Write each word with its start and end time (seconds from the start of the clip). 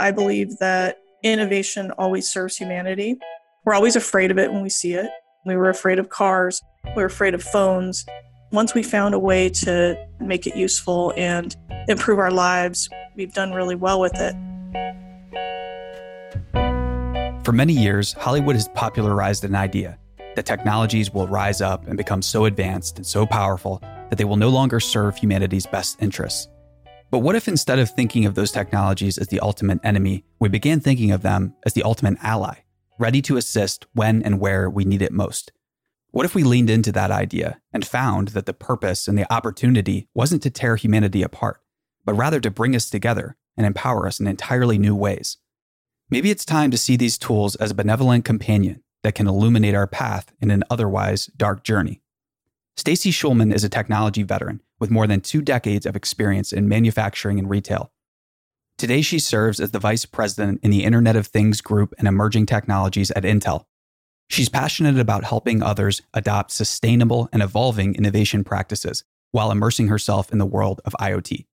I 0.00 0.12
believe 0.12 0.56
that 0.58 0.96
innovation 1.22 1.90
always 1.98 2.30
serves 2.30 2.56
humanity. 2.56 3.18
We're 3.66 3.74
always 3.74 3.96
afraid 3.96 4.30
of 4.30 4.38
it 4.38 4.50
when 4.50 4.62
we 4.62 4.70
see 4.70 4.94
it. 4.94 5.10
We 5.44 5.56
were 5.56 5.68
afraid 5.68 5.98
of 5.98 6.08
cars, 6.08 6.62
we 6.96 7.02
were 7.02 7.06
afraid 7.06 7.34
of 7.34 7.42
phones. 7.42 8.06
Once 8.50 8.74
we 8.74 8.82
found 8.82 9.14
a 9.14 9.18
way 9.18 9.50
to 9.50 9.96
make 10.18 10.46
it 10.46 10.56
useful 10.56 11.12
and 11.16 11.54
improve 11.86 12.18
our 12.18 12.30
lives, 12.30 12.88
we've 13.14 13.32
done 13.34 13.52
really 13.52 13.74
well 13.74 14.00
with 14.00 14.14
it. 14.16 14.34
For 17.44 17.52
many 17.52 17.74
years, 17.74 18.14
Hollywood 18.14 18.56
has 18.56 18.68
popularized 18.68 19.44
an 19.44 19.54
idea 19.54 19.98
that 20.34 20.46
technologies 20.46 21.12
will 21.12 21.28
rise 21.28 21.60
up 21.60 21.86
and 21.86 21.96
become 21.96 22.22
so 22.22 22.46
advanced 22.46 22.96
and 22.96 23.06
so 23.06 23.26
powerful 23.26 23.82
that 24.08 24.16
they 24.16 24.24
will 24.24 24.36
no 24.36 24.48
longer 24.48 24.80
serve 24.80 25.16
humanity's 25.16 25.66
best 25.66 26.00
interests. 26.02 26.48
But 27.10 27.20
what 27.20 27.34
if 27.34 27.48
instead 27.48 27.80
of 27.80 27.90
thinking 27.90 28.24
of 28.24 28.36
those 28.36 28.52
technologies 28.52 29.18
as 29.18 29.28
the 29.28 29.40
ultimate 29.40 29.80
enemy, 29.82 30.24
we 30.38 30.48
began 30.48 30.78
thinking 30.78 31.10
of 31.10 31.22
them 31.22 31.54
as 31.66 31.72
the 31.72 31.82
ultimate 31.82 32.18
ally, 32.22 32.58
ready 32.98 33.20
to 33.22 33.36
assist 33.36 33.86
when 33.94 34.22
and 34.22 34.38
where 34.38 34.70
we 34.70 34.84
need 34.84 35.02
it 35.02 35.12
most? 35.12 35.50
What 36.12 36.24
if 36.24 36.34
we 36.34 36.44
leaned 36.44 36.70
into 36.70 36.92
that 36.92 37.10
idea 37.10 37.60
and 37.72 37.84
found 37.84 38.28
that 38.28 38.46
the 38.46 38.52
purpose 38.52 39.08
and 39.08 39.18
the 39.18 39.32
opportunity 39.32 40.08
wasn't 40.14 40.42
to 40.42 40.50
tear 40.50 40.76
humanity 40.76 41.22
apart, 41.22 41.60
but 42.04 42.14
rather 42.14 42.40
to 42.40 42.50
bring 42.50 42.76
us 42.76 42.88
together 42.88 43.36
and 43.56 43.66
empower 43.66 44.06
us 44.06 44.20
in 44.20 44.26
entirely 44.28 44.78
new 44.78 44.94
ways? 44.94 45.38
Maybe 46.10 46.30
it's 46.30 46.44
time 46.44 46.70
to 46.70 46.78
see 46.78 46.96
these 46.96 47.18
tools 47.18 47.56
as 47.56 47.72
a 47.72 47.76
benevolent 47.76 48.24
companion 48.24 48.82
that 49.02 49.14
can 49.14 49.26
illuminate 49.26 49.74
our 49.74 49.86
path 49.86 50.32
in 50.40 50.50
an 50.50 50.64
otherwise 50.70 51.26
dark 51.36 51.64
journey. 51.64 52.02
Stacey 52.76 53.10
Shulman 53.10 53.54
is 53.54 53.64
a 53.64 53.68
technology 53.68 54.22
veteran 54.22 54.60
with 54.78 54.90
more 54.90 55.06
than 55.06 55.20
two 55.20 55.42
decades 55.42 55.86
of 55.86 55.96
experience 55.96 56.52
in 56.52 56.68
manufacturing 56.68 57.38
and 57.38 57.50
retail. 57.50 57.92
Today, 58.78 59.02
she 59.02 59.18
serves 59.18 59.60
as 59.60 59.72
the 59.72 59.78
vice 59.78 60.06
president 60.06 60.60
in 60.62 60.70
the 60.70 60.84
Internet 60.84 61.14
of 61.14 61.26
Things 61.26 61.60
Group 61.60 61.92
and 61.98 62.08
Emerging 62.08 62.46
Technologies 62.46 63.10
at 63.10 63.24
Intel. 63.24 63.64
She's 64.30 64.48
passionate 64.48 64.98
about 64.98 65.24
helping 65.24 65.62
others 65.62 66.00
adopt 66.14 66.52
sustainable 66.52 67.28
and 67.32 67.42
evolving 67.42 67.94
innovation 67.94 68.44
practices 68.44 69.04
while 69.32 69.50
immersing 69.50 69.88
herself 69.88 70.32
in 70.32 70.38
the 70.38 70.46
world 70.46 70.80
of 70.84 70.94
IoT. 70.98 71.46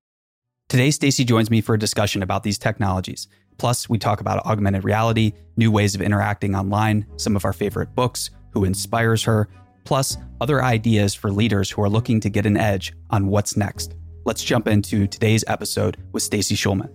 Today, 0.69 0.91
Stacey 0.91 1.25
joins 1.25 1.49
me 1.49 1.59
for 1.59 1.75
a 1.75 1.79
discussion 1.79 2.23
about 2.23 2.43
these 2.43 2.57
technologies. 2.57 3.27
Plus, 3.57 3.89
we 3.89 3.97
talk 3.97 4.21
about 4.21 4.45
augmented 4.45 4.83
reality, 4.83 5.33
new 5.57 5.71
ways 5.71 5.95
of 5.95 6.01
interacting 6.01 6.55
online, 6.55 7.05
some 7.17 7.35
of 7.35 7.43
our 7.43 7.53
favorite 7.53 7.95
books, 7.95 8.29
who 8.51 8.63
inspires 8.63 9.23
her, 9.23 9.49
plus 9.87 10.17
other 10.41 10.61
ideas 10.61 11.15
for 11.15 11.31
leaders 11.31 11.71
who 11.71 11.81
are 11.81 11.89
looking 11.89 12.19
to 12.19 12.29
get 12.29 12.45
an 12.45 12.57
edge 12.57 12.91
on 13.09 13.27
what's 13.27 13.55
next. 13.55 13.95
Let's 14.25 14.43
jump 14.43 14.67
into 14.67 15.07
today's 15.07 15.45
episode 15.47 15.95
with 16.11 16.23
Stacey 16.23 16.55
Shulman. 16.55 16.91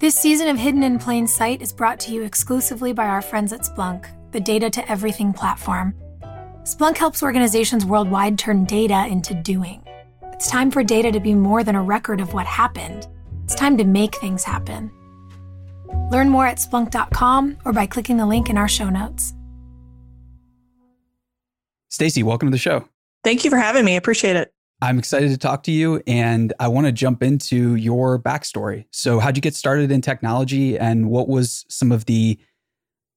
This 0.00 0.16
season 0.16 0.48
of 0.48 0.58
Hidden 0.58 0.82
in 0.82 0.98
Plain 0.98 1.28
Sight 1.28 1.62
is 1.62 1.72
brought 1.72 2.00
to 2.00 2.12
you 2.12 2.22
exclusively 2.22 2.92
by 2.92 3.06
our 3.06 3.22
friends 3.22 3.52
at 3.52 3.60
Splunk, 3.60 4.06
the 4.32 4.40
data 4.40 4.68
to 4.70 4.90
everything 4.90 5.32
platform. 5.32 5.94
Splunk 6.64 6.96
helps 6.96 7.22
organizations 7.22 7.86
worldwide 7.86 8.38
turn 8.38 8.64
data 8.64 9.06
into 9.06 9.34
doing. 9.34 9.82
It's 10.32 10.50
time 10.50 10.72
for 10.72 10.82
data 10.82 11.12
to 11.12 11.20
be 11.20 11.34
more 11.34 11.62
than 11.62 11.76
a 11.76 11.82
record 11.82 12.20
of 12.20 12.34
what 12.34 12.46
happened. 12.46 13.06
It's 13.44 13.54
time 13.54 13.76
to 13.78 13.84
make 13.84 14.16
things 14.16 14.42
happen. 14.42 14.90
Learn 16.10 16.28
more 16.28 16.46
at 16.46 16.58
splunk.com 16.58 17.58
or 17.64 17.72
by 17.72 17.86
clicking 17.86 18.16
the 18.16 18.26
link 18.26 18.50
in 18.50 18.58
our 18.58 18.68
show 18.68 18.90
notes. 18.90 19.34
Stacey, 21.88 22.22
welcome 22.22 22.48
to 22.48 22.52
the 22.52 22.58
show. 22.58 22.86
Thank 23.24 23.44
you 23.44 23.50
for 23.50 23.56
having 23.56 23.84
me. 23.84 23.94
I 23.94 23.96
appreciate 23.96 24.36
it. 24.36 24.52
I'm 24.80 24.98
excited 24.98 25.30
to 25.30 25.38
talk 25.38 25.64
to 25.64 25.72
you 25.72 26.02
and 26.06 26.52
I 26.60 26.68
want 26.68 26.86
to 26.86 26.92
jump 26.92 27.22
into 27.22 27.74
your 27.74 28.18
backstory. 28.18 28.84
So, 28.92 29.18
how'd 29.18 29.36
you 29.36 29.40
get 29.40 29.54
started 29.54 29.90
in 29.90 30.00
technology 30.00 30.78
and 30.78 31.10
what 31.10 31.28
was 31.28 31.64
some 31.68 31.90
of 31.90 32.04
the 32.04 32.38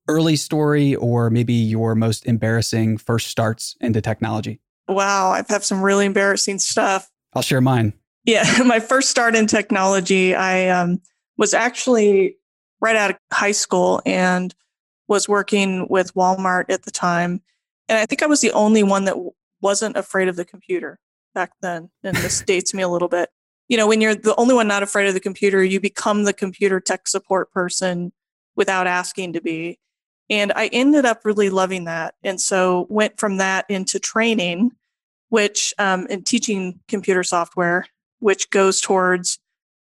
early 0.08 0.36
story 0.36 0.96
or 0.96 1.30
maybe 1.30 1.54
your 1.54 1.94
most 1.94 2.26
embarrassing 2.26 2.98
first 2.98 3.28
starts 3.28 3.76
into 3.80 4.02
technology? 4.02 4.60
Wow, 4.88 5.32
I've 5.32 5.48
had 5.48 5.64
some 5.64 5.82
really 5.82 6.06
embarrassing 6.06 6.60
stuff. 6.60 7.12
I'll 7.34 7.44
share 7.44 7.62
mine. 7.62 7.94
Yeah, 8.26 8.46
my 8.66 8.80
first 8.80 9.10
start 9.10 9.36
in 9.36 9.48
technology, 9.48 10.34
I 10.34 10.70
um, 10.70 11.02
was 11.38 11.54
actually 11.54 12.38
right 12.80 12.96
out 12.96 13.12
of 13.12 13.18
high 13.32 13.52
school 13.52 14.02
and 14.06 14.56
was 15.08 15.30
working 15.30 15.88
with 15.90 16.14
Walmart 16.16 16.66
at 16.70 16.84
the 16.84 16.92
time. 16.92 17.42
And 17.92 18.00
I 18.00 18.06
think 18.06 18.24
I 18.24 18.28
was 18.28 18.40
the 18.40 18.54
only 18.54 18.84
one 18.84 19.04
that 19.04 19.18
wasn't 19.60 19.98
afraid 19.98 20.30
of 20.30 20.38
the 20.38 20.46
computer 20.46 20.98
back 21.36 21.52
then. 21.62 21.90
And 22.06 22.16
this 22.16 22.42
dates 22.48 22.74
me 22.74 22.82
a 22.82 22.88
little 22.88 23.10
bit. 23.10 23.30
You 23.68 23.76
know, 23.76 23.86
when 23.86 24.00
you're 24.00 24.16
the 24.16 24.34
only 24.38 24.56
one 24.56 24.70
not 24.70 24.82
afraid 24.82 25.08
of 25.08 25.14
the 25.14 25.20
computer, 25.20 25.62
you 25.62 25.82
become 25.82 26.24
the 26.24 26.32
computer 26.32 26.80
tech 26.80 27.10
support 27.10 27.52
person 27.52 28.14
without 28.56 28.88
asking 28.88 29.34
to 29.34 29.42
be. 29.42 29.78
And 30.30 30.54
I 30.56 30.68
ended 30.68 31.04
up 31.04 31.26
really 31.26 31.50
loving 31.50 31.84
that. 31.84 32.16
And 32.24 32.40
so 32.40 32.88
went 32.90 33.20
from 33.20 33.38
that 33.38 33.66
into 33.68 34.00
training, 34.00 34.72
which 35.28 35.74
um, 35.78 36.08
in 36.08 36.24
teaching 36.24 36.80
computer 36.88 37.26
software, 37.26 37.88
which 38.20 38.52
goes 38.52 38.80
towards, 38.80 39.38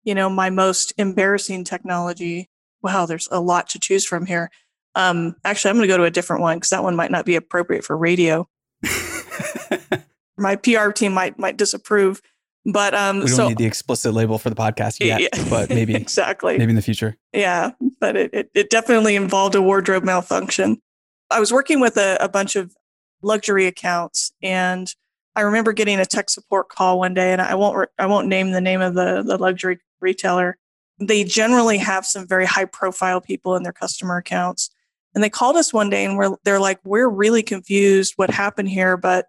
you 0.04 0.14
know, 0.14 0.28
my 0.28 0.50
most 0.50 0.92
embarrassing 0.98 1.64
technology. 1.64 2.50
Wow, 2.82 3.06
there's 3.06 3.28
a 3.30 3.40
lot 3.40 3.70
to 3.70 3.78
choose 3.78 4.04
from 4.04 4.26
here. 4.26 4.50
Um, 4.96 5.36
actually, 5.44 5.70
I'm 5.70 5.76
going 5.76 5.86
to 5.88 5.92
go 5.92 5.98
to 5.98 6.04
a 6.04 6.10
different 6.10 6.42
one 6.42 6.56
because 6.56 6.70
that 6.70 6.82
one 6.82 6.96
might 6.96 7.10
not 7.12 7.24
be 7.24 7.36
appropriate 7.36 7.84
for 7.84 7.96
radio. 7.96 8.48
My 10.38 10.56
PR 10.56 10.90
team 10.90 11.12
might 11.14 11.38
might 11.38 11.56
disapprove, 11.56 12.20
but 12.66 12.94
um, 12.94 13.20
we 13.20 13.26
don't 13.26 13.36
so 13.36 13.48
need 13.48 13.56
the 13.58 13.64
explicit 13.64 14.12
label 14.12 14.38
for 14.38 14.50
the 14.50 14.56
podcast 14.56 15.02
yet, 15.02 15.20
Yeah. 15.20 15.44
but 15.50 15.70
maybe 15.70 15.94
exactly, 15.94 16.58
maybe 16.58 16.70
in 16.70 16.76
the 16.76 16.82
future. 16.82 17.16
yeah. 17.32 17.70
But 18.00 18.16
it, 18.16 18.34
it 18.34 18.50
it 18.54 18.70
definitely 18.70 19.16
involved 19.16 19.54
a 19.54 19.62
wardrobe 19.62 20.04
malfunction. 20.04 20.82
I 21.30 21.40
was 21.40 21.52
working 21.52 21.80
with 21.80 21.96
a, 21.96 22.18
a 22.20 22.28
bunch 22.28 22.54
of 22.54 22.74
luxury 23.22 23.66
accounts, 23.66 24.32
and 24.42 24.92
I 25.34 25.40
remember 25.40 25.72
getting 25.72 25.98
a 26.00 26.04
tech 26.06 26.28
support 26.28 26.68
call 26.68 26.98
one 26.98 27.14
day, 27.14 27.32
and 27.32 27.40
I 27.40 27.54
won't 27.54 27.76
re- 27.76 27.86
I 27.98 28.04
won't 28.06 28.28
name 28.28 28.50
the 28.50 28.60
name 28.60 28.82
of 28.82 28.92
the 28.94 29.22
the 29.26 29.38
luxury 29.38 29.78
retailer. 30.00 30.58
They 31.00 31.24
generally 31.24 31.78
have 31.78 32.04
some 32.04 32.26
very 32.26 32.44
high 32.44 32.64
profile 32.66 33.22
people 33.22 33.56
in 33.56 33.62
their 33.62 33.72
customer 33.72 34.18
accounts. 34.18 34.68
And 35.16 35.24
they 35.24 35.30
called 35.30 35.56
us 35.56 35.72
one 35.72 35.88
day 35.88 36.04
and 36.04 36.18
we're, 36.18 36.36
they're 36.44 36.60
like, 36.60 36.78
we're 36.84 37.08
really 37.08 37.42
confused 37.42 38.12
what 38.16 38.28
happened 38.30 38.68
here, 38.68 38.98
but 38.98 39.24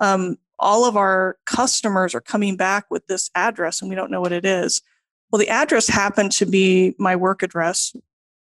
um, 0.00 0.36
all 0.58 0.84
of 0.84 0.96
our 0.96 1.38
customers 1.46 2.12
are 2.12 2.20
coming 2.20 2.56
back 2.56 2.86
with 2.90 3.06
this 3.06 3.30
address 3.36 3.80
and 3.80 3.88
we 3.88 3.94
don't 3.94 4.10
know 4.10 4.20
what 4.20 4.32
it 4.32 4.44
is. 4.44 4.82
Well, 5.30 5.38
the 5.38 5.48
address 5.48 5.86
happened 5.86 6.32
to 6.32 6.44
be 6.44 6.96
my 6.98 7.14
work 7.14 7.44
address. 7.44 7.94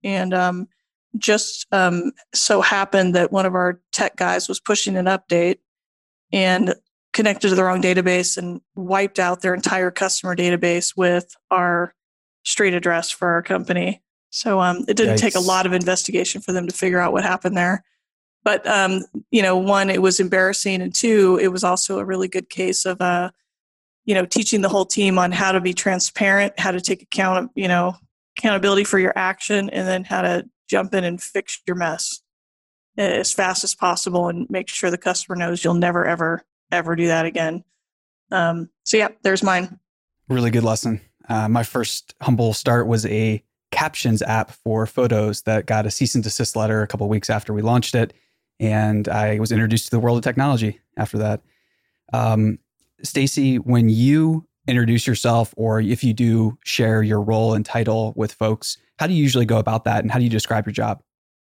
And 0.03 0.33
um, 0.33 0.67
just 1.15 1.67
um, 1.71 2.11
so 2.33 2.59
happened 2.59 3.13
that 3.13 3.31
one 3.31 3.45
of 3.45 3.53
our 3.53 3.79
tech 3.91 4.15
guys 4.15 4.49
was 4.49 4.59
pushing 4.59 4.97
an 4.97 5.05
update 5.05 5.59
and 6.33 6.73
connected 7.13 7.49
to 7.49 7.55
the 7.55 7.63
wrong 7.63 7.83
database 7.83 8.35
and 8.35 8.61
wiped 8.75 9.19
out 9.19 9.41
their 9.41 9.53
entire 9.53 9.91
customer 9.91 10.35
database 10.35 10.97
with 10.97 11.35
our 11.51 11.93
street 12.43 12.73
address 12.73 13.11
for 13.11 13.27
our 13.27 13.43
company. 13.43 14.01
So 14.29 14.59
um, 14.59 14.85
it 14.87 14.95
didn't 14.95 15.17
take 15.17 15.35
a 15.35 15.39
lot 15.39 15.65
of 15.65 15.73
investigation 15.73 16.41
for 16.41 16.51
them 16.51 16.67
to 16.67 16.73
figure 16.73 16.99
out 16.99 17.13
what 17.13 17.23
happened 17.23 17.57
there. 17.57 17.83
But 18.43 18.65
um, 18.67 19.03
you 19.31 19.41
know, 19.41 19.57
one, 19.57 19.89
it 19.89 20.01
was 20.01 20.19
embarrassing, 20.19 20.81
and 20.81 20.93
two, 20.93 21.39
it 21.41 21.49
was 21.49 21.63
also 21.63 21.99
a 21.99 22.05
really 22.05 22.27
good 22.27 22.49
case 22.49 22.85
of 22.85 23.01
uh, 23.01 23.31
you 24.09 24.15
know, 24.15 24.25
teaching 24.25 24.61
the 24.61 24.69
whole 24.69 24.85
team 24.85 25.19
on 25.19 25.31
how 25.31 25.51
to 25.51 25.61
be 25.61 25.71
transparent, 25.71 26.59
how 26.59 26.71
to 26.71 26.81
take 26.81 27.03
account 27.03 27.45
of, 27.45 27.49
you 27.53 27.67
know, 27.67 27.95
accountability 28.37 28.83
for 28.83 28.97
your 28.97 29.13
action, 29.15 29.69
and 29.69 29.87
then 29.87 30.03
how 30.03 30.23
to 30.23 30.49
jump 30.67 30.95
in 30.95 31.03
and 31.03 31.21
fix 31.21 31.61
your 31.67 31.75
mess 31.75 32.21
as 32.97 33.31
fast 33.31 33.63
as 33.63 33.75
possible 33.75 34.27
and 34.27 34.49
make 34.49 34.67
sure 34.67 34.89
the 34.89 34.97
customer 34.97 35.35
knows 35.35 35.63
you'll 35.63 35.75
never, 35.75 36.07
ever, 36.07 36.43
ever 36.71 36.95
do 36.95 37.05
that 37.05 37.27
again. 37.27 37.63
Um, 38.31 38.69
so 38.83 38.97
yeah, 38.97 39.09
there's 39.21 39.43
mine. 39.43 39.79
Really 40.27 40.49
good 40.49 40.63
lesson. 40.63 41.01
Uh, 41.27 41.47
my 41.47 41.61
first 41.61 42.15
humble 42.19 42.53
start 42.53 42.87
was 42.87 43.05
a 43.05 43.43
captions 43.71 44.21
app 44.21 44.51
for 44.51 44.85
photos 44.85 45.43
that 45.43 45.65
got 45.65 45.85
a 45.85 45.91
cease 45.91 46.15
and 46.15 46.23
desist 46.23 46.55
letter 46.55 46.81
a 46.81 46.87
couple 46.87 47.07
weeks 47.07 47.29
after 47.29 47.53
we 47.53 47.61
launched 47.61 47.95
it. 47.95 48.13
And 48.59 49.07
I 49.07 49.39
was 49.39 49.51
introduced 49.51 49.85
to 49.85 49.91
the 49.91 49.99
world 49.99 50.17
of 50.17 50.23
technology 50.23 50.79
after 50.97 51.17
that. 51.19 51.41
Um, 52.11 52.59
Stacey, 53.03 53.57
when 53.57 53.89
you 53.89 54.45
introduce 54.67 55.07
yourself 55.07 55.53
or 55.57 55.79
if 55.79 56.03
you 56.03 56.13
do 56.13 56.57
share 56.65 57.01
your 57.01 57.21
role 57.21 57.53
and 57.53 57.65
title 57.65 58.13
with 58.15 58.33
folks, 58.33 58.77
how 58.97 59.07
do 59.07 59.13
you 59.13 59.23
usually 59.23 59.45
go 59.45 59.57
about 59.57 59.85
that 59.85 60.03
and 60.03 60.11
how 60.11 60.17
do 60.17 60.23
you 60.23 60.29
describe 60.29 60.65
your 60.65 60.73
job? 60.73 61.01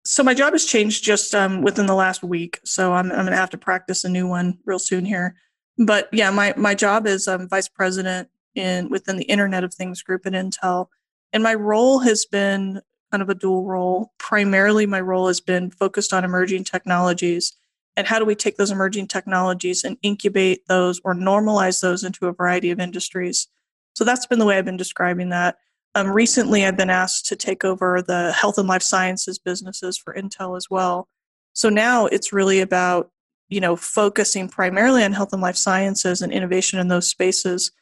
So 0.05 0.23
my 0.23 0.35
job 0.35 0.53
has 0.53 0.65
changed 0.65 1.05
just 1.05 1.35
um, 1.35 1.63
within 1.63 1.87
the 1.87 1.95
last 1.95 2.23
week. 2.23 2.61
So 2.65 2.93
I'm, 2.93 3.11
I'm 3.11 3.19
going 3.19 3.31
to 3.31 3.37
have 3.37 3.51
to 3.51 3.59
practice 3.59 4.05
a 4.05 4.09
new 4.09 4.27
one 4.27 4.59
real 4.65 4.79
soon 4.79 5.05
here. 5.05 5.37
But 5.79 6.09
yeah, 6.13 6.31
my, 6.31 6.55
my 6.57 6.75
job 6.75 7.07
is 7.07 7.29
um, 7.29 7.49
vice 7.49 7.69
president 7.69 8.29
in 8.55 8.89
within 8.91 9.17
the 9.17 9.25
Internet 9.25 9.65
of 9.65 9.73
Things 9.75 10.03
group 10.03 10.27
at 10.27 10.33
Intel. 10.33 10.89
And 11.33 11.43
my 11.43 11.55
role 11.55 12.01
has 12.01 12.27
been 12.27 12.81
kind 13.11 13.23
of 13.23 13.29
a 13.29 13.35
dual 13.35 13.65
role. 13.65 14.13
Primarily, 14.19 14.87
my 14.87 15.01
role 15.01 15.29
has 15.29 15.41
been 15.41 15.71
focused 15.71 16.13
on 16.13 16.25
emerging 16.25 16.65
technologies 16.65 17.55
and 17.97 18.07
how 18.07 18.19
do 18.19 18.25
we 18.25 18.35
take 18.35 18.57
those 18.57 18.71
emerging 18.71 19.07
technologies 19.07 19.85
and 19.85 19.99
incubate 20.03 20.67
those 20.67 21.01
or 21.05 21.15
normalize 21.15 21.81
those 21.81 22.05
into 22.05 22.27
a 22.27 22.33
variety 22.33 22.71
of 22.71 22.81
industries. 22.81 23.49
So 23.95 24.05
that's 24.05 24.27
been 24.27 24.39
the 24.39 24.47
way 24.47 24.57
I've 24.57 24.65
been 24.65 24.77
describing 24.77 25.29
that. 25.29 25.59
Um, 25.95 26.09
recently, 26.09 26.65
I've 26.65 26.77
been 26.77 26.89
asked 26.89 27.27
to 27.27 27.37
take 27.37 27.65
over 27.65 28.01
the 28.01 28.33
health 28.33 28.57
and 28.57 28.67
life 28.67 28.83
sciences 28.83 29.39
businesses 29.39 29.99
for 29.99 30.15
Intel 30.15 30.57
as 30.57 30.71
well. 30.71 31.07
So 31.53 31.69
now 31.69 32.07
it's 32.07 32.33
really 32.33 32.61
about 32.61 33.11
you 33.51 33.61
know 33.61 33.77
focusing 33.77 34.49
primarily 34.49 35.05
on 35.05 35.13
health 35.13 35.35
and 35.35 35.43
life 35.43 35.57
sciences 35.57 36.23
and 36.23 36.33
innovation 36.33 36.79
in 36.79 36.89
those 36.89 37.09
spaces, 37.09 37.73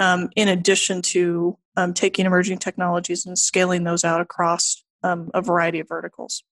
um, 0.00 0.30
in 0.34 0.48
addition 0.48 1.02
to 1.02 1.56
um, 1.76 1.94
taking 1.94 2.26
emerging 2.26 2.58
technologies 2.58 3.26
and 3.26 3.38
scaling 3.38 3.84
those 3.84 4.02
out 4.02 4.20
across 4.20 4.82
um, 5.04 5.30
a 5.34 5.40
variety 5.40 5.78
of 5.78 5.88
verticals. 5.88 6.42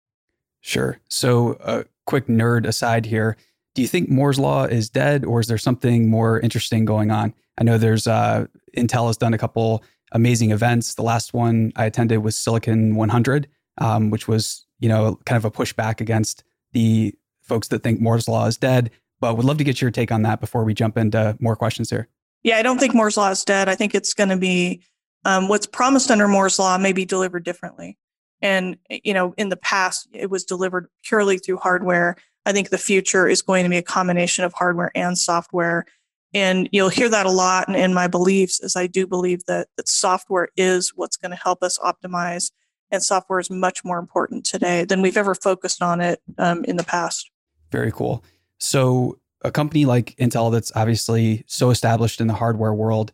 Sure. 0.61 1.01
So, 1.09 1.57
a 1.61 1.85
quick 2.07 2.27
nerd 2.27 2.67
aside 2.67 3.07
here. 3.07 3.37
Do 3.75 3.83
you 3.83 3.89
think 3.89 4.09
Moore's 4.09 4.39
law 4.39 4.65
is 4.65 4.91
dead, 4.91 5.25
or 5.25 5.41
is 5.41 5.47
there 5.47 5.59
something 5.59 6.11
more 6.11 6.41
interesting 6.41 6.85
going 6.85 7.11
on? 7.11 7.35
I 7.59 7.65
know 7.65 7.79
there's 7.79 8.07
uh, 8.07 8.47
Intel 8.77 9.07
has 9.07 9.17
done 9.17 9.35
a 9.35 9.39
couple 9.39 9.85
amazing 10.13 10.51
events. 10.51 10.95
The 10.95 11.03
last 11.03 11.33
one 11.33 11.73
I 11.77 11.85
attended 11.85 12.23
was 12.23 12.37
Silicon 12.37 12.97
100, 12.97 13.49
um, 13.79 14.11
which 14.11 14.29
was 14.29 14.67
you 14.81 14.89
know 14.89 15.19
kind 15.27 15.37
of 15.37 15.45
a 15.45 15.51
pushback 15.51 16.01
against 16.01 16.45
the 16.73 17.15
folks 17.43 17.69
that 17.69 17.83
think 17.83 18.01
Moore's 18.01 18.29
law 18.29 18.47
is 18.47 18.57
dead. 18.57 18.91
But 19.21 19.37
would 19.37 19.47
love 19.47 19.59
to 19.59 19.65
get 19.65 19.81
your 19.81 19.91
take 19.91 20.13
on 20.13 20.23
that 20.23 20.41
before 20.41 20.65
we 20.65 20.75
jump 20.75 20.97
into 20.97 21.37
more 21.41 21.57
questions 21.57 21.91
here. 21.91 22.09
Yeah, 22.43 22.57
I 22.57 22.63
don't 22.63 22.79
think 22.79 22.95
Moore's 22.95 23.17
law 23.17 23.31
is 23.31 23.45
dead. 23.45 23.69
I 23.69 23.75
think 23.75 23.95
it's 23.95 24.15
going 24.15 24.31
to 24.31 24.37
be 24.37 24.83
um, 25.25 25.49
what's 25.49 25.67
promised 25.67 26.11
under 26.11 26.29
Moore's 26.29 26.59
law 26.59 26.79
may 26.79 26.93
be 26.93 27.05
delivered 27.05 27.45
differently. 27.45 27.99
And 28.41 28.77
you 28.89 29.13
know, 29.13 29.35
in 29.37 29.49
the 29.49 29.57
past, 29.57 30.09
it 30.13 30.31
was 30.31 30.45
delivered 30.45 30.89
purely 31.03 31.39
through 31.39 31.59
hardware. 31.59 32.17
I 32.47 32.53
think 32.53 32.71
the 32.71 32.79
future 32.79 33.29
is 33.29 33.43
going 33.43 33.65
to 33.65 33.71
be 33.71 33.77
a 33.77 33.83
combination 33.83 34.45
of 34.45 34.53
hardware 34.53 34.93
and 34.95 35.19
software. 35.19 35.85
And 36.33 36.69
you'll 36.73 36.89
hear 36.89 37.09
that 37.09 37.27
a 37.27 37.31
lot. 37.31 37.69
And 37.69 37.77
in 37.77 37.95
my 37.95 38.07
beliefs 38.07 38.61
is 38.61 38.77
I 38.77 38.87
do 38.87 39.07
believe 39.07 39.45
that, 39.47 39.69
that 39.77 39.89
software 39.89 40.49
is 40.57 40.93
what's 40.95 41.17
going 41.17 41.31
to 41.31 41.37
help 41.37 41.63
us 41.63 41.79
optimize 41.79 42.51
and 42.91 43.03
software 43.03 43.39
is 43.39 43.51
much 43.51 43.85
more 43.85 43.99
important 43.99 44.45
today 44.45 44.85
than 44.85 45.03
we've 45.03 45.17
ever 45.17 45.35
focused 45.35 45.83
on 45.83 46.01
it 46.01 46.21
um, 46.39 46.65
in 46.65 46.77
the 46.77 46.85
past. 46.85 47.31
Very 47.71 47.93
cool. 47.93 48.25
So, 48.59 49.19
a 49.43 49.51
company 49.51 49.85
like 49.85 50.17
Intel, 50.17 50.51
that's 50.53 50.73
obviously 50.75 51.45
so 51.47 51.71
established 51.71 52.21
in 52.21 52.27
the 52.27 52.35
hardware 52.35 52.75
world, 52.75 53.13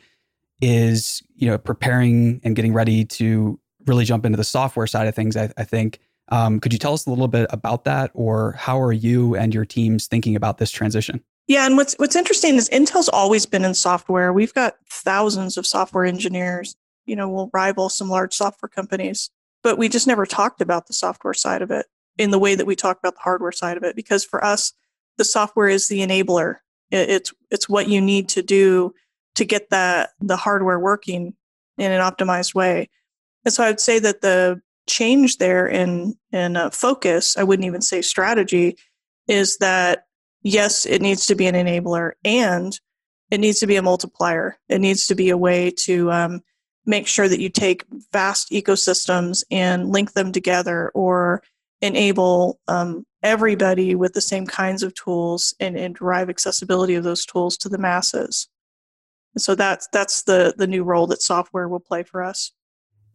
is 0.61 1.23
you 1.35 1.49
know 1.49 1.59
preparing 1.59 2.41
and 2.44 2.56
getting 2.56 2.73
ready 2.73 3.05
to 3.05 3.59
really 3.87 4.05
jump 4.05 4.25
into 4.25 4.37
the 4.37 4.44
software 4.44 4.87
side 4.87 5.06
of 5.06 5.15
things. 5.15 5.37
I, 5.37 5.53
I 5.56 5.65
think. 5.65 6.00
Um, 6.31 6.59
could 6.59 6.73
you 6.73 6.79
tell 6.79 6.94
us 6.94 7.05
a 7.05 7.11
little 7.11 7.29
bit 7.29 7.47
about 7.50 7.85
that, 7.85 8.11
or 8.15 8.53
how 8.53 8.81
are 8.81 8.94
you 8.94 9.37
and 9.37 9.53
your 9.53 9.67
teams 9.67 10.06
thinking 10.06 10.37
about 10.37 10.56
this 10.56 10.71
transition? 10.71 11.23
Yeah, 11.49 11.67
and 11.67 11.76
what's 11.76 11.94
what's 11.99 12.17
interesting 12.17 12.55
is 12.56 12.70
Intel's 12.70 13.11
always 13.11 13.44
been 13.44 13.65
in 13.65 13.75
software. 13.75 14.32
We've 14.32 14.55
got 14.55 14.77
thousands 14.88 15.59
of 15.59 15.67
software 15.67 16.06
engineers. 16.06 16.77
You 17.05 17.17
know, 17.17 17.29
we'll 17.29 17.50
rival 17.53 17.91
some 17.91 18.09
large 18.09 18.32
software 18.32 18.70
companies 18.70 19.29
but 19.65 19.79
we 19.79 19.88
just 19.88 20.06
never 20.06 20.27
talked 20.27 20.61
about 20.61 20.87
the 20.87 20.93
software 20.93 21.35
side 21.35 21.62
of 21.62 21.73
it 21.73 21.87
in 22.17 22.31
the 22.31 22.38
way 22.38 22.55
that 22.55 22.67
we 22.67 22.77
talk 22.77 22.99
about 22.99 23.15
the 23.15 23.23
hardware 23.23 23.50
side 23.50 23.77
of 23.77 23.82
it 23.82 23.97
because 23.97 24.25
for 24.25 24.44
us 24.44 24.75
the 25.19 25.25
software 25.25 25.69
is 25.69 25.89
the 25.89 26.01
enabler. 26.01 26.57
It's 26.91 27.33
it's 27.51 27.69
what 27.69 27.89
you 27.89 28.01
need 28.01 28.29
to 28.31 28.43
do 28.43 28.95
to 29.35 29.45
get 29.45 29.71
that 29.71 30.11
the 30.21 30.37
hardware 30.37 30.79
working 30.79 31.35
in 31.79 31.93
an 31.93 32.01
optimized 32.01 32.55
way. 32.55 32.89
And 33.45 33.53
so 33.53 33.65
i 33.65 33.69
would 33.69 33.81
say 33.81 33.99
that 33.99 34.21
the 34.21 34.61
change 34.87 35.39
there 35.39 35.67
in 35.67 36.15
in 36.31 36.57
uh, 36.57 36.71
focus 36.71 37.37
i 37.39 37.43
wouldn't 37.43 37.67
even 37.67 37.81
say 37.81 38.03
strategy 38.03 38.77
is 39.29 39.57
that 39.59 40.05
yes 40.43 40.85
it 40.85 41.01
needs 41.01 41.25
to 41.27 41.35
be 41.35 41.47
an 41.47 41.55
enabler 41.55 42.13
and 42.23 42.79
it 43.31 43.41
needs 43.41 43.59
to 43.61 43.67
be 43.67 43.77
a 43.77 43.83
multiplier. 43.83 44.59
It 44.69 44.81
needs 44.81 45.07
to 45.09 45.15
be 45.15 45.31
a 45.31 45.37
way 45.37 45.71
to 45.79 46.11
um, 46.13 46.43
make 46.87 47.07
sure 47.07 47.29
that 47.29 47.41
you 47.41 47.49
take 47.49 47.85
vast 48.13 48.51
ecosystems 48.51 49.43
and 49.51 49.91
link 49.91 50.13
them 50.13 50.33
together 50.33 50.91
or 50.95 51.43
enable 51.85 52.59
um, 52.67 53.05
everybody 53.23 53.95
with 53.95 54.15
the 54.15 54.21
same 54.21 54.47
kinds 54.47 54.83
of 54.83 54.95
tools 54.95 55.55
and, 55.61 55.77
and 55.77 55.95
drive 55.95 56.31
accessibility 56.31 56.95
of 56.95 57.05
those 57.05 57.27
tools 57.27 57.59
to 57.59 57.69
the 57.69 57.79
masses. 57.79 58.49
So 59.37 59.55
that's 59.55 59.89
that's 59.93 60.23
the 60.23 60.55
the 60.57 60.67
new 60.67 60.83
role 60.83 61.07
that 61.09 61.21
software 61.21 61.69
will 61.69 61.81
play 61.81 62.05
for 62.05 62.23
us. 62.23 62.53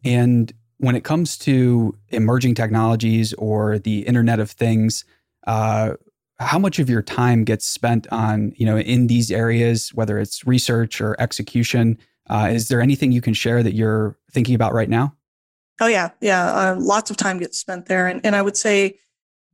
And 0.04 0.52
when 0.78 0.94
it 0.94 1.02
comes 1.02 1.36
to 1.38 1.96
emerging 2.08 2.54
technologies 2.54 3.32
or 3.34 3.78
the 3.78 4.00
Internet 4.00 4.38
of 4.38 4.50
Things, 4.50 5.04
uh, 5.46 5.94
how 6.38 6.58
much 6.58 6.78
of 6.78 6.88
your 6.88 7.02
time 7.02 7.44
gets 7.44 7.66
spent 7.66 8.06
on 8.12 8.52
you 8.56 8.66
know 8.66 8.78
in 8.78 9.08
these 9.08 9.30
areas, 9.30 9.92
whether 9.94 10.18
it's 10.18 10.46
research 10.46 11.00
or 11.00 11.16
execution? 11.18 11.98
Uh, 12.28 12.50
is 12.52 12.68
there 12.68 12.80
anything 12.80 13.10
you 13.10 13.20
can 13.20 13.34
share 13.34 13.62
that 13.62 13.74
you're 13.74 14.16
thinking 14.30 14.54
about 14.54 14.72
right 14.72 14.88
now? 14.88 15.12
Oh 15.80 15.86
yeah, 15.86 16.10
yeah. 16.20 16.52
Uh, 16.52 16.76
lots 16.78 17.10
of 17.10 17.16
time 17.16 17.38
gets 17.38 17.58
spent 17.58 17.86
there, 17.86 18.06
and 18.06 18.20
and 18.24 18.36
I 18.36 18.42
would 18.42 18.56
say 18.56 18.98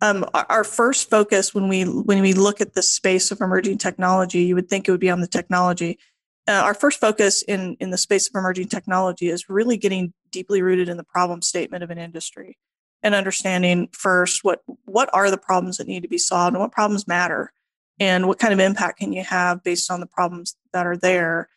um, 0.00 0.26
our 0.34 0.64
first 0.64 1.08
focus 1.08 1.55
when 1.55 1.69
we 1.69 1.84
when 1.84 2.20
we 2.20 2.32
look 2.32 2.61
at 2.61 2.75
the 2.75 2.82
space 2.82 3.31
of 3.31 3.40
emerging 3.40 3.78
technology, 3.78 4.43
you 4.43 4.55
would 4.55 4.69
think 4.69 4.88
it 4.88 4.90
would 4.90 5.00
be 5.00 5.11
on 5.11 5.20
the 5.20 5.26
technology. 5.26 5.99
Uh, 6.49 6.52
our 6.52 6.75
first 6.75 7.00
focus 7.00 7.43
in 7.43 7.76
in 7.81 7.90
the 7.90 7.99
space 7.99 8.28
of 8.28 8.34
emerging 8.34 8.69
technology 8.69 9.28
is 9.28 9.49
really 9.49 9.76
getting 9.76 10.12
deeply 10.31 10.62
rooted 10.62 10.88
in 10.88 10.96
the 10.96 11.05
problem 11.05 11.43
statement 11.43 11.82
of 11.84 11.90
an 11.90 11.99
industry 11.99 12.58
and 13.02 13.14
understanding 13.14 13.88
first 13.93 14.44
what 14.44 14.62
what 14.84 15.08
are 15.12 15.31
the 15.31 15.38
problems 15.38 15.78
that 15.78 15.87
need 15.87 16.02
to 16.02 16.08
be 16.08 16.19
solved 16.19 16.55
and 16.55 16.61
what 16.61 16.73
problems 16.73 17.06
matter 17.08 17.52
and 17.99 18.26
what 18.26 18.38
kind 18.38 18.52
of 18.52 18.61
impact 18.61 18.99
can 18.99 19.12
you 19.12 19.23
have 19.25 19.62
based 19.62 19.90
on 19.90 20.00
the 20.00 20.06
problems 20.06 20.56
that 20.73 20.87
are 20.87 20.96
there 20.96 21.49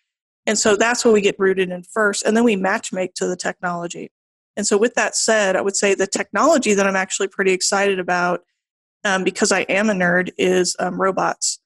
and 0.50 0.58
so 0.58 0.76
that's 0.76 1.06
what 1.06 1.14
we 1.14 1.22
get 1.22 1.38
rooted 1.38 1.70
in 1.70 1.84
first. 1.84 2.26
And 2.26 2.36
then 2.36 2.44
we 2.44 2.56
match 2.56 2.92
make 2.92 3.14
to 3.16 3.28
the 3.28 3.36
technology. 3.36 4.12
And 4.56 4.66
so, 4.66 4.78
with 4.78 4.96
that 4.96 5.16
said, 5.16 5.56
I 5.56 5.62
would 5.62 5.76
say 5.76 5.94
the 5.94 6.08
technology 6.08 6.74
that 6.74 6.88
I'm 6.88 6.96
actually 6.96 7.28
pretty 7.28 7.52
excited 7.52 8.00
about, 8.00 8.42
um, 9.04 9.24
because 9.24 9.52
I 9.52 9.62
am 9.62 9.90
a 9.90 9.94
nerd, 9.94 10.32
is 10.38 10.76
um, 10.80 11.00
robots. 11.00 11.60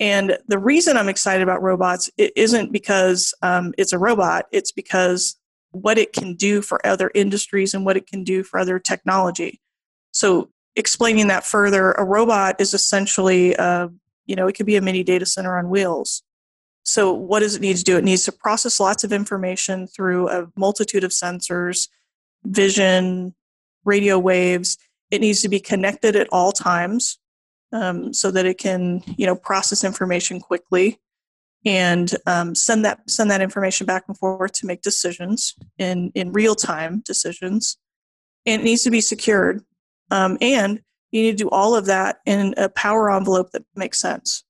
And 0.00 0.38
the 0.48 0.58
reason 0.58 0.96
I'm 0.96 1.08
excited 1.08 1.42
about 1.42 1.62
robots 1.62 2.10
it 2.16 2.32
isn't 2.34 2.72
because 2.72 3.32
um, 3.42 3.72
it's 3.78 3.92
a 3.92 3.98
robot, 3.98 4.46
it's 4.50 4.72
because 4.72 5.36
what 5.70 5.98
it 5.98 6.12
can 6.12 6.34
do 6.34 6.62
for 6.62 6.84
other 6.86 7.10
industries 7.14 7.74
and 7.74 7.84
what 7.84 7.96
it 7.96 8.06
can 8.06 8.24
do 8.24 8.42
for 8.42 8.58
other 8.58 8.78
technology. 8.78 9.60
So, 10.12 10.50
explaining 10.76 11.28
that 11.28 11.44
further, 11.44 11.92
a 11.92 12.04
robot 12.04 12.60
is 12.60 12.74
essentially, 12.74 13.54
uh, 13.56 13.88
you 14.26 14.34
know, 14.34 14.48
it 14.48 14.54
could 14.54 14.66
be 14.66 14.76
a 14.76 14.80
mini 14.80 15.02
data 15.02 15.26
center 15.26 15.56
on 15.56 15.70
wheels. 15.70 16.22
So, 16.84 17.12
what 17.12 17.40
does 17.40 17.56
it 17.56 17.62
need 17.62 17.76
to 17.76 17.84
do? 17.84 17.96
It 17.96 18.04
needs 18.04 18.24
to 18.24 18.32
process 18.32 18.78
lots 18.78 19.04
of 19.04 19.12
information 19.12 19.86
through 19.86 20.28
a 20.28 20.48
multitude 20.56 21.02
of 21.04 21.10
sensors, 21.10 21.88
vision, 22.44 23.34
radio 23.84 24.18
waves. 24.18 24.78
It 25.10 25.20
needs 25.20 25.42
to 25.42 25.48
be 25.48 25.60
connected 25.60 26.16
at 26.16 26.28
all 26.32 26.52
times 26.52 27.18
um, 27.72 28.12
so 28.12 28.30
that 28.30 28.46
it 28.46 28.58
can, 28.58 29.02
you 29.16 29.26
know, 29.26 29.36
process 29.36 29.84
information 29.84 30.40
quickly 30.40 30.98
and 31.66 32.14
um, 32.26 32.54
send 32.54 32.84
that 32.84 33.08
send 33.08 33.30
that 33.30 33.40
information 33.40 33.86
back 33.86 34.04
and 34.06 34.18
forth 34.18 34.52
to 34.52 34.66
make 34.66 34.82
decisions 34.82 35.54
in 35.78 36.10
in 36.14 36.32
real 36.32 36.54
time 36.54 37.02
decisions. 37.04 37.78
And 38.46 38.60
it 38.60 38.64
needs 38.64 38.82
to 38.82 38.90
be 38.90 39.00
secured. 39.00 39.62
Um, 40.10 40.36
and 40.40 40.80
you 41.10 41.22
need 41.22 41.38
to 41.38 41.44
do 41.44 41.50
all 41.50 41.74
of 41.74 41.86
that 41.86 42.20
in 42.26 42.54
a 42.56 42.68
power 42.68 43.10
envelope 43.10 43.52
that 43.52 43.64
makes 43.74 43.98
sense. 43.98 44.44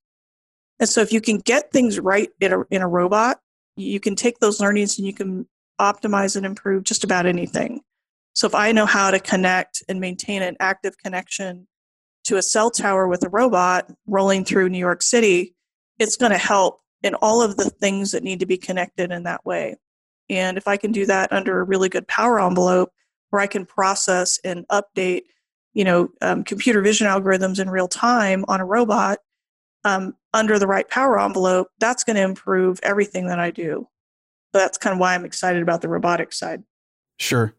And 0.81 0.89
so 0.89 1.01
if 1.01 1.13
you 1.13 1.21
can 1.21 1.39
get 1.39 1.71
things 1.71 2.01
right 2.01 2.31
in 2.41 2.53
a, 2.53 2.63
in 2.71 2.83
a 2.83 2.89
robot, 2.89 3.39
you 3.77 4.01
can 4.01 4.17
take 4.17 4.39
those 4.39 4.61
learnings 4.61 4.99
and 4.99 5.07
you 5.07 5.13
can 5.13 5.47
optimize 5.81 6.37
and 6.37 6.47
improve 6.47 6.85
just 6.85 7.05
about 7.05 7.27
anything. 7.27 7.81
So 8.35 8.47
if 8.47 8.55
I 8.55 8.73
know 8.73 8.87
how 8.87 9.11
to 9.11 9.21
connect 9.21 9.83
and 9.89 10.01
maintain 10.01 10.43
an 10.43 10.57
active 10.61 10.99
connection 10.99 11.67
to 12.25 12.37
a 12.37 12.43
cell 12.43 12.71
tower 12.71 13.07
with 13.07 13.25
a 13.25 13.29
robot 13.29 13.91
rolling 14.07 14.45
through 14.45 14.69
New 14.69 14.79
York 14.79 15.03
City, 15.03 15.55
it's 15.99 16.17
going 16.17 16.33
to 16.33 16.39
help 16.39 16.81
in 17.03 17.15
all 17.17 17.43
of 17.43 17.57
the 17.57 17.71
things 17.71 18.13
that 18.13 18.25
need 18.25 18.41
to 18.41 18.47
be 18.47 18.57
connected 18.57 19.13
in 19.13 19.25
that 19.25 19.45
way. 19.45 19.77
And 20.29 20.57
if 20.57 20.67
I 20.67 20.77
can 20.77 20.91
do 20.91 21.07
that 21.07 21.33
under 21.33 21.61
a 21.61 21.65
really 21.65 21.89
good 21.89 22.09
power 22.09 22.41
envelope 22.41 22.91
where 23.31 23.43
I 23.43 23.47
can 23.47 23.67
process 23.67 24.39
and 24.43 24.67
update, 24.69 25.23
you 25.75 25.85
know, 25.85 26.09
um, 26.23 26.45
computer 26.45 26.81
vision 26.81 27.07
algorithms 27.07 27.61
in 27.61 27.69
real 27.69 27.89
time 27.89 28.45
on 28.49 28.61
a 28.61 28.65
robot, 28.65 29.19
um, 29.85 30.15
under 30.33 30.59
the 30.59 30.67
right 30.67 30.89
power 30.89 31.21
envelope, 31.21 31.69
that's 31.79 32.05
going 32.05 32.17
to 32.17 32.23
improve 32.23 32.81
everything 32.83 33.27
that 33.27 33.39
I 33.39 33.51
do. 33.51 33.87
So 34.55 34.61
that's 34.61 34.79
kind 34.79 34.95
of 34.95 35.01
why 35.01 35.17
I'm 35.17 35.25
excited 35.25 35.63
about 35.63 35.81
the 35.81 35.89
robotics 35.89 36.39
side. 36.39 36.63
Sure. 37.19 37.53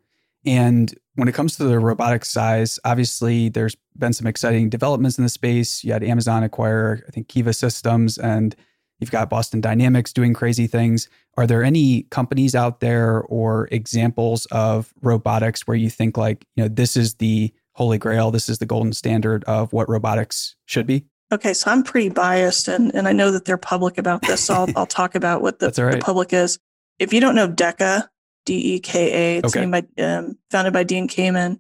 And 0.46 0.96
when 1.16 1.28
it 1.28 1.34
comes 1.34 1.58
to 1.58 1.66
the 1.66 1.78
robotics 1.78 2.30
size, 2.30 2.80
obviously 2.86 3.50
there's 3.50 3.76
been 3.98 4.14
some 4.14 4.28
exciting 4.28 4.70
developments 4.70 5.18
in 5.18 5.26
the 5.26 5.30
space. 5.30 5.84
You 5.84 5.92
had 5.92 6.06
Amazon 6.06 6.42
acquire, 6.42 7.04
I 7.06 7.12
think, 7.12 7.28
Kiva 7.28 7.52
Systems, 7.52 8.18
and 8.18 8.56
you've 9.00 9.12
got 9.12 9.30
Boston 9.30 9.60
Dynamics 9.60 10.14
doing 10.14 10.34
crazy 10.34 10.68
things. 10.68 11.10
Are 11.36 11.46
there 11.46 11.66
any 11.66 12.04
companies 12.04 12.56
out 12.56 12.80
there 12.80 13.24
or 13.24 13.68
examples 13.74 14.46
of 14.46 14.94
robotics 15.02 15.68
where 15.68 15.76
you 15.76 15.90
think 15.90 16.16
like, 16.16 16.46
you 16.56 16.64
know, 16.64 16.70
this 16.70 16.96
is 16.96 17.16
the 17.16 17.54
holy 17.74 17.98
grail, 17.98 18.32
this 18.32 18.48
is 18.48 18.60
the 18.60 18.66
golden 18.66 18.94
standard 18.94 19.44
of 19.44 19.74
what 19.74 19.90
robotics 19.90 20.56
should 20.64 20.88
be? 20.88 21.04
Okay, 21.34 21.54
so 21.54 21.72
I'm 21.72 21.84
pretty 21.84 22.08
biased, 22.08 22.70
and, 22.70 22.96
and 22.96 23.06
I 23.06 23.12
know 23.12 23.32
that 23.32 23.44
they're 23.44 23.58
public 23.58 23.98
about 23.98 24.22
this, 24.22 24.46
so 24.46 24.54
I'll, 24.54 24.68
I'll 24.78 24.86
talk 24.86 25.14
about 25.16 25.42
what 25.42 25.60
the, 25.60 25.74
right. 25.84 25.92
the 25.92 25.98
public 25.98 26.32
is. 26.32 26.58
If 27.00 27.14
you 27.14 27.20
don't 27.20 27.36
know 27.36 27.48
DEKA, 27.48 28.08
D 28.46 28.76
E 28.76 28.80
K 28.80 29.12
A. 29.12 29.38
It's 29.40 29.56
okay. 29.56 29.66
by, 29.66 30.04
um, 30.04 30.38
founded 30.52 30.74
by 30.74 30.84
Dean 30.84 31.08
Kamen. 31.08 31.60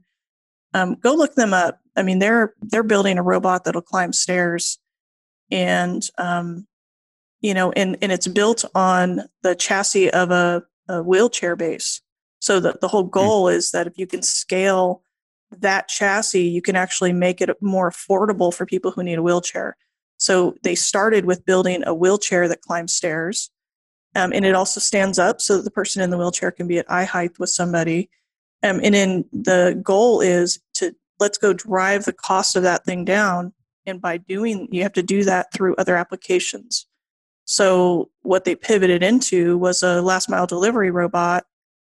Um, 0.73 0.95
go 0.95 1.13
look 1.13 1.35
them 1.35 1.53
up. 1.53 1.79
I 1.95 2.03
mean, 2.03 2.19
they're 2.19 2.53
they're 2.61 2.83
building 2.83 3.17
a 3.17 3.23
robot 3.23 3.63
that'll 3.63 3.81
climb 3.81 4.13
stairs, 4.13 4.77
and 5.51 6.03
um, 6.17 6.67
you 7.41 7.53
know, 7.53 7.71
and 7.71 7.97
and 8.01 8.11
it's 8.11 8.27
built 8.27 8.65
on 8.75 9.21
the 9.41 9.55
chassis 9.55 10.11
of 10.11 10.31
a, 10.31 10.63
a 10.87 11.01
wheelchair 11.01 11.55
base. 11.55 12.01
So 12.39 12.59
the 12.59 12.77
the 12.81 12.87
whole 12.87 13.03
hmm. 13.03 13.11
goal 13.11 13.45
mm. 13.45 13.55
is 13.55 13.71
that 13.71 13.87
if 13.87 13.97
you 13.97 14.05
can 14.05 14.21
scale 14.21 15.01
that 15.51 15.87
chassis, 15.87 16.47
you 16.47 16.61
can 16.61 16.75
actually 16.75 17.13
make 17.13 17.41
it 17.41 17.49
more 17.61 17.89
affordable 17.89 18.53
for 18.53 18.65
people 18.65 18.91
who 18.91 19.03
need 19.03 19.17
a 19.17 19.23
wheelchair. 19.23 19.77
So 20.17 20.55
they 20.63 20.75
started 20.75 21.25
with 21.25 21.45
building 21.45 21.83
a 21.85 21.93
wheelchair 21.93 22.47
that 22.47 22.61
climbs 22.61 22.93
stairs. 22.93 23.49
Um, 24.15 24.31
and 24.33 24.45
it 24.45 24.55
also 24.55 24.79
stands 24.79 25.19
up 25.19 25.41
so 25.41 25.57
that 25.57 25.63
the 25.63 25.71
person 25.71 26.01
in 26.01 26.09
the 26.09 26.17
wheelchair 26.17 26.51
can 26.51 26.67
be 26.67 26.79
at 26.79 26.89
eye 26.89 27.03
height 27.03 27.37
with 27.37 27.49
somebody. 27.49 28.09
Um, 28.63 28.79
and 28.81 28.95
then 28.95 29.25
the 29.33 29.79
goal 29.83 30.21
is 30.21 30.59
to 30.75 30.95
let's 31.19 31.37
go 31.37 31.53
drive 31.53 32.05
the 32.05 32.13
cost 32.13 32.55
of 32.55 32.63
that 32.63 32.85
thing 32.85 33.05
down. 33.05 33.53
And 33.85 34.01
by 34.01 34.17
doing, 34.17 34.67
you 34.71 34.83
have 34.83 34.93
to 34.93 35.03
do 35.03 35.23
that 35.25 35.53
through 35.53 35.75
other 35.75 35.95
applications. 35.95 36.87
So 37.45 38.09
what 38.23 38.45
they 38.45 38.55
pivoted 38.55 39.03
into 39.03 39.57
was 39.57 39.83
a 39.83 40.01
last 40.01 40.29
mile 40.29 40.47
delivery 40.47 40.89
robot 40.89 41.45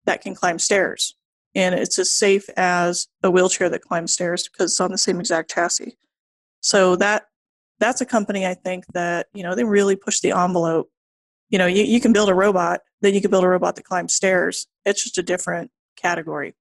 that 0.05 0.21
can 0.21 0.33
climb 0.33 0.59
stairs. 0.59 1.15
And 1.53 1.75
it's 1.75 1.99
as 1.99 2.09
safe 2.09 2.49
as 2.55 3.07
a 3.23 3.29
wheelchair 3.29 3.69
that 3.69 3.81
climbs 3.81 4.13
stairs 4.13 4.47
because 4.47 4.71
it's 4.71 4.79
on 4.79 4.91
the 4.91 4.97
same 4.97 5.19
exact 5.19 5.51
chassis. 5.51 5.97
So 6.61 6.95
that 6.97 7.25
that's 7.79 7.99
a 7.99 8.05
company 8.05 8.45
I 8.45 8.53
think 8.53 8.85
that, 8.93 9.27
you 9.33 9.43
know, 9.43 9.55
they 9.55 9.63
really 9.63 9.95
push 9.95 10.19
the 10.19 10.31
envelope. 10.31 10.90
You 11.51 11.60
know, 11.60 11.67
you, 11.67 11.84
you 11.84 12.01
can 12.01 12.13
build 12.13 12.29
a 12.29 12.34
robot, 12.34 12.81
then 13.01 13.13
you 13.13 13.22
can 13.22 13.29
build 13.29 13.43
a 13.43 13.48
robot 13.48 13.75
that 13.75 13.84
climbs 13.84 14.13
stairs. 14.13 14.67
It's 14.86 15.03
just 15.03 15.17
a 15.17 15.24
different 15.24 15.70
category. 15.96 16.55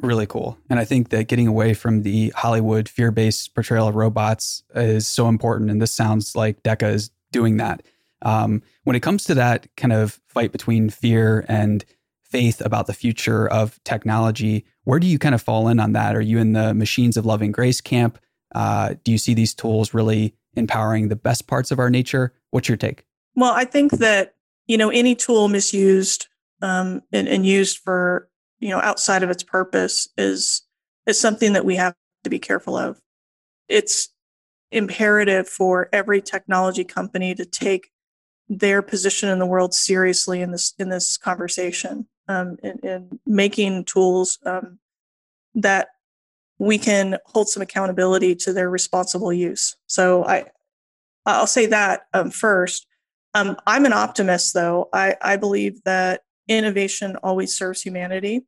Really 0.00 0.26
cool. 0.26 0.58
And 0.68 0.78
I 0.78 0.84
think 0.84 1.08
that 1.08 1.28
getting 1.28 1.46
away 1.46 1.74
from 1.74 2.02
the 2.02 2.30
Hollywood 2.30 2.88
fear 2.88 3.10
based 3.10 3.54
portrayal 3.54 3.88
of 3.88 3.96
robots 3.96 4.62
is 4.74 5.06
so 5.06 5.28
important. 5.28 5.70
And 5.70 5.80
this 5.80 5.92
sounds 5.92 6.36
like 6.36 6.62
DEKA 6.62 6.92
is 6.92 7.10
doing 7.32 7.56
that. 7.56 7.82
Um, 8.22 8.62
when 8.84 8.96
it 8.96 9.00
comes 9.00 9.24
to 9.24 9.34
that 9.34 9.68
kind 9.76 9.92
of 9.92 10.20
fight 10.28 10.52
between 10.52 10.90
fear 10.90 11.44
and 11.48 11.84
faith 12.24 12.60
about 12.60 12.86
the 12.86 12.92
future 12.92 13.48
of 13.48 13.82
technology, 13.84 14.64
where 14.84 14.98
do 14.98 15.06
you 15.06 15.18
kind 15.18 15.34
of 15.34 15.42
fall 15.42 15.68
in 15.68 15.80
on 15.80 15.92
that? 15.92 16.14
Are 16.14 16.20
you 16.20 16.38
in 16.38 16.52
the 16.52 16.74
machines 16.74 17.16
of 17.16 17.26
loving 17.26 17.52
grace 17.52 17.80
camp? 17.80 18.18
Uh, 18.54 18.94
do 19.02 19.12
you 19.12 19.18
see 19.18 19.34
these 19.34 19.54
tools 19.54 19.94
really 19.94 20.34
empowering 20.54 21.08
the 21.08 21.16
best 21.16 21.46
parts 21.46 21.70
of 21.70 21.78
our 21.78 21.90
nature? 21.90 22.32
What's 22.50 22.68
your 22.68 22.76
take? 22.76 23.04
Well, 23.34 23.52
I 23.52 23.64
think 23.64 23.92
that 23.92 24.35
you 24.66 24.78
know 24.78 24.90
any 24.90 25.14
tool 25.14 25.48
misused 25.48 26.28
um, 26.62 27.02
and, 27.12 27.28
and 27.28 27.46
used 27.46 27.78
for 27.78 28.28
you 28.60 28.70
know 28.70 28.80
outside 28.80 29.22
of 29.22 29.30
its 29.30 29.42
purpose 29.42 30.08
is 30.16 30.62
is 31.06 31.18
something 31.18 31.52
that 31.52 31.64
we 31.64 31.76
have 31.76 31.94
to 32.24 32.30
be 32.30 32.38
careful 32.38 32.76
of. 32.76 33.00
It's 33.68 34.08
imperative 34.72 35.48
for 35.48 35.88
every 35.92 36.20
technology 36.20 36.84
company 36.84 37.34
to 37.34 37.44
take 37.44 37.90
their 38.48 38.82
position 38.82 39.28
in 39.28 39.38
the 39.38 39.46
world 39.46 39.74
seriously 39.74 40.40
in 40.40 40.52
this 40.52 40.74
in 40.78 40.88
this 40.88 41.16
conversation 41.16 42.06
um, 42.28 42.56
in, 42.62 42.78
in 42.80 43.20
making 43.26 43.84
tools 43.84 44.38
um, 44.46 44.78
that 45.54 45.88
we 46.58 46.78
can 46.78 47.18
hold 47.26 47.48
some 47.48 47.62
accountability 47.62 48.34
to 48.34 48.52
their 48.52 48.70
responsible 48.70 49.32
use. 49.32 49.76
So 49.86 50.24
I, 50.24 50.44
I'll 51.24 51.46
say 51.46 51.66
that 51.66 52.06
um, 52.14 52.30
first. 52.30 52.86
Um, 53.36 53.56
I'm 53.66 53.84
an 53.84 53.92
optimist, 53.92 54.54
though. 54.54 54.88
I, 54.92 55.16
I 55.20 55.36
believe 55.36 55.82
that 55.84 56.22
innovation 56.48 57.16
always 57.22 57.56
serves 57.56 57.82
humanity, 57.82 58.46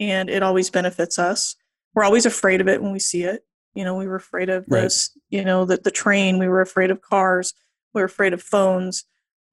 and 0.00 0.28
it 0.28 0.42
always 0.42 0.68
benefits 0.70 1.18
us. 1.18 1.54
We're 1.94 2.04
always 2.04 2.26
afraid 2.26 2.60
of 2.60 2.68
it 2.68 2.82
when 2.82 2.92
we 2.92 2.98
see 2.98 3.22
it. 3.22 3.42
You 3.74 3.84
know, 3.84 3.94
we 3.94 4.06
were 4.06 4.16
afraid 4.16 4.48
of 4.48 4.64
right. 4.68 4.82
this. 4.82 5.16
You 5.30 5.44
know, 5.44 5.64
the 5.64 5.76
the 5.76 5.90
train. 5.90 6.38
We 6.38 6.48
were 6.48 6.60
afraid 6.60 6.90
of 6.90 7.00
cars. 7.00 7.54
We 7.94 8.00
were 8.00 8.06
afraid 8.06 8.32
of 8.32 8.42
phones. 8.42 9.04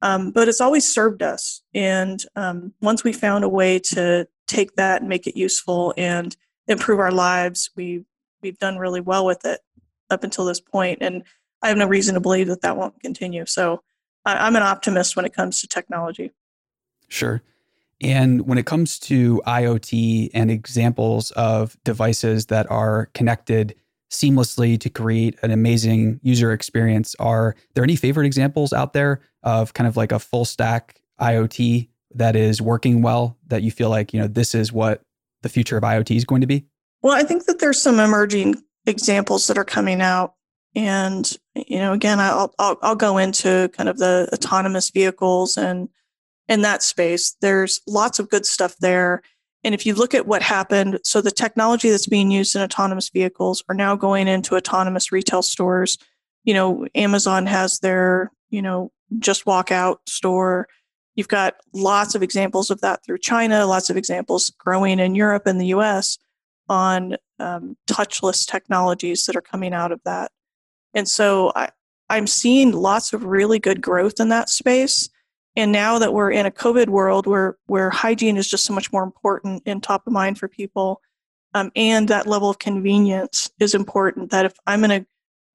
Um, 0.02 0.32
but 0.32 0.50
it's 0.50 0.60
always 0.60 0.86
served 0.86 1.24
us. 1.24 1.62
And 1.74 2.22
um, 2.36 2.74
once 2.82 3.06
we 3.06 3.14
found 3.14 3.46
a 3.46 3.50
way 3.50 3.80
to 3.80 4.28
take 4.48 4.76
that 4.76 5.02
and 5.02 5.10
make 5.10 5.28
it 5.28 5.38
useful 5.38 5.94
and 5.98 6.36
improve 6.68 7.00
our 7.00 7.12
lives. 7.12 7.70
We 7.76 8.06
we've 8.42 8.60
done 8.60 8.78
really 8.78 9.02
well 9.02 9.26
with 9.26 9.46
it 9.46 9.62
up 10.10 10.24
until 10.24 10.46
this 10.46 10.60
point, 10.60 11.00
and 11.02 11.24
I 11.62 11.70
have 11.70 11.78
no 11.78 11.88
reason 11.88 12.16
to 12.16 12.22
believe 12.22 12.48
that 12.48 12.62
that 12.62 12.78
won't 12.78 13.00
continue. 13.02 13.46
So 13.46 13.82
I'm 14.26 14.56
an 14.56 14.64
optimist 14.64 15.16
when 15.16 15.26
it 15.26 15.34
comes 15.34 15.62
to 15.62 15.68
technology. 15.68 16.32
Sure. 17.10 17.42
And 18.02 18.48
when 18.48 18.58
it 18.58 18.66
comes 18.66 19.00
to 19.00 19.42
IoT 19.46 20.32
and 20.34 20.52
examples 20.52 21.32
of 21.32 21.78
devices 21.84 22.48
that 22.48 22.70
are 22.70 23.10
connected 23.14 23.76
seamlessly 24.12 24.80
to 24.80 24.90
create 24.90 25.38
an 25.42 25.52
amazing 25.52 26.20
user 26.22 26.52
experience, 26.52 27.16
are 27.20 27.56
there 27.74 27.84
any 27.84 27.96
favorite 27.96 28.26
examples 28.26 28.74
out 28.74 28.94
there 28.94 29.22
of 29.44 29.74
kind 29.74 29.88
of 29.88 29.98
like 29.98 30.12
a 30.12 30.20
full 30.20 30.46
stack 30.46 31.02
IoT 31.20 31.90
that 32.16 32.36
is 32.36 32.62
working 32.62 33.02
well 33.02 33.38
that 33.48 33.64
you 33.64 33.72
feel 33.72 33.90
like, 33.90 34.14
you 34.14 34.20
know, 34.20 34.28
this 34.28 34.54
is 34.54 34.72
what 34.72 35.02
the 35.42 35.50
future 35.50 35.78
of 35.78 35.84
IoT 35.84 36.16
is 36.16 36.26
going 36.26 36.42
to 36.42 36.48
be? 36.48 36.66
Well, 37.02 37.14
I 37.14 37.24
think 37.24 37.46
that 37.46 37.60
there's 37.60 37.82
some 37.82 38.00
emerging 38.00 38.62
examples 38.86 39.48
that 39.48 39.58
are 39.58 39.66
coming 39.66 40.02
out. 40.02 40.36
And, 40.76 41.32
you 41.56 41.78
know, 41.78 41.94
again, 41.94 42.20
I'll, 42.20 42.54
I'll, 42.58 42.78
I'll 42.82 42.96
go 42.96 43.18
into 43.18 43.70
kind 43.74 43.90
of 43.90 43.98
the 44.00 44.30
autonomous 44.34 44.90
vehicles 44.90 45.58
and 45.58 45.90
in 46.48 46.62
that 46.62 46.84
space. 46.84 47.36
There's 47.42 47.82
lots 47.88 48.20
of 48.20 48.30
good 48.30 48.46
stuff 48.46 48.76
there. 48.78 49.22
And 49.64 49.74
if 49.74 49.86
you 49.86 49.94
look 49.94 50.14
at 50.14 50.28
what 50.28 50.42
happened, 50.42 51.00
so 51.04 51.22
the 51.22 51.32
technology 51.32 51.90
that's 51.90 52.08
being 52.08 52.32
used 52.32 52.56
in 52.56 52.62
autonomous 52.62 53.10
vehicles 53.10 53.64
are 53.70 53.76
now 53.76 53.96
going 53.96 54.28
into 54.28 54.56
autonomous 54.56 55.12
retail 55.12 55.42
stores. 55.42 55.98
You 56.44 56.54
know, 56.54 56.88
Amazon 56.96 57.46
has 57.46 57.80
their, 57.80 58.32
you 58.50 58.62
know, 58.62 58.92
just 59.20 59.46
walk 59.46 59.72
out 59.72 60.02
store. 60.08 60.68
You've 61.16 61.30
got 61.30 61.56
lots 61.74 62.16
of 62.16 62.24
examples 62.24 62.72
of 62.72 62.82
that 62.82 63.06
through 63.06 63.20
China, 63.20 63.66
lots 63.66 63.90
of 63.90 63.96
examples 63.96 64.52
growing 64.58 65.00
in 65.00 65.16
Europe 65.16 65.46
and 65.46 65.62
the 65.62 65.68
US 65.68 66.18
on 66.68 67.16
um, 67.40 67.78
touchless 67.88 68.46
technologies 68.46 69.26
that 69.26 69.36
are 69.36 69.42
coming 69.42 69.74
out 69.74 69.92
of 69.92 70.02
that. 70.06 70.32
And 70.94 71.08
so 71.08 71.52
I, 71.56 71.70
I'm 72.10 72.28
seeing 72.28 72.72
lots 72.72 73.14
of 73.14 73.26
really 73.26 73.60
good 73.60 73.82
growth 73.82 74.20
in 74.20 74.30
that 74.30 74.50
space. 74.50 75.10
And 75.56 75.72
now 75.72 76.00
that 76.00 76.14
we're 76.14 76.32
in 76.32 76.46
a 76.46 76.52
COVID 76.52 76.90
world 76.90 77.28
where, 77.28 77.58
where 77.68 77.90
hygiene 77.90 78.38
is 78.38 78.50
just 78.50 78.66
so 78.66 78.74
much 78.74 78.92
more 78.92 79.04
important 79.04 79.64
and 79.66 79.82
top 79.82 80.08
of 80.08 80.14
mind 80.14 80.38
for 80.38 80.48
people, 80.48 81.02
um, 81.54 81.72
and 81.76 82.08
that 82.08 82.28
level 82.28 82.50
of 82.50 82.58
convenience 82.58 83.52
is 83.60 83.76
important, 83.76 84.32
that 84.32 84.46
if 84.46 84.54
I'm 84.66 84.82
going 84.82 85.02
to 85.02 85.08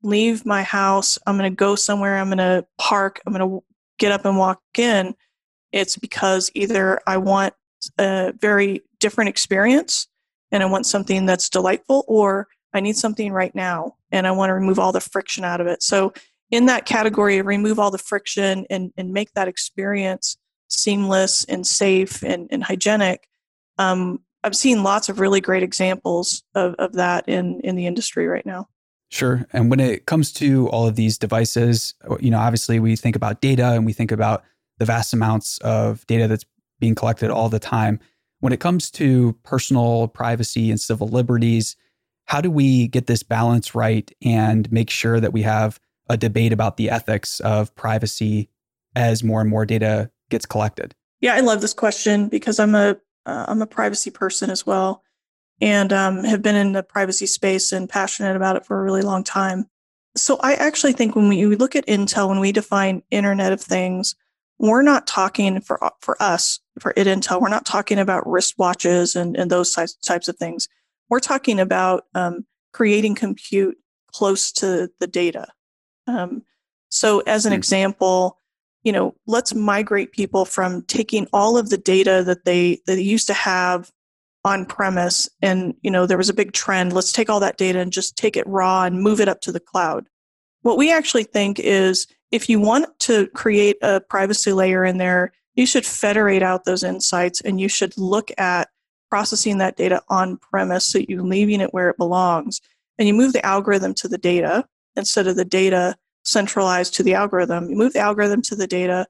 leave 0.03 0.47
my 0.47 0.63
house, 0.63 1.19
I'm 1.27 1.37
going 1.37 1.51
to 1.51 1.57
go 1.57 1.75
somewhere, 1.75 2.17
I'm 2.19 2.29
going 2.29 2.39
to 2.39 2.65
park, 2.79 3.21
I'm 3.27 3.33
going 3.33 3.49
to 3.49 3.65
get 3.99 4.13
up 4.13 4.25
and 4.25 4.39
walk 4.39 4.61
in, 4.77 5.15
it's 5.73 5.97
because 5.97 6.51
either 6.55 7.01
I 7.07 7.17
want 7.17 7.55
a 7.99 8.33
very 8.41 8.83
different 9.01 9.29
experience 9.29 10.07
and 10.53 10.63
I 10.63 10.67
want 10.67 10.87
something 10.87 11.27
that's 11.27 11.51
delightful, 11.51 12.05
or 12.07 12.47
I 12.75 12.81
need 12.81 12.97
something 12.97 13.33
right 13.33 13.55
now 13.55 13.97
and 14.11 14.27
I 14.27 14.33
want 14.33 14.51
to 14.51 14.55
remove 14.55 14.79
all 14.79 14.93
the 14.93 15.01
friction 15.01 15.45
out 15.45 15.61
of 15.61 15.67
it. 15.67 15.83
So, 15.83 16.13
in 16.51 16.65
that 16.67 16.87
category 16.87 17.43
remove 17.43 17.79
all 17.79 17.91
the 17.91 17.99
friction 17.99 18.65
and, 18.71 18.91
and 18.97 19.13
make 19.13 19.35
that 19.35 19.49
experience 19.49 20.39
seamless 20.69 21.45
and 21.45 21.67
safe 21.67 22.23
and, 22.23 22.49
and 22.51 22.65
hygienic, 22.65 23.29
um, 23.77 24.21
I've 24.43 24.57
seen 24.57 24.83
lots 24.83 25.11
of 25.11 25.21
really 25.21 25.43
great 25.43 25.63
examples 25.63 26.43
of, 26.55 26.75
of 26.79 26.95
that 26.95 27.29
in, 27.29 27.61
in 27.61 27.77
the 27.77 27.87
industry 27.87 28.27
right 28.27 28.47
now. 28.47 28.69
Sure. 29.11 29.47
And 29.53 29.71
when 29.71 29.81
it 29.81 30.07
comes 30.07 30.33
to 30.35 30.69
all 30.69 30.87
of 30.87 30.97
these 30.97 31.19
devices, 31.19 31.95
you 32.21 32.31
know, 32.31 32.39
obviously 32.39 32.79
we 32.79 32.95
think 32.97 33.17
about 33.17 33.41
data 33.41 33.73
and 33.73 33.87
we 33.87 33.93
think 33.93 34.13
about 34.13 34.45
the 34.79 34.85
vast 34.85 35.13
amounts 35.13 35.59
of 35.59 36.07
data 36.07 36.29
that's 36.29 36.45
being 36.79 36.95
collected 36.95 37.31
all 37.31 37.49
the 37.49 37.59
time. 37.59 38.01
When 38.41 38.53
it 38.53 38.61
comes 38.61 38.91
to 38.93 39.33
personal 39.43 40.09
privacy 40.09 40.71
and 40.71 40.81
civil 40.81 41.09
liberties, 41.09 41.75
how 42.29 42.43
do 42.43 42.51
we 42.51 42.89
get 42.89 43.07
this 43.07 43.23
balance 43.23 43.75
right 43.75 44.13
and 44.23 44.71
make 44.71 44.91
sure 44.91 45.19
that 45.19 45.33
we 45.33 45.43
have 45.43 45.81
a 46.11 46.17
debate 46.17 46.53
about 46.53 46.77
the 46.77 46.91
ethics 46.91 47.41
of 47.41 47.75
privacy 47.75 48.51
as 48.95 49.25
more 49.25 49.41
and 49.41 49.49
more 49.49 49.65
data 49.65 50.11
gets 50.29 50.45
collected? 50.45 50.95
Yeah, 51.21 51.35
I 51.35 51.41
love 51.41 51.63
this 51.63 51.73
question 51.73 52.29
because 52.29 52.61
I'm 52.61 52.75
a 52.75 52.97
am 53.27 53.61
uh, 53.61 53.65
a 53.65 53.67
privacy 53.67 54.11
person 54.11 54.51
as 54.51 54.67
well, 54.67 55.03
and 55.61 55.93
um, 55.93 56.23
have 56.25 56.43
been 56.43 56.55
in 56.55 56.73
the 56.73 56.83
privacy 56.83 57.27
space 57.27 57.73
and 57.73 57.89
passionate 57.89 58.37
about 58.37 58.57
it 58.57 58.67
for 58.67 58.79
a 58.79 58.83
really 58.85 59.03
long 59.03 59.25
time. 59.25 59.67
So 60.15 60.37
I 60.41 60.55
actually 60.55 60.93
think 60.93 61.17
when 61.17 61.29
we, 61.29 61.45
look 61.57 61.77
at 61.77 61.87
Intel, 61.87 62.29
when 62.29 62.41
we 62.41 62.53
define 62.53 63.03
Internet 63.11 63.53
of 63.53 63.61
Things, 63.61 64.17
we're 64.59 64.83
not 64.83 65.07
talking 65.07 65.61
for 65.61 65.79
for 66.01 66.21
us 66.23 66.61
for 66.79 66.93
it 66.95 67.07
Intel. 67.07 67.41
We're 67.41 67.49
not 67.49 67.65
talking 67.65 67.99
about 67.99 68.25
wristwatches 68.25 69.17
and 69.17 69.35
and 69.35 69.51
those 69.51 69.73
types 69.73 69.95
types 69.95 70.29
of 70.29 70.37
things. 70.37 70.69
We're 71.09 71.21
talking 71.21 71.61
about 71.61 72.05
um, 72.15 72.47
creating 72.73 73.15
compute 73.15 73.77
close 74.13 74.53
to 74.53 74.91
the 75.01 75.07
data. 75.07 75.49
Um, 76.07 76.43
so, 76.89 77.21
as 77.21 77.47
an 77.47 77.53
mm. 77.53 77.57
example, 77.57 78.39
you 78.83 78.93
know, 78.93 79.15
let's 79.27 79.55
migrate 79.55 80.13
people 80.13 80.45
from 80.45 80.83
taking 80.83 81.27
all 81.33 81.59
of 81.59 81.71
the 81.71 81.79
data 81.79 82.23
that 82.27 82.45
they 82.45 82.81
that 82.87 82.95
they 82.97 83.03
used 83.03 83.27
to 83.27 83.35
have 83.35 83.91
on 84.45 84.65
premise 84.65 85.29
and 85.43 85.75
you 85.83 85.91
know 85.91 86.07
there 86.07 86.17
was 86.17 86.29
a 86.29 86.35
big 86.35 86.53
trend 86.53 86.93
let's 86.93 87.13
take 87.13 87.29
all 87.29 87.41
that 87.41 87.59
data 87.59 87.81
and 87.81 87.93
just 87.93 88.17
take 88.17 88.37
it 88.37 88.47
raw 88.47 88.85
and 88.85 89.03
move 89.03 89.21
it 89.21 89.29
up 89.29 89.41
to 89.41 89.51
the 89.51 89.61
cloud 89.61 90.07
what 90.63 90.79
we 90.79 90.93
actually 90.93 91.25
think 91.25 91.59
is 91.59 92.07
if 92.31 92.49
you 92.49 92.61
want 92.61 92.87
to 93.01 93.27
create 93.29 93.77
a 93.83 94.01
privacy 94.01 94.53
layer 94.53 94.85
in 94.85 94.97
there 94.97 95.33
you 95.55 95.67
should 95.67 95.85
federate 95.85 96.43
out 96.43 96.65
those 96.65 96.85
insights 96.85 97.41
and 97.41 97.61
you 97.61 97.69
should 97.69 97.97
look 97.99 98.31
at 98.39 98.69
processing 99.11 99.59
that 99.59 99.77
data 99.77 100.03
on 100.09 100.37
premise 100.37 100.87
so 100.87 100.99
you're 101.09 101.23
leaving 101.23 101.61
it 101.61 101.73
where 101.73 101.91
it 101.91 101.97
belongs 101.97 102.61
and 102.99 103.07
you 103.09 103.15
move 103.15 103.33
the 103.33 103.45
algorithm 103.45 103.95
to 103.95 104.09
the 104.09 104.19
data 104.19 104.65
instead 104.97 105.27
of 105.27 105.37
the 105.37 105.45
data 105.45 105.97
centralized 106.25 106.95
to 106.95 107.03
the 107.03 107.15
algorithm 107.15 107.69
you 107.71 107.77
move 107.77 107.93
the 107.93 107.99
algorithm 107.99 108.43
to 108.43 108.55
the 108.55 108.67
data 108.67 109.07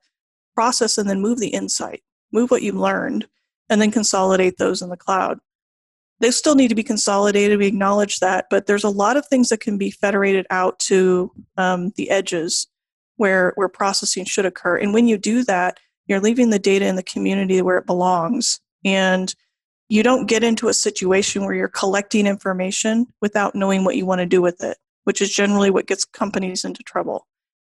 process 0.54 0.98
and 0.98 1.08
then 1.08 1.20
move 1.20 1.38
the 1.38 1.48
insight 1.48 2.02
move 2.32 2.50
what 2.50 2.62
you've 2.62 2.74
learned 2.74 3.26
and 3.68 3.80
then 3.80 3.90
consolidate 3.90 4.58
those 4.58 4.82
in 4.82 4.88
the 4.88 4.96
cloud. 4.96 5.38
They 6.20 6.30
still 6.30 6.54
need 6.54 6.68
to 6.68 6.74
be 6.74 6.82
consolidated. 6.82 7.58
We 7.58 7.66
acknowledge 7.66 8.18
that, 8.18 8.46
but 8.50 8.66
there's 8.66 8.84
a 8.84 8.90
lot 8.90 9.16
of 9.16 9.26
things 9.26 9.50
that 9.50 9.60
can 9.60 9.78
be 9.78 9.90
federated 9.90 10.46
out 10.50 10.78
to 10.80 11.30
um, 11.56 11.92
the 11.96 12.10
edges 12.10 12.66
where 13.16 13.52
where 13.54 13.68
processing 13.68 14.24
should 14.24 14.46
occur. 14.46 14.76
And 14.76 14.92
when 14.92 15.06
you 15.06 15.16
do 15.16 15.44
that, 15.44 15.78
you're 16.06 16.20
leaving 16.20 16.50
the 16.50 16.58
data 16.58 16.86
in 16.86 16.96
the 16.96 17.02
community 17.02 17.62
where 17.62 17.78
it 17.78 17.86
belongs, 17.86 18.60
and 18.84 19.32
you 19.88 20.02
don't 20.02 20.26
get 20.26 20.44
into 20.44 20.68
a 20.68 20.74
situation 20.74 21.44
where 21.44 21.54
you're 21.54 21.68
collecting 21.68 22.26
information 22.26 23.06
without 23.20 23.54
knowing 23.54 23.84
what 23.84 23.96
you 23.96 24.04
want 24.04 24.20
to 24.20 24.26
do 24.26 24.42
with 24.42 24.62
it, 24.62 24.76
which 25.04 25.22
is 25.22 25.30
generally 25.30 25.70
what 25.70 25.86
gets 25.86 26.04
companies 26.04 26.64
into 26.64 26.82
trouble. 26.82 27.26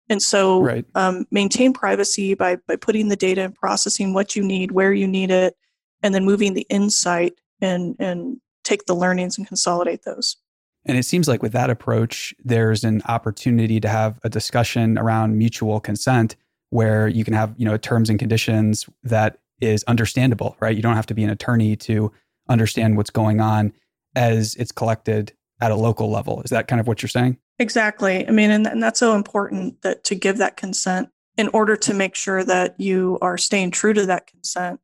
And 0.10 0.22
so, 0.22 0.62
right. 0.62 0.86
um, 0.96 1.26
maintain 1.32 1.74
privacy 1.74 2.34
by 2.34 2.58
by 2.68 2.78
putting 2.78 3.10
the 3.10 3.16
data 3.16 3.42
and 3.42 3.54
processing 3.54 4.14
what 4.14 4.36
you 4.36 4.44
need, 4.44 4.72
where 4.72 4.94
you 4.94 5.06
need 5.08 5.32
it, 5.32 5.56
and 6.02 6.16
then 6.16 6.26
moving 6.26 6.54
the 6.54 6.66
insight 6.70 7.34
and 7.62 7.96
and 8.00 8.38
take 8.64 8.86
the 8.86 8.96
learnings 8.96 9.38
and 9.38 9.48
consolidate 9.48 10.04
those. 10.04 10.38
And 10.86 10.98
it 10.98 11.04
seems 11.04 11.28
like 11.28 11.44
with 11.44 11.52
that 11.52 11.70
approach, 11.70 12.34
there's 12.44 12.86
an 12.86 13.02
opportunity 13.08 13.80
to 13.82 13.90
have 13.90 14.20
a 14.24 14.30
discussion 14.30 14.98
around 14.98 15.38
mutual 15.38 15.82
consent 15.82 16.38
where 16.70 17.08
you 17.10 17.26
can 17.26 17.34
have, 17.34 17.54
you 17.58 17.66
know, 17.66 17.78
terms 17.78 18.10
and 18.10 18.18
conditions 18.18 18.90
that 19.04 19.40
is 19.60 19.84
understandable, 19.84 20.56
right? 20.60 20.76
You 20.76 20.82
don't 20.82 20.96
have 20.96 21.06
to 21.08 21.14
be 21.14 21.24
an 21.24 21.30
attorney 21.30 21.76
to 21.78 22.12
understand 22.50 22.98
what's 22.98 23.10
going 23.10 23.42
on 23.42 23.74
as 24.16 24.56
it's 24.56 24.72
collected 24.72 25.34
at 25.60 25.72
a 25.72 25.76
local 25.76 26.12
level. 26.12 26.42
Is 26.44 26.52
that 26.52 26.68
kind 26.68 26.80
of 26.80 26.88
what 26.88 27.02
you're 27.02 27.10
saying? 27.10 27.38
Exactly. 27.60 28.28
I 28.28 28.32
mean, 28.32 28.52
and, 28.52 28.68
and 28.68 28.82
that's 28.82 29.00
so 29.00 29.16
important 29.16 29.82
that 29.82 30.04
to 30.06 30.16
give 30.16 30.38
that 30.38 30.58
consent 30.58 31.10
in 31.38 31.50
order 31.50 31.76
to 31.76 31.94
make 31.94 32.16
sure 32.16 32.44
that 32.44 32.80
you 32.80 33.18
are 33.22 33.38
staying 33.38 33.72
true 33.72 33.94
to 33.94 34.06
that 34.06 34.28
consent 34.28 34.80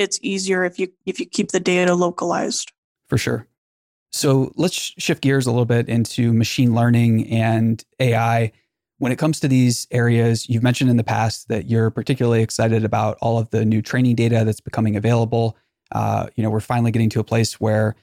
it's 0.00 0.18
easier 0.22 0.64
if 0.64 0.78
you 0.78 0.90
if 1.04 1.20
you 1.20 1.26
keep 1.26 1.50
the 1.50 1.60
data 1.60 1.94
localized. 1.94 2.72
For 3.08 3.18
sure. 3.18 3.46
So 4.12 4.50
let's 4.56 4.74
shift 4.74 5.22
gears 5.22 5.46
a 5.46 5.50
little 5.50 5.66
bit 5.66 5.88
into 5.88 6.32
machine 6.32 6.74
learning 6.74 7.28
and 7.30 7.84
AI. 8.00 8.52
When 9.00 9.12
it 9.12 9.16
comes 9.16 9.40
to 9.40 9.48
these 9.48 9.86
areas, 9.90 10.46
you've 10.46 10.62
mentioned 10.62 10.90
in 10.90 10.98
the 10.98 11.04
past 11.04 11.48
that 11.48 11.70
you're 11.70 11.88
particularly 11.90 12.42
excited 12.42 12.84
about 12.84 13.16
all 13.22 13.38
of 13.38 13.48
the 13.48 13.64
new 13.64 13.80
training 13.80 14.14
data 14.14 14.44
that's 14.44 14.60
becoming 14.60 14.94
available. 14.94 15.56
Uh, 15.90 16.26
you 16.36 16.42
know, 16.42 16.50
we're 16.50 16.60
finally 16.60 16.90
getting 16.90 17.08
to 17.08 17.18
a 17.18 17.24
place 17.24 17.58
where 17.58 17.96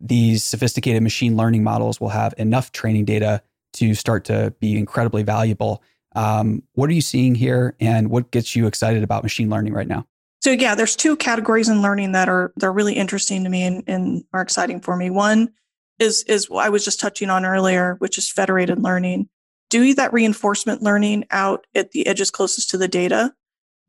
these 0.00 0.42
sophisticated 0.42 1.02
machine 1.02 1.36
learning 1.36 1.64
models 1.64 2.00
will 2.00 2.08
have 2.08 2.32
enough 2.38 2.72
training 2.72 3.04
data 3.04 3.42
to 3.74 3.94
start 3.94 4.24
to 4.24 4.54
be 4.58 4.78
incredibly 4.78 5.22
valuable. 5.22 5.82
Um, 6.16 6.62
what 6.72 6.88
are 6.88 6.94
you 6.94 7.02
seeing 7.02 7.34
here, 7.34 7.76
and 7.78 8.08
what 8.08 8.30
gets 8.30 8.56
you 8.56 8.66
excited 8.66 9.02
about 9.02 9.24
machine 9.24 9.50
learning 9.50 9.74
right 9.74 9.86
now? 9.86 10.06
So 10.40 10.50
yeah, 10.52 10.74
there's 10.74 10.96
two 10.96 11.14
categories 11.16 11.68
in 11.68 11.82
learning 11.82 12.12
that 12.12 12.30
are 12.30 12.54
they're 12.56 12.72
really 12.72 12.94
interesting 12.94 13.44
to 13.44 13.50
me 13.50 13.64
and, 13.64 13.84
and 13.86 14.24
are 14.32 14.40
exciting 14.40 14.80
for 14.80 14.96
me. 14.96 15.10
One 15.10 15.50
is 15.98 16.22
is 16.22 16.48
what 16.48 16.64
I 16.64 16.70
was 16.70 16.86
just 16.86 17.00
touching 17.00 17.28
on 17.28 17.44
earlier, 17.44 17.96
which 17.98 18.16
is 18.16 18.32
federated 18.32 18.82
learning. 18.82 19.28
Do 19.70 19.94
that 19.94 20.12
reinforcement 20.12 20.82
learning 20.82 21.24
out 21.30 21.66
at 21.74 21.90
the 21.90 22.06
edges 22.06 22.30
closest 22.30 22.70
to 22.70 22.78
the 22.78 22.88
data, 22.88 23.34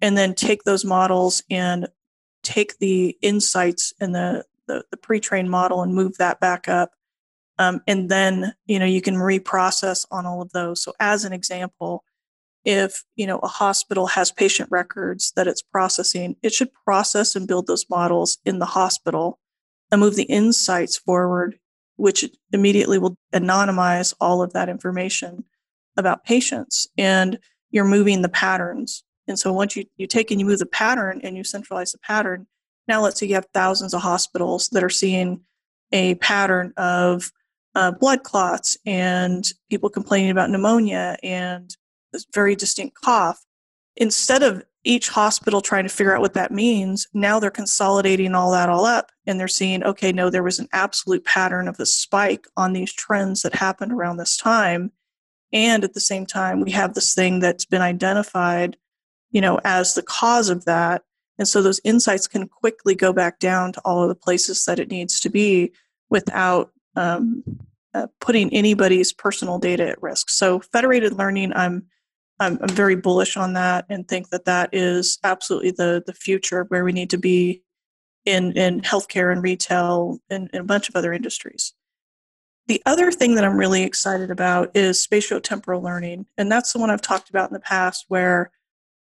and 0.01 0.17
then 0.17 0.33
take 0.35 0.63
those 0.63 0.85
models 0.85 1.43
and 1.49 1.87
take 2.43 2.77
the 2.79 3.17
insights 3.21 3.93
in 3.99 4.11
the 4.11 4.45
the, 4.67 4.83
the 4.91 4.97
pre-trained 4.97 5.49
model 5.49 5.81
and 5.81 5.95
move 5.95 6.17
that 6.17 6.39
back 6.39 6.67
up. 6.67 6.91
Um, 7.57 7.81
and 7.87 8.09
then 8.09 8.53
you 8.65 8.79
know 8.79 8.85
you 8.85 9.01
can 9.01 9.15
reprocess 9.15 10.05
on 10.11 10.25
all 10.25 10.41
of 10.41 10.51
those. 10.51 10.81
So 10.81 10.93
as 10.99 11.25
an 11.25 11.33
example, 11.33 12.03
if 12.65 13.03
you 13.15 13.25
know 13.25 13.39
a 13.39 13.47
hospital 13.47 14.07
has 14.07 14.31
patient 14.31 14.69
records 14.71 15.31
that 15.35 15.47
it's 15.47 15.61
processing 15.61 16.35
it 16.43 16.53
should 16.53 16.69
process 16.85 17.35
and 17.35 17.47
build 17.47 17.67
those 17.67 17.85
models 17.89 18.37
in 18.45 18.59
the 18.59 18.65
hospital 18.65 19.39
and 19.91 20.01
move 20.01 20.15
the 20.15 20.23
insights 20.23 20.97
forward 20.97 21.57
which 21.95 22.25
immediately 22.53 22.97
will 22.97 23.17
anonymize 23.33 24.13
all 24.19 24.41
of 24.41 24.53
that 24.53 24.69
information 24.69 25.43
about 25.97 26.23
patients 26.23 26.87
and 26.97 27.39
you're 27.71 27.85
moving 27.85 28.21
the 28.21 28.29
patterns 28.29 29.03
and 29.27 29.37
so 29.37 29.53
once 29.53 29.75
you, 29.75 29.85
you 29.97 30.07
take 30.07 30.31
and 30.31 30.39
you 30.39 30.45
move 30.45 30.59
the 30.59 30.65
pattern 30.65 31.21
and 31.23 31.35
you 31.37 31.43
centralize 31.43 31.91
the 31.91 31.99
pattern 31.99 32.47
now 32.87 33.01
let's 33.01 33.19
say 33.19 33.27
you 33.27 33.35
have 33.35 33.47
thousands 33.53 33.93
of 33.93 34.01
hospitals 34.01 34.69
that 34.69 34.83
are 34.83 34.89
seeing 34.89 35.41
a 35.91 36.15
pattern 36.15 36.73
of 36.77 37.31
uh, 37.75 37.91
blood 37.91 38.23
clots 38.23 38.77
and 38.85 39.45
people 39.69 39.89
complaining 39.89 40.31
about 40.31 40.49
pneumonia 40.49 41.15
and 41.23 41.75
this 42.11 42.25
very 42.33 42.55
distinct 42.55 42.95
cough. 42.95 43.45
Instead 43.95 44.43
of 44.43 44.63
each 44.83 45.09
hospital 45.09 45.61
trying 45.61 45.83
to 45.83 45.89
figure 45.89 46.15
out 46.15 46.21
what 46.21 46.33
that 46.33 46.51
means, 46.51 47.07
now 47.13 47.39
they're 47.39 47.51
consolidating 47.51 48.33
all 48.33 48.51
that 48.51 48.69
all 48.69 48.85
up 48.85 49.11
and 49.27 49.39
they're 49.39 49.47
seeing, 49.47 49.83
okay, 49.83 50.11
no, 50.11 50.29
there 50.29 50.43
was 50.43 50.59
an 50.59 50.69
absolute 50.71 51.23
pattern 51.25 51.67
of 51.67 51.79
a 51.79 51.85
spike 51.85 52.47
on 52.55 52.73
these 52.73 52.93
trends 52.93 53.41
that 53.41 53.53
happened 53.53 53.91
around 53.91 54.17
this 54.17 54.37
time. 54.37 54.91
And 55.51 55.83
at 55.83 55.93
the 55.93 55.99
same 55.99 56.25
time, 56.25 56.61
we 56.61 56.71
have 56.71 56.93
this 56.93 57.13
thing 57.13 57.39
that's 57.39 57.65
been 57.65 57.81
identified, 57.81 58.77
you 59.31 59.41
know, 59.41 59.59
as 59.63 59.93
the 59.93 60.03
cause 60.03 60.49
of 60.49 60.65
that. 60.65 61.03
And 61.37 61.47
so 61.47 61.61
those 61.61 61.81
insights 61.83 62.27
can 62.27 62.47
quickly 62.47 62.95
go 62.95 63.13
back 63.13 63.39
down 63.39 63.73
to 63.73 63.81
all 63.85 64.03
of 64.03 64.09
the 64.09 64.15
places 64.15 64.65
that 64.65 64.79
it 64.79 64.91
needs 64.91 65.19
to 65.21 65.29
be 65.29 65.71
without 66.09 66.71
um, 66.95 67.43
uh, 67.93 68.07
putting 68.19 68.53
anybody's 68.53 69.13
personal 69.13 69.57
data 69.57 69.87
at 69.87 70.01
risk. 70.01 70.29
So 70.29 70.59
federated 70.59 71.13
learning, 71.13 71.53
I'm 71.55 71.87
I'm, 72.41 72.57
very 72.69 72.95
bullish 72.95 73.35
on 73.35 73.53
that 73.53 73.85
and 73.89 74.07
think 74.07 74.29
that 74.29 74.45
that 74.45 74.69
is 74.71 75.19
absolutely 75.23 75.71
the 75.71 76.03
the 76.05 76.13
future 76.13 76.65
where 76.69 76.85
we 76.85 76.93
need 76.93 77.09
to 77.09 77.17
be 77.17 77.63
in 78.25 78.53
in 78.53 78.81
healthcare 78.81 79.31
and 79.31 79.43
retail 79.43 80.19
and, 80.29 80.49
and 80.53 80.61
a 80.61 80.65
bunch 80.65 80.89
of 80.89 80.95
other 80.95 81.11
industries. 81.11 81.73
The 82.69 82.83
other 82.85 83.11
thing 83.11 83.33
that 83.33 83.43
I'm 83.43 83.57
really 83.57 83.81
excited 83.81 84.29
about 84.29 84.77
is 84.77 85.03
spatiotemporal 85.03 85.81
learning, 85.81 86.27
and 86.37 86.51
that's 86.51 86.71
the 86.71 86.77
one 86.77 86.91
I've 86.91 87.01
talked 87.01 87.31
about 87.31 87.49
in 87.49 87.55
the 87.55 87.59
past, 87.59 88.05
where 88.09 88.51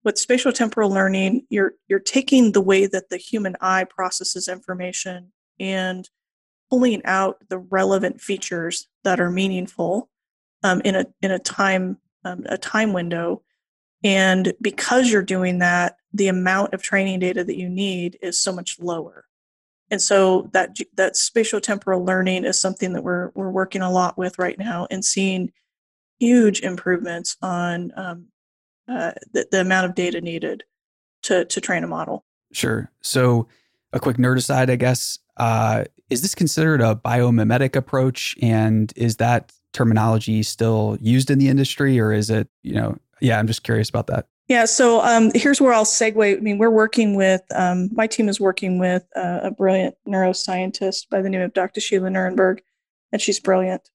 with 0.05 0.17
spatiotemporal 0.17 0.91
learning, 0.91 1.47
you're 1.49 1.73
you're 1.89 1.99
taking 1.99 2.53
the 2.53 2.61
way 2.61 2.85
that 2.85 3.09
the 3.09 3.17
human 3.17 3.57
eye 3.63 3.85
processes 3.85 4.49
information 4.49 5.33
and 5.59 6.11
pulling 6.69 7.03
out 7.07 7.39
the 7.49 7.57
relevant 7.57 8.21
features 8.21 8.87
that 9.03 9.19
are 9.19 9.31
meaningful 9.31 10.11
um, 10.63 10.83
in 10.83 10.95
a 10.95 11.07
in 11.23 11.31
a 11.31 11.39
time 11.39 11.97
um, 12.23 12.43
a 12.45 12.59
time 12.59 12.93
window. 12.93 13.41
And 14.03 14.53
because 14.61 15.11
you're 15.11 15.23
doing 15.23 15.61
that, 15.61 15.97
the 16.13 16.29
amount 16.29 16.75
of 16.75 16.83
training 16.83 17.21
data 17.21 17.43
that 17.43 17.57
you 17.57 17.71
need 17.71 18.19
is 18.21 18.39
so 18.39 18.53
much 18.53 18.79
lower. 18.79 19.25
And 19.95 20.03
so 20.03 20.51
that 20.53 20.77
that 20.97 21.17
spatial 21.17 21.61
temporal 21.61 22.05
learning 22.05 22.45
is 22.45 22.61
something 22.61 22.95
that 22.95 23.05
we're 23.05 23.31
we're 23.37 23.53
working 23.53 23.81
a 23.81 23.93
lot 23.93 24.19
with 24.19 24.41
right 24.41 24.59
now 24.59 24.89
and 24.91 25.05
seeing 25.05 25.53
huge 26.19 26.63
improvements 26.63 27.37
on 27.41 27.93
um, 27.97 28.27
uh, 28.89 29.13
the, 29.33 29.47
the 29.53 29.61
amount 29.61 29.87
of 29.87 29.95
data 29.95 30.21
needed 30.21 30.65
to 31.23 31.45
to 31.45 31.61
train 31.61 31.85
a 31.85 31.87
model. 31.87 32.25
Sure. 32.53 32.91
So 33.03 33.47
a 33.93 34.01
quick 34.01 34.17
nerd 34.17 34.37
aside, 34.37 34.69
I 34.69 34.75
guess. 34.75 35.21
Uh, 35.37 35.85
is 36.11 36.23
this 36.23 36.35
considered 36.35 36.81
a 36.81 36.97
biomimetic 36.97 37.77
approach? 37.77 38.35
And 38.43 38.93
is 38.97 39.19
that 39.19 39.53
terminology 39.73 40.43
still 40.43 40.99
used 41.01 41.31
in 41.31 41.39
the 41.39 41.49
industry 41.49 42.01
or 42.01 42.13
is 42.13 42.31
it, 42.31 42.49
you 42.65 42.75
know, 42.75 42.99
yeah, 43.21 43.39
I'm 43.39 43.47
just 43.47 43.63
curious 43.63 43.89
about 43.89 44.09
that. 44.09 44.27
Yeah, 44.49 44.67
so 44.67 45.01
um, 45.01 45.31
here's 45.35 45.61
where 45.61 45.73
I'll 45.73 45.87
segue. 45.87 46.37
I 46.37 46.41
mean, 46.41 46.59
we're 46.59 46.71
working 46.71 47.15
with, 47.15 47.41
um, 47.55 47.89
my 47.93 48.07
team 48.07 48.29
is 48.29 48.39
working 48.39 48.79
with 48.79 49.03
uh, 49.17 49.41
a 49.45 49.51
brilliant 49.51 49.95
neuroscientist 50.07 51.09
by 51.09 51.23
the 51.23 51.31
name 51.31 51.41
of 51.41 51.55
Dr. 51.55 51.81
Sheila 51.81 52.11
Nirenberg, 52.11 52.59
and 53.11 53.23
she's 53.23 53.41
brilliant. 53.41 53.89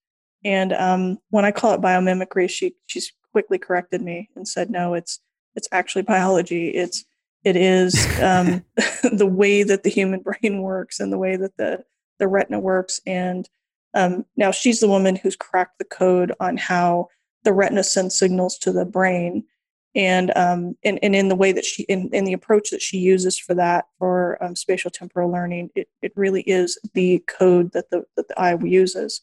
And 0.44 0.72
um, 0.72 1.18
when 1.28 1.44
I 1.44 1.52
call 1.52 1.74
it 1.74 1.80
biomimicry, 1.80 2.50
she 2.50 2.74
she's 2.86 3.12
quickly 3.32 3.58
corrected 3.58 4.02
me 4.02 4.28
and 4.34 4.48
said, 4.48 4.70
no, 4.70 4.94
it's 4.94 5.20
it's 5.54 5.68
actually 5.70 6.02
biology. 6.02 6.70
It's 6.70 7.04
it 7.44 7.56
is 7.56 7.94
um, 8.20 8.64
the 9.12 9.26
way 9.26 9.62
that 9.62 9.84
the 9.84 9.90
human 9.90 10.20
brain 10.20 10.62
works 10.62 10.98
and 10.98 11.12
the 11.12 11.18
way 11.18 11.36
that 11.36 11.56
the 11.58 11.84
the 12.18 12.26
retina 12.26 12.58
works, 12.58 13.00
and 13.06 13.48
um, 13.94 14.24
now, 14.36 14.50
she's 14.50 14.80
the 14.80 14.88
woman 14.88 15.16
who's 15.16 15.36
cracked 15.36 15.78
the 15.78 15.84
code 15.84 16.32
on 16.40 16.56
how 16.56 17.08
the 17.44 17.52
retina 17.52 17.82
sends 17.82 18.18
signals 18.18 18.58
to 18.58 18.72
the 18.72 18.84
brain. 18.84 19.44
And 19.94 20.36
um, 20.36 20.76
and, 20.84 20.98
and 21.02 21.16
in 21.16 21.28
the 21.28 21.36
way 21.36 21.52
that 21.52 21.64
she 21.64 21.82
in, 21.84 22.10
in 22.12 22.24
the 22.24 22.32
approach 22.32 22.70
that 22.70 22.82
she 22.82 22.98
uses 22.98 23.38
for 23.38 23.54
that 23.54 23.86
for 23.98 24.42
um, 24.42 24.54
spatial 24.54 24.90
temporal 24.90 25.30
learning 25.30 25.70
it, 25.74 25.88
it 26.02 26.12
really 26.14 26.42
is 26.42 26.78
the 26.94 27.22
code 27.26 27.72
that 27.72 27.90
the 27.90 28.04
that 28.16 28.28
the 28.28 28.40
eye 28.40 28.56
uses 28.62 29.22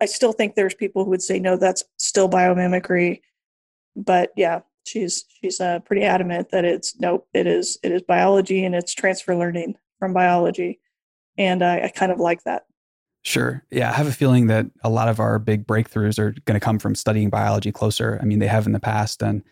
i 0.00 0.06
still 0.06 0.32
think 0.32 0.54
there's 0.54 0.74
people 0.74 1.04
who 1.04 1.10
would 1.10 1.22
say 1.22 1.38
no 1.38 1.56
that's 1.56 1.84
still 1.98 2.28
biomimicry 2.28 3.20
but 3.94 4.32
yeah 4.36 4.60
she's 4.84 5.24
she's 5.40 5.60
uh, 5.60 5.78
pretty 5.80 6.02
adamant 6.02 6.50
that 6.50 6.64
it's 6.64 6.98
nope 6.98 7.28
it 7.34 7.46
is 7.46 7.78
it 7.82 7.92
is 7.92 8.02
biology 8.02 8.64
and 8.64 8.74
it's 8.74 8.94
transfer 8.94 9.36
learning 9.36 9.74
from 9.98 10.14
biology 10.14 10.80
and 11.36 11.62
I, 11.62 11.84
I 11.84 11.88
kind 11.88 12.12
of 12.12 12.18
like 12.18 12.44
that 12.44 12.64
Sure. 13.24 13.64
Yeah. 13.70 13.90
I 13.90 13.94
have 13.94 14.08
a 14.08 14.12
feeling 14.12 14.48
that 14.48 14.66
a 14.82 14.90
lot 14.90 15.08
of 15.08 15.20
our 15.20 15.38
big 15.38 15.64
breakthroughs 15.64 16.18
are 16.18 16.32
going 16.44 16.58
to 16.58 16.64
come 16.64 16.80
from 16.80 16.96
studying 16.96 17.30
biology 17.30 17.70
closer. 17.70 18.18
I 18.20 18.24
mean, 18.24 18.40
they 18.40 18.48
have 18.48 18.66
in 18.66 18.72
the 18.72 18.80
past. 18.80 19.22
And 19.22 19.44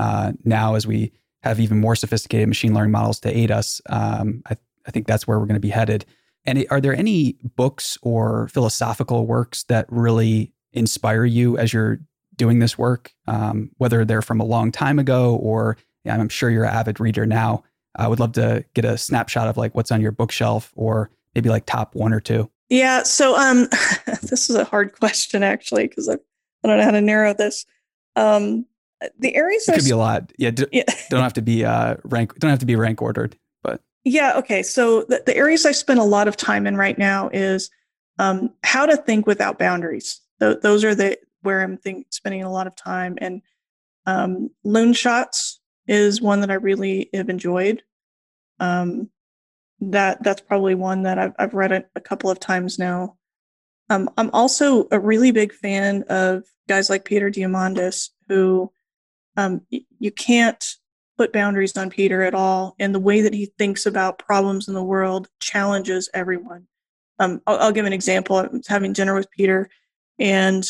uh, 0.00 0.32
now, 0.44 0.76
as 0.76 0.86
we 0.86 1.12
have 1.42 1.60
even 1.60 1.78
more 1.78 1.94
sophisticated 1.94 2.48
machine 2.48 2.72
learning 2.72 2.90
models 2.90 3.20
to 3.20 3.36
aid 3.36 3.50
us, 3.50 3.82
um, 3.90 4.42
I, 4.48 4.56
I, 4.86 4.90
think 4.90 5.06
that's 5.06 5.26
where 5.26 5.38
we're 5.38 5.44
going 5.46 5.54
to 5.54 5.60
be 5.60 5.68
headed. 5.68 6.06
And 6.46 6.64
are 6.70 6.80
there 6.80 6.94
any 6.94 7.36
books 7.54 7.98
or 8.00 8.48
philosophical 8.48 9.26
works 9.26 9.64
that 9.64 9.84
really 9.90 10.54
inspire 10.72 11.26
you 11.26 11.58
as 11.58 11.74
you're 11.74 12.00
doing 12.36 12.60
this 12.60 12.78
work, 12.78 13.12
um, 13.26 13.70
whether 13.76 14.06
they're 14.06 14.22
from 14.22 14.40
a 14.40 14.44
long 14.44 14.72
time 14.72 14.98
ago 14.98 15.36
or 15.36 15.76
yeah, 16.04 16.16
I'm 16.16 16.30
sure 16.30 16.48
you're 16.48 16.64
an 16.64 16.74
avid 16.74 16.98
reader 16.98 17.26
now? 17.26 17.62
I 17.94 18.08
would 18.08 18.20
love 18.20 18.32
to 18.32 18.64
get 18.72 18.86
a 18.86 18.96
snapshot 18.96 19.48
of 19.48 19.58
like 19.58 19.74
what's 19.74 19.92
on 19.92 20.00
your 20.00 20.12
bookshelf 20.12 20.72
or 20.76 21.10
maybe 21.34 21.50
like 21.50 21.66
top 21.66 21.94
one 21.94 22.14
or 22.14 22.20
two. 22.20 22.50
Yeah. 22.70 23.02
So 23.02 23.36
um, 23.36 23.68
this 24.22 24.48
is 24.48 24.56
a 24.56 24.64
hard 24.64 24.98
question 24.98 25.42
actually 25.42 25.88
because 25.88 26.08
I, 26.08 26.16
don't 26.66 26.78
know 26.78 26.84
how 26.84 26.90
to 26.90 27.00
narrow 27.00 27.34
this. 27.34 27.66
Um, 28.16 28.66
the 29.18 29.34
areas 29.34 29.64
could 29.66 29.84
be 29.84 29.90
a 29.90 29.96
lot. 29.96 30.32
Yeah, 30.38 30.50
d- 30.50 30.66
yeah. 30.72 30.84
don't 31.08 31.22
have 31.22 31.32
to 31.34 31.42
be 31.42 31.64
uh, 31.64 31.96
rank. 32.04 32.38
Don't 32.38 32.50
have 32.50 32.58
to 32.60 32.66
be 32.66 32.76
rank 32.76 33.00
ordered, 33.02 33.36
but 33.62 33.80
yeah. 34.04 34.34
Okay. 34.36 34.62
So 34.62 35.02
the, 35.02 35.22
the 35.24 35.36
areas 35.36 35.64
I 35.66 35.72
spend 35.72 36.00
a 36.00 36.04
lot 36.04 36.28
of 36.28 36.36
time 36.36 36.66
in 36.66 36.76
right 36.76 36.98
now 36.98 37.30
is 37.32 37.70
um, 38.18 38.50
how 38.62 38.86
to 38.86 38.96
think 38.96 39.26
without 39.26 39.58
boundaries. 39.58 40.20
Th- 40.40 40.58
those 40.62 40.84
are 40.84 40.94
the 40.94 41.18
where 41.42 41.62
I'm 41.62 41.76
think, 41.76 42.06
spending 42.10 42.42
a 42.42 42.52
lot 42.52 42.66
of 42.66 42.76
time. 42.76 43.16
And 43.20 43.42
um, 44.06 44.50
Loonshots 44.64 45.56
is 45.86 46.20
one 46.20 46.40
that 46.40 46.50
I 46.50 46.54
really 46.54 47.08
have 47.14 47.28
enjoyed. 47.28 47.82
Um, 48.58 49.10
that 49.80 50.22
that's 50.22 50.42
probably 50.42 50.74
one 50.74 51.04
that 51.04 51.18
I've, 51.18 51.32
I've 51.38 51.54
read 51.54 51.72
it 51.72 51.88
a 51.96 52.00
couple 52.00 52.30
of 52.30 52.38
times 52.38 52.78
now. 52.78 53.16
Um, 53.88 54.10
I'm 54.18 54.30
also 54.32 54.86
a 54.90 55.00
really 55.00 55.30
big 55.30 55.52
fan 55.52 56.04
of 56.08 56.44
guys 56.68 56.90
like 56.90 57.04
Peter 57.04 57.30
Diamandis, 57.30 58.10
who 58.28 58.70
um, 59.36 59.62
you 59.70 60.10
can't 60.10 60.64
put 61.20 61.32
boundaries 61.32 61.76
on 61.76 61.90
Peter 61.90 62.22
at 62.22 62.34
all. 62.34 62.74
And 62.78 62.94
the 62.94 62.98
way 62.98 63.20
that 63.20 63.34
he 63.34 63.52
thinks 63.58 63.84
about 63.84 64.18
problems 64.18 64.68
in 64.68 64.74
the 64.74 64.82
world 64.82 65.28
challenges 65.38 66.08
everyone. 66.14 66.66
Um, 67.18 67.42
I'll, 67.46 67.58
I'll, 67.58 67.72
give 67.72 67.84
an 67.84 67.92
example. 67.92 68.36
I 68.36 68.46
was 68.46 68.66
having 68.66 68.94
dinner 68.94 69.14
with 69.14 69.30
Peter, 69.30 69.68
and 70.18 70.64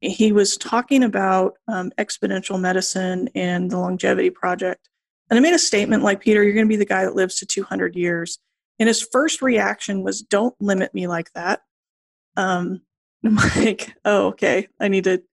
he 0.00 0.30
was 0.30 0.56
talking 0.56 1.02
about 1.02 1.54
um, 1.66 1.90
exponential 1.98 2.60
medicine 2.60 3.28
and 3.34 3.68
the 3.68 3.78
longevity 3.78 4.30
project. 4.30 4.88
And 5.28 5.36
I 5.36 5.40
made 5.40 5.54
a 5.54 5.58
statement 5.58 6.04
like, 6.04 6.20
Peter, 6.20 6.44
you're 6.44 6.54
going 6.54 6.66
to 6.66 6.72
be 6.72 6.76
the 6.76 6.84
guy 6.84 7.04
that 7.04 7.16
lives 7.16 7.40
to 7.40 7.46
200 7.46 7.96
years. 7.96 8.38
And 8.78 8.86
his 8.86 9.02
first 9.02 9.42
reaction 9.42 10.04
was, 10.04 10.22
Don't 10.22 10.54
limit 10.60 10.94
me 10.94 11.08
like 11.08 11.32
that. 11.32 11.62
Um, 12.36 12.82
I'm 13.24 13.34
like, 13.34 13.94
Oh, 14.04 14.28
okay. 14.28 14.68
I 14.78 14.86
need 14.86 15.04
to 15.04 15.24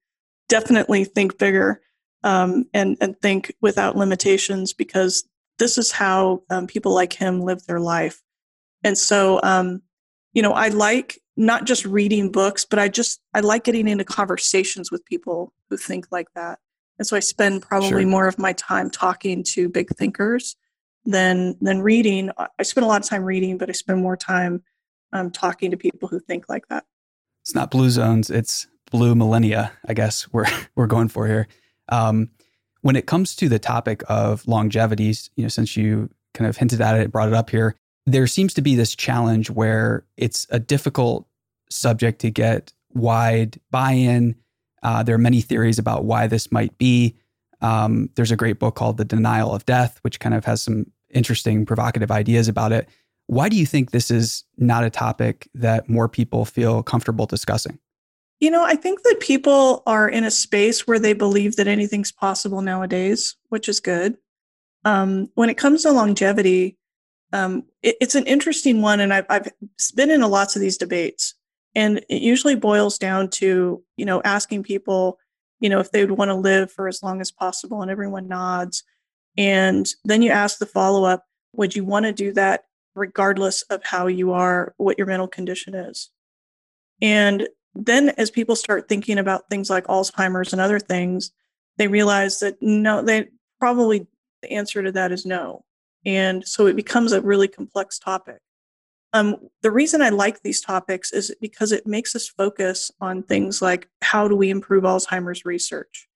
definitely 0.48 1.04
think 1.04 1.38
bigger 1.38 1.80
um, 2.26 2.66
and, 2.74 2.96
and 3.00 3.18
think 3.22 3.54
without 3.60 3.96
limitations 3.96 4.72
because 4.72 5.24
this 5.58 5.78
is 5.78 5.92
how 5.92 6.42
um, 6.50 6.66
people 6.66 6.92
like 6.92 7.12
him 7.12 7.40
live 7.40 7.64
their 7.64 7.78
life. 7.78 8.20
And 8.82 8.98
so, 8.98 9.40
um, 9.44 9.80
you 10.32 10.42
know, 10.42 10.52
I 10.52 10.68
like 10.68 11.20
not 11.36 11.66
just 11.66 11.86
reading 11.86 12.32
books, 12.32 12.64
but 12.64 12.80
I 12.80 12.88
just, 12.88 13.20
I 13.32 13.40
like 13.40 13.62
getting 13.62 13.86
into 13.86 14.04
conversations 14.04 14.90
with 14.90 15.04
people 15.04 15.52
who 15.70 15.76
think 15.76 16.08
like 16.10 16.26
that. 16.34 16.58
And 16.98 17.06
so 17.06 17.16
I 17.16 17.20
spend 17.20 17.62
probably 17.62 17.88
sure. 17.88 18.06
more 18.06 18.26
of 18.26 18.40
my 18.40 18.52
time 18.54 18.90
talking 18.90 19.44
to 19.50 19.68
big 19.68 19.88
thinkers 19.90 20.56
than 21.04 21.56
than 21.60 21.82
reading. 21.82 22.30
I 22.58 22.62
spend 22.62 22.84
a 22.84 22.88
lot 22.88 23.02
of 23.02 23.08
time 23.08 23.22
reading, 23.22 23.58
but 23.58 23.68
I 23.68 23.72
spend 23.72 24.00
more 24.00 24.16
time 24.16 24.62
um, 25.12 25.30
talking 25.30 25.70
to 25.70 25.76
people 25.76 26.08
who 26.08 26.18
think 26.18 26.48
like 26.48 26.66
that. 26.68 26.84
It's 27.42 27.54
not 27.54 27.70
blue 27.70 27.90
zones; 27.90 28.30
it's 28.30 28.66
blue 28.90 29.14
millennia. 29.14 29.72
I 29.86 29.92
guess 29.92 30.26
we're 30.32 30.46
we're 30.74 30.86
going 30.86 31.08
for 31.08 31.26
here. 31.26 31.48
Um, 31.88 32.30
when 32.82 32.96
it 32.96 33.06
comes 33.06 33.34
to 33.36 33.48
the 33.48 33.58
topic 33.58 34.02
of 34.08 34.44
longevities, 34.44 35.30
you 35.36 35.42
know, 35.42 35.48
since 35.48 35.76
you 35.76 36.10
kind 36.34 36.48
of 36.48 36.56
hinted 36.56 36.80
at 36.80 36.98
it, 37.00 37.10
brought 37.10 37.28
it 37.28 37.34
up 37.34 37.50
here, 37.50 37.74
there 38.06 38.26
seems 38.26 38.54
to 38.54 38.62
be 38.62 38.76
this 38.76 38.94
challenge 38.94 39.50
where 39.50 40.04
it's 40.16 40.46
a 40.50 40.58
difficult 40.58 41.26
subject 41.68 42.20
to 42.20 42.30
get 42.30 42.72
wide 42.94 43.60
buy-in. 43.70 44.36
Uh, 44.82 45.02
there 45.02 45.14
are 45.14 45.18
many 45.18 45.40
theories 45.40 45.78
about 45.78 46.04
why 46.04 46.26
this 46.26 46.52
might 46.52 46.76
be. 46.78 47.16
Um, 47.60 48.10
there's 48.14 48.30
a 48.30 48.36
great 48.36 48.58
book 48.58 48.76
called 48.76 48.98
The 48.98 49.04
Denial 49.04 49.52
of 49.52 49.66
Death, 49.66 49.98
which 50.02 50.20
kind 50.20 50.34
of 50.34 50.44
has 50.44 50.62
some 50.62 50.86
interesting, 51.10 51.66
provocative 51.66 52.10
ideas 52.10 52.46
about 52.46 52.72
it. 52.72 52.88
Why 53.26 53.48
do 53.48 53.56
you 53.56 53.66
think 53.66 53.90
this 53.90 54.10
is 54.10 54.44
not 54.56 54.84
a 54.84 54.90
topic 54.90 55.48
that 55.54 55.88
more 55.88 56.08
people 56.08 56.44
feel 56.44 56.82
comfortable 56.82 57.26
discussing? 57.26 57.78
You 58.40 58.50
know, 58.50 58.64
I 58.64 58.74
think 58.74 59.02
that 59.02 59.20
people 59.20 59.82
are 59.86 60.08
in 60.08 60.24
a 60.24 60.30
space 60.30 60.86
where 60.86 60.98
they 60.98 61.14
believe 61.14 61.56
that 61.56 61.68
anything's 61.68 62.12
possible 62.12 62.60
nowadays, 62.60 63.34
which 63.48 63.68
is 63.68 63.80
good. 63.80 64.18
Um, 64.84 65.30
when 65.34 65.48
it 65.48 65.56
comes 65.56 65.82
to 65.82 65.90
longevity, 65.90 66.76
um, 67.32 67.64
it, 67.82 67.96
it's 68.00 68.14
an 68.14 68.26
interesting 68.26 68.82
one, 68.82 69.00
and 69.00 69.12
I've, 69.12 69.26
I've 69.30 69.48
been 69.94 70.10
in 70.10 70.22
a 70.22 70.28
lots 70.28 70.54
of 70.54 70.60
these 70.60 70.76
debates, 70.76 71.34
and 71.74 71.98
it 72.08 72.22
usually 72.22 72.54
boils 72.54 72.98
down 72.98 73.30
to 73.30 73.82
you 73.96 74.04
know 74.04 74.22
asking 74.24 74.62
people, 74.62 75.18
you 75.60 75.68
know, 75.68 75.80
if 75.80 75.90
they 75.90 76.04
would 76.04 76.16
want 76.16 76.28
to 76.28 76.34
live 76.34 76.70
for 76.70 76.88
as 76.88 77.02
long 77.02 77.20
as 77.20 77.32
possible, 77.32 77.82
and 77.82 77.90
everyone 77.90 78.28
nods. 78.28 78.84
And 79.38 79.86
then 80.04 80.22
you 80.22 80.30
ask 80.30 80.58
the 80.58 80.66
follow 80.66 81.04
up 81.04 81.24
would 81.56 81.74
you 81.74 81.84
want 81.84 82.04
to 82.04 82.12
do 82.12 82.32
that 82.34 82.64
regardless 82.94 83.62
of 83.62 83.82
how 83.84 84.06
you 84.06 84.32
are, 84.32 84.74
what 84.76 84.98
your 84.98 85.06
mental 85.06 85.28
condition 85.28 85.74
is? 85.74 86.10
And 87.02 87.48
then 87.76 88.10
as 88.10 88.30
people 88.30 88.56
start 88.56 88.88
thinking 88.88 89.18
about 89.18 89.48
things 89.48 89.70
like 89.70 89.86
Alzheimer's 89.86 90.52
and 90.52 90.60
other 90.60 90.78
things, 90.78 91.32
they 91.76 91.88
realize 91.88 92.38
that 92.40 92.60
no, 92.60 93.02
they 93.02 93.28
probably 93.60 94.06
the 94.42 94.52
answer 94.52 94.82
to 94.82 94.92
that 94.92 95.12
is 95.12 95.26
no. 95.26 95.64
And 96.04 96.46
so 96.46 96.66
it 96.66 96.76
becomes 96.76 97.12
a 97.12 97.20
really 97.20 97.48
complex 97.48 97.98
topic. 97.98 98.38
Um, 99.12 99.36
the 99.62 99.70
reason 99.70 100.02
I 100.02 100.10
like 100.10 100.42
these 100.42 100.60
topics 100.60 101.12
is 101.12 101.34
because 101.40 101.72
it 101.72 101.86
makes 101.86 102.14
us 102.14 102.28
focus 102.28 102.90
on 103.00 103.22
things 103.22 103.62
like 103.62 103.88
how 104.02 104.28
do 104.28 104.36
we 104.36 104.50
improve 104.50 104.84
Alzheimer's 104.84 105.44
research? 105.44 106.06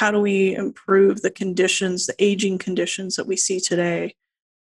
how 0.00 0.10
do 0.10 0.18
we 0.18 0.54
improve 0.54 1.20
the 1.20 1.30
conditions, 1.30 2.06
the 2.06 2.14
aging 2.18 2.56
conditions 2.56 3.16
that 3.16 3.26
we 3.26 3.36
see 3.36 3.60
today? 3.60 4.14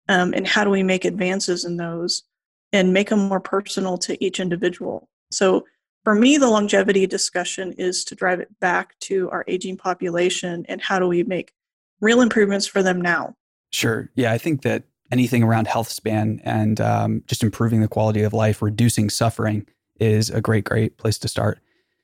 Um, 0.09 0.35
and 0.35 0.45
how 0.45 0.65
do 0.65 0.71
we 0.71 0.83
make 0.83 1.05
advances 1.05 1.65
in 1.65 1.77
those 1.77 2.25
and 2.73 2.93
make 2.93 3.11
them 3.11 3.29
more 3.29 3.39
personal 3.39 3.97
to 3.99 4.23
each 4.25 4.41
individual? 4.41 5.09
So, 5.31 5.67
for 6.05 6.15
me, 6.15 6.39
the 6.39 6.49
longevity 6.49 7.07
discussion 7.07 7.73
is 7.75 8.05
to 8.05 8.15
drive 8.15 8.41
it 8.41 8.49
back 8.61 8.99
to 9.01 9.31
our 9.31 9.45
aging 9.49 9.77
population 9.77 10.65
and 10.69 10.81
how 10.81 10.99
do 10.99 11.07
we 11.07 11.23
make 11.25 11.53
real 12.01 12.21
improvements 12.21 12.67
for 12.67 12.83
them 12.83 13.01
now? 13.01 13.35
Sure. 13.71 14.11
Yeah, 14.15 14.33
I 14.33 14.39
think 14.39 14.63
that 14.63 14.85
anything 15.13 15.43
around 15.43 15.67
health 15.67 15.89
span 15.89 16.41
and 16.45 16.81
um, 16.81 17.23
just 17.27 17.43
improving 17.43 17.81
the 17.81 17.89
quality 17.89 18.23
of 18.23 18.33
life, 18.33 18.63
reducing 18.63 19.11
suffering 19.11 19.67
is 19.99 20.31
a 20.31 20.41
great, 20.41 20.65
great 20.65 20.97
place 20.97 21.19
to 21.19 21.29
start. 21.29 21.61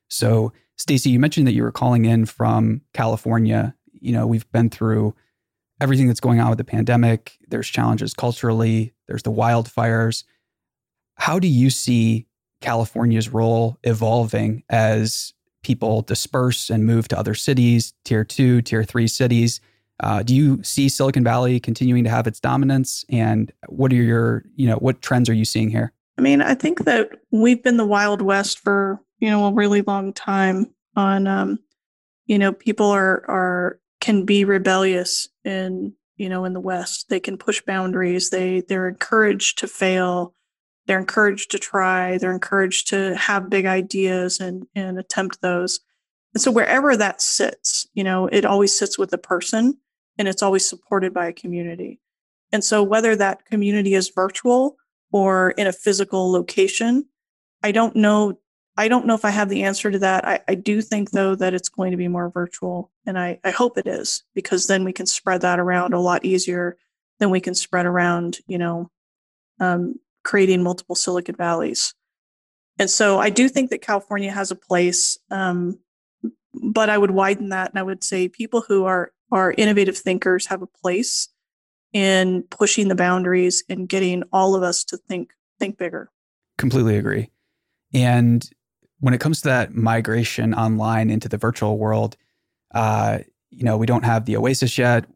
So, 0.09 0.53
Stacey, 0.77 1.11
you 1.11 1.19
mentioned 1.19 1.47
that 1.47 1.53
you 1.53 1.63
were 1.63 1.73
calling 1.73 2.05
in 2.05 2.27
from 2.27 2.83
California. 2.93 3.75
You 3.93 4.13
know, 4.13 4.27
we've 4.27 4.51
been 4.53 4.69
through 4.69 5.15
everything 5.81 6.07
that's 6.07 6.21
going 6.21 6.39
on 6.41 6.51
with 6.51 6.59
the 6.59 6.65
pandemic. 6.65 7.39
There's 7.49 7.69
challenges 7.69 8.13
culturally, 8.13 8.93
there's 9.09 9.23
the 9.23 9.33
wildfires. 9.33 10.25
How 11.15 11.39
do 11.39 11.49
you 11.49 11.71
see 11.71 12.27
California's 12.61 13.29
role 13.29 13.79
evolving 13.85 14.63
as 14.69 15.33
people 15.63 16.03
disperse 16.03 16.71
and 16.71 16.85
move 16.85 17.09
to 17.09 17.19
other 17.19 17.35
cities, 17.35 17.93
tier 18.05 18.25
two, 18.25 18.63
tier 18.63 18.85
three 18.85 19.09
cities? 19.09 19.61
Uh, 20.01 20.23
do 20.23 20.35
you 20.35 20.63
see 20.63 20.89
Silicon 20.89 21.25
Valley 21.25 21.59
continuing 21.59 22.05
to 22.05 22.11
have 22.11 22.27
its 22.27 22.39
dominance? 22.39 23.05
And 23.09 23.53
what 23.69 23.93
are 23.93 23.97
your, 23.97 24.45
you 24.55 24.67
know, 24.67 24.77
what 24.77 25.01
trends 25.01 25.29
are 25.29 25.35
you 25.35 25.45
seeing 25.45 25.71
here? 25.71 25.93
I 26.19 26.23
mean, 26.23 26.43
I 26.43 26.55
think 26.55 26.85
that 26.85 27.11
we've 27.31 27.63
been 27.63 27.77
the 27.77 27.87
Wild 27.87 28.23
West 28.23 28.59
for 28.59 29.01
you 29.19 29.31
know 29.31 29.47
a 29.47 29.53
really 29.53 29.83
long 29.83 30.13
time 30.13 30.67
on 30.95 31.27
um 31.27 31.59
you 32.27 32.39
know 32.39 32.53
people 32.53 32.87
are 32.87 33.25
are 33.29 33.81
can 34.01 34.25
be 34.25 34.45
rebellious 34.45 35.29
in 35.45 35.95
you 36.17 36.29
know 36.29 36.45
in 36.45 36.53
the 36.53 36.61
west 36.61 37.09
they 37.09 37.21
can 37.21 37.39
push 37.39 37.63
boundaries 37.63 38.31
they 38.31 38.61
they're 38.69 38.89
encouraged 38.89 39.59
to 39.59 39.67
fail 39.67 40.35
they're 40.87 40.99
encouraged 40.99 41.51
to 41.51 41.59
try 41.59 42.19
they're 42.19 42.33
encouraged 42.33 42.89
to 42.89 43.15
have 43.17 43.51
big 43.51 43.67
ideas 43.67 44.41
and 44.41 44.67
and 44.75 44.99
attempt 44.99 45.41
those 45.41 45.81
and 46.35 46.43
so 46.43 46.51
wherever 46.51 46.97
that 46.97 47.21
sits 47.21 47.87
you 47.95 48.05
know 48.05 48.27
it 48.29 48.45
always 48.45 48.77
sits 48.77 48.99
with 48.99 49.11
the 49.11 49.19
person 49.19 49.79
and 50.19 50.29
it's 50.29 50.43
always 50.43 50.69
supported 50.69 51.13
by 51.13 51.27
a 51.27 51.33
community. 51.33 52.01
And 52.53 52.65
so 52.65 52.83
whether 52.83 53.17
that 53.17 53.45
community 53.47 53.95
is 53.95 54.13
virtual 54.15 54.77
or 55.13 55.51
in 55.53 55.67
a 55.67 55.73
physical 55.73 56.31
location, 56.31 57.07
I 57.63 57.73
don't 57.73 57.97
know. 57.97 58.39
I 58.77 58.89
don't 58.89 59.07
know 59.07 59.15
if 59.15 59.25
I 59.25 59.31
have 59.31 59.49
the 59.49 59.63
answer 59.63 59.91
to 59.91 59.99
that. 60.01 60.27
I, 60.27 60.41
I 60.49 60.55
do 60.55 60.83
think 60.83 61.11
though 61.11 61.35
that 61.35 61.55
it's 61.55 61.69
going 61.69 61.93
to 61.93 61.97
be 61.97 62.09
more 62.09 62.31
virtual 62.31 62.91
and 63.07 63.19
I, 63.19 63.41
I 63.43 63.51
hope 63.51 63.79
it 63.79 63.87
is 63.87 64.23
because 64.35 64.67
then 64.67 64.85
we 64.85 64.93
can 64.93 65.07
spread 65.07 65.41
that 65.41 65.59
around 65.59 65.95
a 65.95 66.01
lot 66.01 66.25
easier 66.25 66.77
than 67.19 67.31
we 67.31 67.41
can 67.41 67.55
spread 67.55 67.87
around, 67.87 68.39
you 68.47 68.59
know, 68.59 68.91
um, 69.61 69.95
creating 70.27 70.61
multiple 70.63 70.97
Silicon 70.97 71.37
Valleys. 71.37 71.95
And 72.79 72.91
so 72.91 73.19
I 73.19 73.31
do 73.31 73.49
think 73.49 73.71
that 73.71 73.81
California 73.81 74.31
has 74.31 74.51
a 74.51 74.57
place, 74.57 75.17
um, 75.31 75.79
but 76.53 76.91
I 76.91 76.99
would 76.99 77.13
widen 77.13 77.51
that 77.51 77.71
and 77.71 77.79
I 77.79 77.83
would 77.83 78.05
say 78.05 78.29
people 78.29 78.63
who 78.67 78.85
are 78.85 79.13
are 79.33 79.55
innovative 79.57 79.97
thinkers 79.97 80.47
have 80.47 80.63
a 80.63 80.67
place 80.67 81.29
in 81.93 82.43
pushing 82.51 82.89
the 82.89 82.95
boundaries 82.95 83.65
and 83.69 83.89
getting 83.89 84.23
all 84.33 84.55
of 84.55 84.63
us 84.63 84.85
to 84.85 84.97
think 84.97 85.31
think 85.59 85.79
bigger. 85.79 86.11
Completely 86.59 86.97
agree. 86.97 87.31
And 87.95 88.49
when 89.01 89.15
it 89.15 89.21
comes 89.21 89.41
to 89.43 89.49
that 89.49 89.75
migration 89.75 90.55
online 90.55 91.09
into 91.09 91.29
the 91.29 91.39
virtual 91.39 91.79
world, 91.79 92.17
uh, 92.75 93.21
you 93.51 93.65
know, 93.65 93.77
we 93.77 93.87
don't 93.87 94.05
have 94.05 94.25
the 94.25 94.37
Oasis 94.37 94.77
yet 94.77 95.07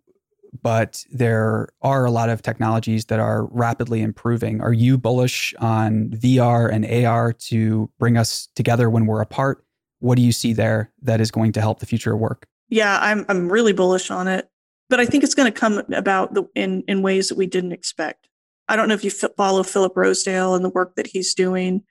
but 0.62 1.04
there 1.10 1.68
are 1.82 2.04
a 2.04 2.10
lot 2.10 2.28
of 2.28 2.42
technologies 2.42 3.06
that 3.06 3.20
are 3.20 3.46
rapidly 3.46 4.02
improving. 4.02 4.60
Are 4.60 4.72
you 4.72 4.98
bullish 4.98 5.54
on 5.58 6.10
VR 6.10 6.70
and 6.72 6.86
AR 7.06 7.32
to 7.32 7.90
bring 7.98 8.16
us 8.16 8.48
together 8.54 8.90
when 8.90 9.06
we're 9.06 9.20
apart? 9.20 9.64
What 10.00 10.16
do 10.16 10.22
you 10.22 10.32
see 10.32 10.52
there 10.52 10.90
that 11.02 11.20
is 11.20 11.30
going 11.30 11.52
to 11.52 11.60
help 11.60 11.80
the 11.80 11.86
future 11.86 12.14
of 12.14 12.20
work? 12.20 12.46
Yeah, 12.68 12.98
I'm 13.00 13.26
I'm 13.28 13.50
really 13.50 13.72
bullish 13.72 14.10
on 14.10 14.28
it, 14.28 14.48
but 14.88 15.00
I 15.00 15.06
think 15.06 15.24
it's 15.24 15.34
going 15.34 15.52
to 15.52 15.58
come 15.58 15.82
about 15.92 16.34
the, 16.34 16.44
in 16.54 16.82
in 16.86 17.02
ways 17.02 17.28
that 17.28 17.36
we 17.36 17.46
didn't 17.46 17.72
expect. 17.72 18.28
I 18.68 18.76
don't 18.76 18.88
know 18.88 18.94
if 18.94 19.04
you 19.04 19.10
follow 19.10 19.62
Philip 19.64 19.96
Rosedale 19.96 20.54
and 20.54 20.64
the 20.64 20.68
work 20.68 20.94
that 20.94 21.08
he's 21.08 21.34
doing. 21.34 21.82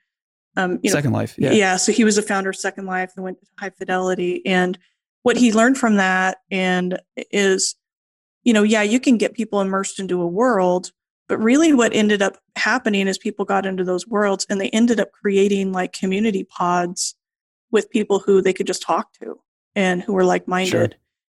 Um, 0.56 0.80
you 0.82 0.90
know, 0.90 0.96
Second 0.96 1.12
Life, 1.12 1.34
yeah. 1.38 1.52
Yeah, 1.52 1.76
so 1.76 1.92
he 1.92 2.04
was 2.04 2.18
a 2.18 2.22
founder 2.22 2.50
of 2.50 2.56
Second 2.56 2.86
Life 2.86 3.12
and 3.14 3.24
went 3.24 3.38
to 3.40 3.46
High 3.58 3.70
Fidelity, 3.70 4.44
and 4.46 4.78
what 5.22 5.36
he 5.36 5.52
learned 5.52 5.76
from 5.76 5.96
that 5.96 6.38
and 6.50 6.98
is 7.16 7.76
you 8.44 8.52
know, 8.52 8.62
yeah, 8.62 8.82
you 8.82 9.00
can 9.00 9.16
get 9.16 9.34
people 9.34 9.60
immersed 9.60 9.98
into 9.98 10.20
a 10.20 10.26
world, 10.26 10.92
but 11.28 11.38
really 11.38 11.72
what 11.72 11.94
ended 11.94 12.22
up 12.22 12.38
happening 12.56 13.06
is 13.06 13.18
people 13.18 13.44
got 13.44 13.66
into 13.66 13.84
those 13.84 14.06
worlds 14.06 14.46
and 14.48 14.60
they 14.60 14.70
ended 14.70 15.00
up 15.00 15.12
creating 15.12 15.72
like 15.72 15.92
community 15.92 16.44
pods 16.44 17.14
with 17.70 17.90
people 17.90 18.18
who 18.18 18.42
they 18.42 18.52
could 18.52 18.66
just 18.66 18.82
talk 18.82 19.12
to 19.14 19.40
and 19.74 20.02
who 20.02 20.12
were 20.12 20.24
like 20.24 20.48
minded. 20.48 20.70
Sure. 20.70 20.88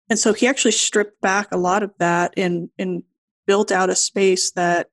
And 0.10 0.20
so 0.20 0.34
he 0.34 0.48
actually 0.48 0.72
stripped 0.72 1.22
back 1.22 1.48
a 1.52 1.58
lot 1.58 1.84
of 1.84 1.92
that 2.00 2.34
and 2.38 2.70
and 2.78 3.04
built 3.48 3.72
out 3.72 3.90
a 3.90 3.96
space 3.96 4.52
that 4.52 4.90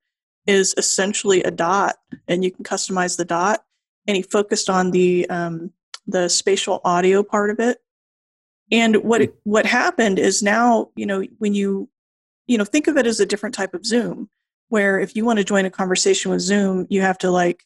is 0.47 0.75
essentially 0.77 1.43
a 1.43 1.51
dot 1.51 1.97
and 2.29 2.45
you 2.45 2.51
can 2.51 2.65
customize 2.65 3.17
the 3.17 3.25
dot 3.25 3.65
and 4.07 4.17
he 4.17 4.23
focused 4.23 4.69
on 4.69 4.91
the 4.91 5.29
um, 5.31 5.71
the 6.07 6.29
spatial 6.29 6.81
audio 6.85 7.23
part 7.23 7.51
of 7.51 7.61
it 7.61 7.79
and 8.71 8.97
what 8.97 9.23
what 9.45 9.67
happened 9.67 10.19
is 10.19 10.43
now 10.43 10.89
you 10.97 11.07
know 11.07 11.25
when 11.39 11.55
you 11.55 11.89
you 12.47 12.59
know, 12.59 12.65
think 12.65 12.87
of 12.89 12.97
it 12.97 13.07
as 13.07 13.21
a 13.21 13.27
different 13.27 13.55
type 13.55 13.75
of 13.75 13.87
Zoom, 13.87 14.29
where 14.69 14.99
if 14.99 15.15
you 15.15 15.25
want 15.25 15.39
to 15.39 15.45
join 15.45 15.65
a 15.65 15.71
conversation 15.71 16.31
with 16.31 16.41
Zoom, 16.41 16.87
you 16.91 17.03
have 17.03 17.19
to 17.19 17.31
like, 17.31 17.65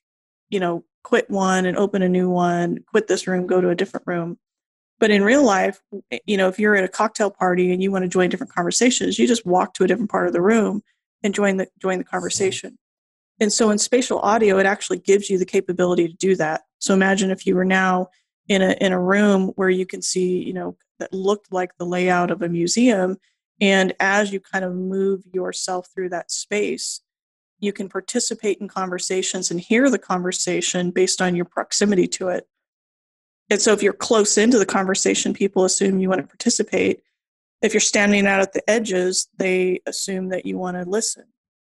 you 0.48 0.60
know, 0.60 0.84
quit 1.02 1.30
one 1.30 1.66
and 1.66 1.76
open 1.76 2.02
a 2.02 2.08
new 2.08 2.28
one, 2.28 2.78
quit 2.88 3.06
this 3.06 3.26
room, 3.26 3.46
go 3.46 3.60
to 3.60 3.70
a 3.70 3.74
different 3.74 4.06
room. 4.06 4.38
But 4.98 5.10
in 5.10 5.22
real 5.22 5.44
life, 5.44 5.80
eh, 6.10 6.18
you 6.26 6.36
know, 6.36 6.48
if 6.48 6.58
you're 6.58 6.74
at 6.74 6.84
a 6.84 6.88
cocktail 6.88 7.30
party 7.30 7.72
and 7.72 7.82
you 7.82 7.92
want 7.92 8.02
to 8.04 8.08
join 8.08 8.28
different 8.28 8.52
conversations, 8.52 9.18
you 9.18 9.26
just 9.26 9.46
walk 9.46 9.74
to 9.74 9.84
a 9.84 9.86
different 9.86 10.10
part 10.10 10.26
of 10.26 10.32
the 10.32 10.42
room 10.42 10.82
and 11.22 11.34
join 11.34 11.58
the 11.58 11.68
join 11.80 11.98
the 11.98 12.04
conversation. 12.04 12.78
And 13.38 13.52
so 13.52 13.70
in 13.70 13.78
spatial 13.78 14.18
audio, 14.20 14.58
it 14.58 14.66
actually 14.66 14.98
gives 14.98 15.28
you 15.28 15.38
the 15.38 15.44
capability 15.44 16.08
to 16.08 16.14
do 16.14 16.34
that. 16.36 16.62
So 16.78 16.94
imagine 16.94 17.30
if 17.30 17.46
you 17.46 17.54
were 17.54 17.64
now 17.64 18.08
in 18.48 18.62
a 18.62 18.72
in 18.80 18.92
a 18.92 19.00
room 19.00 19.48
where 19.56 19.70
you 19.70 19.86
can 19.86 20.02
see, 20.02 20.42
you 20.42 20.54
know, 20.54 20.76
that 20.98 21.12
looked 21.12 21.52
like 21.52 21.76
the 21.76 21.86
layout 21.86 22.30
of 22.30 22.42
a 22.42 22.48
museum 22.48 23.18
and 23.61 23.95
as 24.01 24.33
you 24.33 24.40
kind 24.40 24.64
of 24.64 24.75
move 24.75 25.23
yourself 25.33 25.88
through 25.95 26.11
that 26.11 26.31
space, 26.31 27.01
you 27.59 27.73
can 27.73 27.88
participate 27.88 28.59
in 28.59 28.69
conversations 28.69 29.51
and 29.51 29.61
hear 29.61 29.88
the 29.88 29.99
conversation 29.99 30.90
based 30.90 31.23
on 31.23 31.35
your 31.35 31.47
proximity 31.47 32.07
to 32.07 32.29
it. 32.29 32.47
And 33.49 33.61
so 33.61 33.73
if 33.73 33.83
you're 33.83 33.92
close 33.92 34.37
into 34.37 34.59
the 34.59 34.66
conversation, 34.66 35.33
people 35.33 35.64
assume 35.64 35.99
you 35.99 36.09
want 36.09 36.21
to 36.21 36.27
participate. 36.27 37.03
If 37.62 37.73
you're 37.73 37.81
standing 37.81 38.27
out 38.27 38.40
at 38.40 38.53
the 38.53 38.69
edges, 38.69 39.29
they 39.38 39.81
assume 39.87 40.29
that 40.29 40.45
you 40.45 40.59
want 40.59 40.77
to 40.77 40.88
listen. 40.88 41.25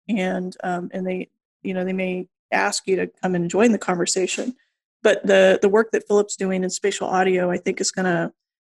And 0.07 0.55
um, 0.63 0.89
and 0.93 1.07
they, 1.07 1.29
you 1.63 1.73
know, 1.73 1.85
they 1.85 1.93
may 1.93 2.27
ask 2.51 2.87
you 2.87 2.95
to 2.97 3.07
come 3.07 3.35
and 3.35 3.49
join 3.49 3.71
the 3.71 3.77
conversation. 3.77 4.55
But 5.01 5.25
the 5.25 5.57
the 5.61 5.69
work 5.69 5.91
that 5.91 6.07
Philip's 6.07 6.35
doing 6.35 6.63
in 6.63 6.69
spatial 6.69 7.07
audio, 7.07 7.49
I 7.49 7.57
think, 7.57 7.79
is 7.79 7.91
going 7.91 8.05
to 8.05 8.33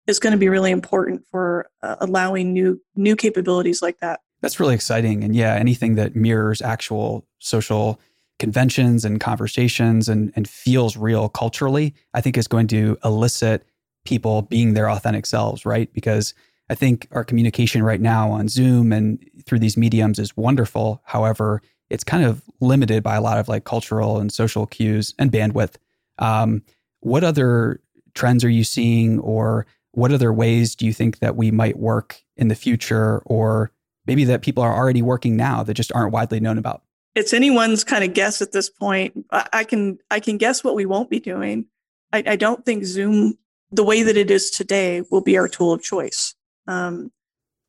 is 0.08 0.20
going 0.20 0.32
to 0.32 0.38
be 0.38 0.50
really 0.50 0.72
important 0.72 1.26
for 1.30 1.70
uh, 1.82 1.96
allowing 2.00 2.54
new 2.54 2.82
new 2.96 3.16
capabilities 3.16 3.82
like 3.82 4.00
that. 4.00 4.22
That's 4.42 4.60
really 4.60 4.76
exciting, 4.76 5.24
and 5.24 5.36
yeah, 5.36 5.56
anything 5.56 5.96
that 5.96 6.16
mirrors 6.16 6.62
actual 6.62 7.28
social 7.40 8.00
conventions 8.40 9.06
and 9.06 9.20
conversations 9.20 10.10
and 10.10 10.34
and 10.36 10.48
feels 10.50 10.98
real 10.98 11.30
culturally, 11.30 11.94
I 12.14 12.22
think 12.22 12.38
is 12.38 12.48
going 12.48 12.68
to 12.68 12.98
elicit 13.04 13.66
people 14.06 14.44
being 14.44 14.74
their 14.74 14.90
authentic 14.90 15.26
selves, 15.26 15.66
right? 15.66 15.92
Because 15.94 16.34
I 16.70 16.76
think 16.76 17.08
our 17.12 17.24
communication 17.24 17.84
right 17.84 18.02
now 18.02 18.32
on 18.32 18.48
Zoom 18.48 18.92
and 18.92 19.24
through 19.46 19.60
these 19.60 19.78
mediums 19.78 20.18
is 20.18 20.36
wonderful. 20.38 21.02
However, 21.06 21.62
it's 21.90 22.04
kind 22.04 22.24
of 22.24 22.42
limited 22.62 23.04
by 23.04 23.16
a 23.16 23.22
lot 23.22 23.38
of 23.38 23.48
like 23.48 23.66
cultural 23.66 24.20
and 24.20 24.32
social 24.32 24.66
cues 24.66 25.14
and 25.20 25.32
bandwidth. 25.32 25.76
Um, 26.18 26.64
what 27.02 27.24
other 27.24 27.82
trends 28.14 28.44
are 28.44 28.50
you 28.50 28.64
seeing 28.64 29.20
or 29.20 29.66
what 29.92 30.12
other 30.12 30.32
ways 30.32 30.76
do 30.76 30.86
you 30.86 30.94
think 30.94 31.20
that 31.20 31.36
we 31.36 31.52
might 31.52 31.78
work 31.78 32.22
in 32.38 32.48
the 32.48 32.56
future 32.56 33.22
or 33.26 33.72
maybe 34.06 34.24
that 34.26 34.42
people 34.42 34.64
are 34.64 34.76
already 34.76 35.02
working 35.02 35.36
now 35.36 35.64
that 35.64 35.74
just 35.74 35.92
aren't 35.94 36.14
widely 36.14 36.40
known 36.40 36.58
about? 36.58 36.84
It's 37.14 37.34
anyone's 37.34 37.84
kind 37.84 38.04
of 38.04 38.14
guess 38.14 38.42
at 38.42 38.54
this 38.54 38.70
point. 38.70 39.26
I 39.32 39.66
can 39.66 39.98
i 40.10 40.20
can 40.20 40.38
guess 40.38 40.64
what 40.64 40.76
we 40.76 40.86
won't 40.86 41.10
be 41.10 41.20
doing. 41.20 41.66
I, 42.14 42.24
I 42.26 42.36
don't 42.36 42.66
think 42.66 42.86
zoom 42.86 43.38
the 43.72 43.84
way 43.84 44.04
that 44.04 44.18
it 44.18 44.30
is 44.32 44.50
today 44.50 45.04
will 45.12 45.22
be 45.22 45.38
our 45.38 45.48
tool 45.48 45.74
of 45.74 45.82
choice 45.82 46.36
um, 46.68 47.12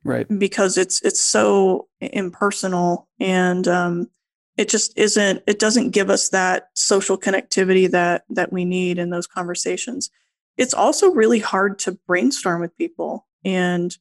right. 0.05 0.27
because 0.39 0.77
it's 0.77 1.01
it's 1.03 1.21
so 1.21 1.89
impersonal 2.01 3.09
and 3.21 3.67
um, 3.69 4.09
it 4.57 4.69
just 4.69 4.97
isn't 4.99 5.43
it 5.47 5.59
doesn't 5.59 5.91
give 5.91 6.11
us 6.11 6.29
that 6.31 6.69
social 6.75 7.19
connectivity 7.19 7.91
that 7.91 8.25
that 8.29 8.53
we 8.53 8.65
need 8.65 8.99
in 8.99 9.11
those 9.11 9.27
conversations 9.27 10.11
it's 10.57 10.75
also 10.75 11.11
really 11.11 11.39
hard 11.39 11.79
to 11.81 11.99
brainstorm 12.07 12.61
with 12.61 12.77
people. 12.77 13.27
And, 13.45 13.97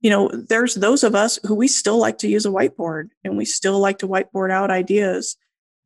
you 0.00 0.10
know, 0.10 0.28
there's 0.28 0.74
those 0.74 1.02
of 1.02 1.14
us 1.14 1.38
who 1.44 1.54
we 1.54 1.68
still 1.68 1.98
like 1.98 2.18
to 2.18 2.28
use 2.28 2.46
a 2.46 2.50
whiteboard 2.50 3.10
and 3.24 3.36
we 3.36 3.44
still 3.44 3.78
like 3.78 3.98
to 3.98 4.08
whiteboard 4.08 4.50
out 4.50 4.70
ideas. 4.70 5.36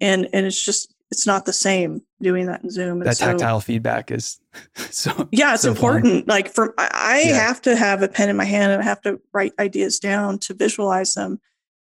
And 0.01 0.29
and 0.33 0.47
it's 0.47 0.63
just 0.63 0.95
it's 1.11 1.27
not 1.27 1.45
the 1.45 1.53
same 1.53 2.03
doing 2.23 2.47
that 2.47 2.63
in 2.63 2.71
Zoom. 2.71 3.01
And 3.01 3.07
that 3.07 3.19
so, 3.19 3.27
tactile 3.27 3.61
feedback 3.61 4.11
is 4.11 4.41
so 4.77 5.29
yeah, 5.31 5.55
it's 5.55 5.63
so 5.63 5.71
important. 5.71 6.15
Fun. 6.15 6.25
Like 6.27 6.49
for 6.49 6.75
I 6.79 7.25
yeah. 7.27 7.35
have 7.35 7.63
to 7.63 7.77
have 7.77 8.03
a 8.03 8.09
pen 8.09 8.29
in 8.29 8.37
my 8.37 8.45
hand 8.45 8.73
and 8.73 8.83
I 8.83 8.85
have 8.85 9.03
to 9.03 9.21
write 9.33 9.53
ideas 9.59 9.99
down 9.99 10.39
to 10.41 10.55
visualize 10.55 11.15
them. 11.15 11.41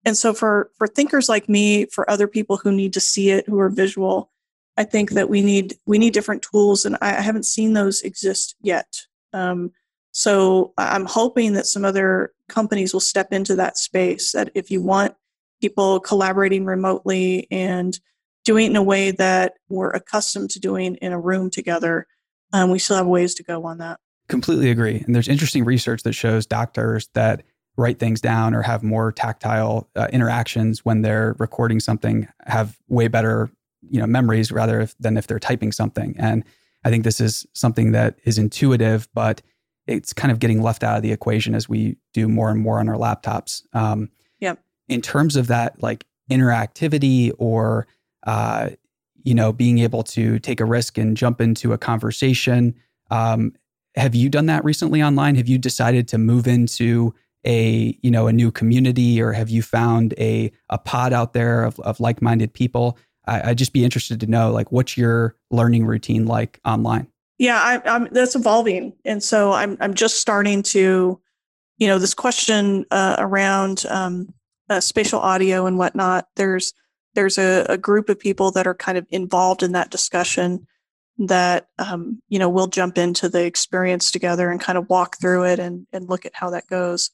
And 0.04 0.16
so 0.16 0.34
for 0.34 0.70
for 0.76 0.86
thinkers 0.86 1.28
like 1.28 1.48
me, 1.48 1.86
for 1.86 2.08
other 2.10 2.28
people 2.28 2.58
who 2.58 2.70
need 2.70 2.92
to 2.92 3.00
see 3.00 3.30
it, 3.30 3.48
who 3.48 3.58
are 3.58 3.70
visual, 3.70 4.30
I 4.76 4.84
think 4.84 5.10
that 5.10 5.28
we 5.28 5.42
need 5.42 5.74
we 5.86 5.98
need 5.98 6.12
different 6.14 6.42
tools, 6.42 6.84
and 6.84 6.96
I, 7.00 7.16
I 7.16 7.20
haven't 7.20 7.44
seen 7.44 7.72
those 7.72 8.02
exist 8.02 8.56
yet. 8.60 9.02
Um, 9.32 9.72
so 10.12 10.72
I'm 10.78 11.06
hoping 11.06 11.54
that 11.54 11.66
some 11.66 11.84
other 11.84 12.32
companies 12.48 12.92
will 12.92 13.00
step 13.00 13.32
into 13.32 13.56
that 13.56 13.78
space. 13.78 14.32
That 14.32 14.50
if 14.54 14.70
you 14.70 14.82
want 14.82 15.14
people 15.60 16.00
collaborating 16.00 16.64
remotely 16.64 17.46
and 17.50 17.98
doing 18.44 18.66
it 18.66 18.70
in 18.70 18.76
a 18.76 18.82
way 18.82 19.10
that 19.12 19.54
we're 19.68 19.90
accustomed 19.90 20.50
to 20.50 20.60
doing 20.60 20.96
in 20.96 21.12
a 21.12 21.20
room 21.20 21.50
together, 21.50 22.06
um, 22.52 22.70
we 22.70 22.78
still 22.78 22.96
have 22.96 23.06
ways 23.06 23.34
to 23.34 23.42
go 23.42 23.64
on 23.64 23.78
that. 23.78 23.98
Completely 24.28 24.70
agree. 24.70 25.02
And 25.04 25.14
there's 25.14 25.28
interesting 25.28 25.64
research 25.64 26.02
that 26.02 26.12
shows 26.12 26.46
doctors 26.46 27.08
that 27.14 27.42
write 27.76 27.98
things 27.98 28.20
down 28.20 28.54
or 28.54 28.62
have 28.62 28.82
more 28.82 29.12
tactile 29.12 29.88
uh, 29.96 30.08
interactions 30.12 30.84
when 30.84 31.02
they're 31.02 31.34
recording 31.38 31.80
something 31.80 32.28
have 32.46 32.78
way 32.88 33.08
better 33.08 33.50
you 33.90 34.00
know 34.00 34.06
memories 34.06 34.52
rather 34.52 34.80
if, 34.80 34.96
than 34.98 35.16
if 35.16 35.26
they're 35.26 35.38
typing 35.38 35.72
something. 35.72 36.14
And 36.18 36.44
i 36.86 36.90
think 36.90 37.02
this 37.02 37.18
is 37.18 37.46
something 37.54 37.92
that 37.92 38.18
is 38.24 38.36
intuitive 38.36 39.08
but 39.14 39.40
it's 39.86 40.12
kind 40.12 40.30
of 40.30 40.38
getting 40.38 40.62
left 40.62 40.82
out 40.82 40.96
of 40.96 41.02
the 41.02 41.12
equation 41.12 41.54
as 41.54 41.68
we 41.68 41.96
do 42.12 42.28
more 42.28 42.50
and 42.50 42.60
more 42.60 42.78
on 42.78 42.88
our 42.88 42.96
laptops. 42.96 43.62
Um, 43.72 44.10
yeah 44.40 44.54
in 44.88 45.00
terms 45.00 45.36
of 45.36 45.46
that 45.46 45.82
like 45.82 46.04
interactivity 46.30 47.32
or 47.38 47.86
uh, 48.26 48.70
you 49.22 49.34
know 49.34 49.52
being 49.52 49.78
able 49.78 50.02
to 50.02 50.38
take 50.38 50.60
a 50.60 50.64
risk 50.64 50.98
and 50.98 51.16
jump 51.16 51.40
into 51.40 51.72
a 51.72 51.78
conversation 51.78 52.74
um, 53.10 53.52
have 53.96 54.14
you 54.14 54.28
done 54.28 54.46
that 54.46 54.64
recently 54.64 55.02
online? 55.02 55.36
Have 55.36 55.48
you 55.48 55.58
decided 55.58 56.08
to 56.08 56.18
move 56.18 56.46
into 56.46 57.14
a 57.46 57.96
you 58.02 58.10
know 58.10 58.26
a 58.26 58.32
new 58.32 58.50
community 58.50 59.20
or 59.20 59.32
have 59.32 59.50
you 59.50 59.60
found 59.60 60.14
a 60.18 60.50
a 60.70 60.78
pod 60.78 61.12
out 61.12 61.34
there 61.34 61.64
of, 61.64 61.78
of 61.80 62.00
like-minded 62.00 62.54
people 62.54 62.98
I, 63.26 63.48
would 63.48 63.58
just 63.58 63.72
be 63.72 63.84
interested 63.84 64.20
to 64.20 64.26
know 64.26 64.50
like 64.50 64.72
what's 64.72 64.96
your 64.96 65.36
learning 65.50 65.86
routine 65.86 66.26
like 66.26 66.60
online? 66.64 67.08
Yeah 67.38 67.58
I, 67.60 67.88
i'm 67.88 68.08
that's 68.12 68.34
evolving. 68.34 68.94
And 69.04 69.22
so 69.22 69.52
i'm 69.52 69.76
i'm 69.80 69.94
just 69.94 70.20
starting 70.20 70.62
to 70.64 71.20
you 71.78 71.88
know 71.88 71.98
this 71.98 72.14
question 72.14 72.84
uh, 72.90 73.16
around 73.18 73.84
um, 73.88 74.32
uh, 74.70 74.80
spatial 74.80 75.20
audio 75.20 75.66
and 75.66 75.78
whatnot 75.78 76.28
there's 76.36 76.72
there's 77.14 77.38
a, 77.38 77.64
a, 77.68 77.78
group 77.78 78.08
of 78.08 78.18
people 78.18 78.50
that 78.50 78.66
are 78.66 78.74
kind 78.74 78.98
of 78.98 79.06
involved 79.10 79.62
in 79.62 79.72
that 79.72 79.90
discussion 79.90 80.66
that 81.18 81.68
um, 81.78 82.20
you 82.28 82.38
know 82.38 82.48
we'll 82.48 82.66
jump 82.66 82.98
into 82.98 83.28
the 83.28 83.44
experience 83.44 84.10
together 84.10 84.50
and 84.50 84.60
kind 84.60 84.78
of 84.78 84.88
walk 84.88 85.16
through 85.20 85.44
it 85.44 85.58
and, 85.58 85.86
and 85.92 86.08
look 86.08 86.24
at 86.26 86.34
how 86.34 86.50
that 86.50 86.66
goes. 86.68 87.10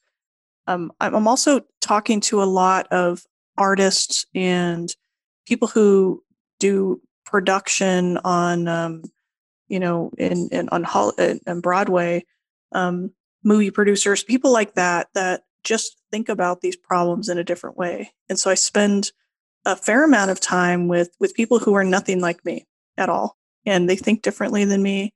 Um, 0.67 0.93
i'm 1.01 1.27
also 1.27 1.63
talking 1.81 2.21
to 2.21 2.43
a 2.43 2.45
lot 2.45 2.87
of 2.93 3.25
artists 3.57 4.27
and 4.35 4.95
people 5.51 5.69
who 5.69 6.23
do 6.59 7.01
production 7.27 8.17
on 8.19 8.67
um, 8.69 9.03
you 9.69 9.79
know 9.79 10.11
in, 10.17 10.49
in 10.51 10.69
on 10.71 10.85
Hol- 10.85 11.13
in 11.19 11.61
broadway 11.61 12.25
um, 12.73 13.13
movie 13.45 13.71
producers 13.71 14.25
people 14.25 14.53
like 14.53 14.75
that 14.75 15.09
that 15.15 15.43
just 15.63 15.97
think 16.11 16.31
about 16.31 16.63
these 16.63 16.77
problems 16.77 17.29
in 17.29 17.37
a 17.37 17.45
different 17.45 17.77
way 17.77 18.13
and 18.31 18.39
so 18.39 18.51
i 18.51 18.55
spend 18.55 19.13
a 19.67 19.77
fair 19.77 20.05
amount 20.05 20.31
of 20.31 20.41
time 20.41 20.89
with 20.89 21.11
with 21.21 21.35
people 21.35 21.59
who 21.59 21.75
are 21.75 21.85
nothing 21.85 22.21
like 22.21 22.43
me 22.47 22.67
at 22.97 23.11
all 23.11 23.37
and 23.67 23.89
they 23.89 23.97
think 23.97 24.23
differently 24.23 24.65
than 24.65 24.83
me. 24.83 25.13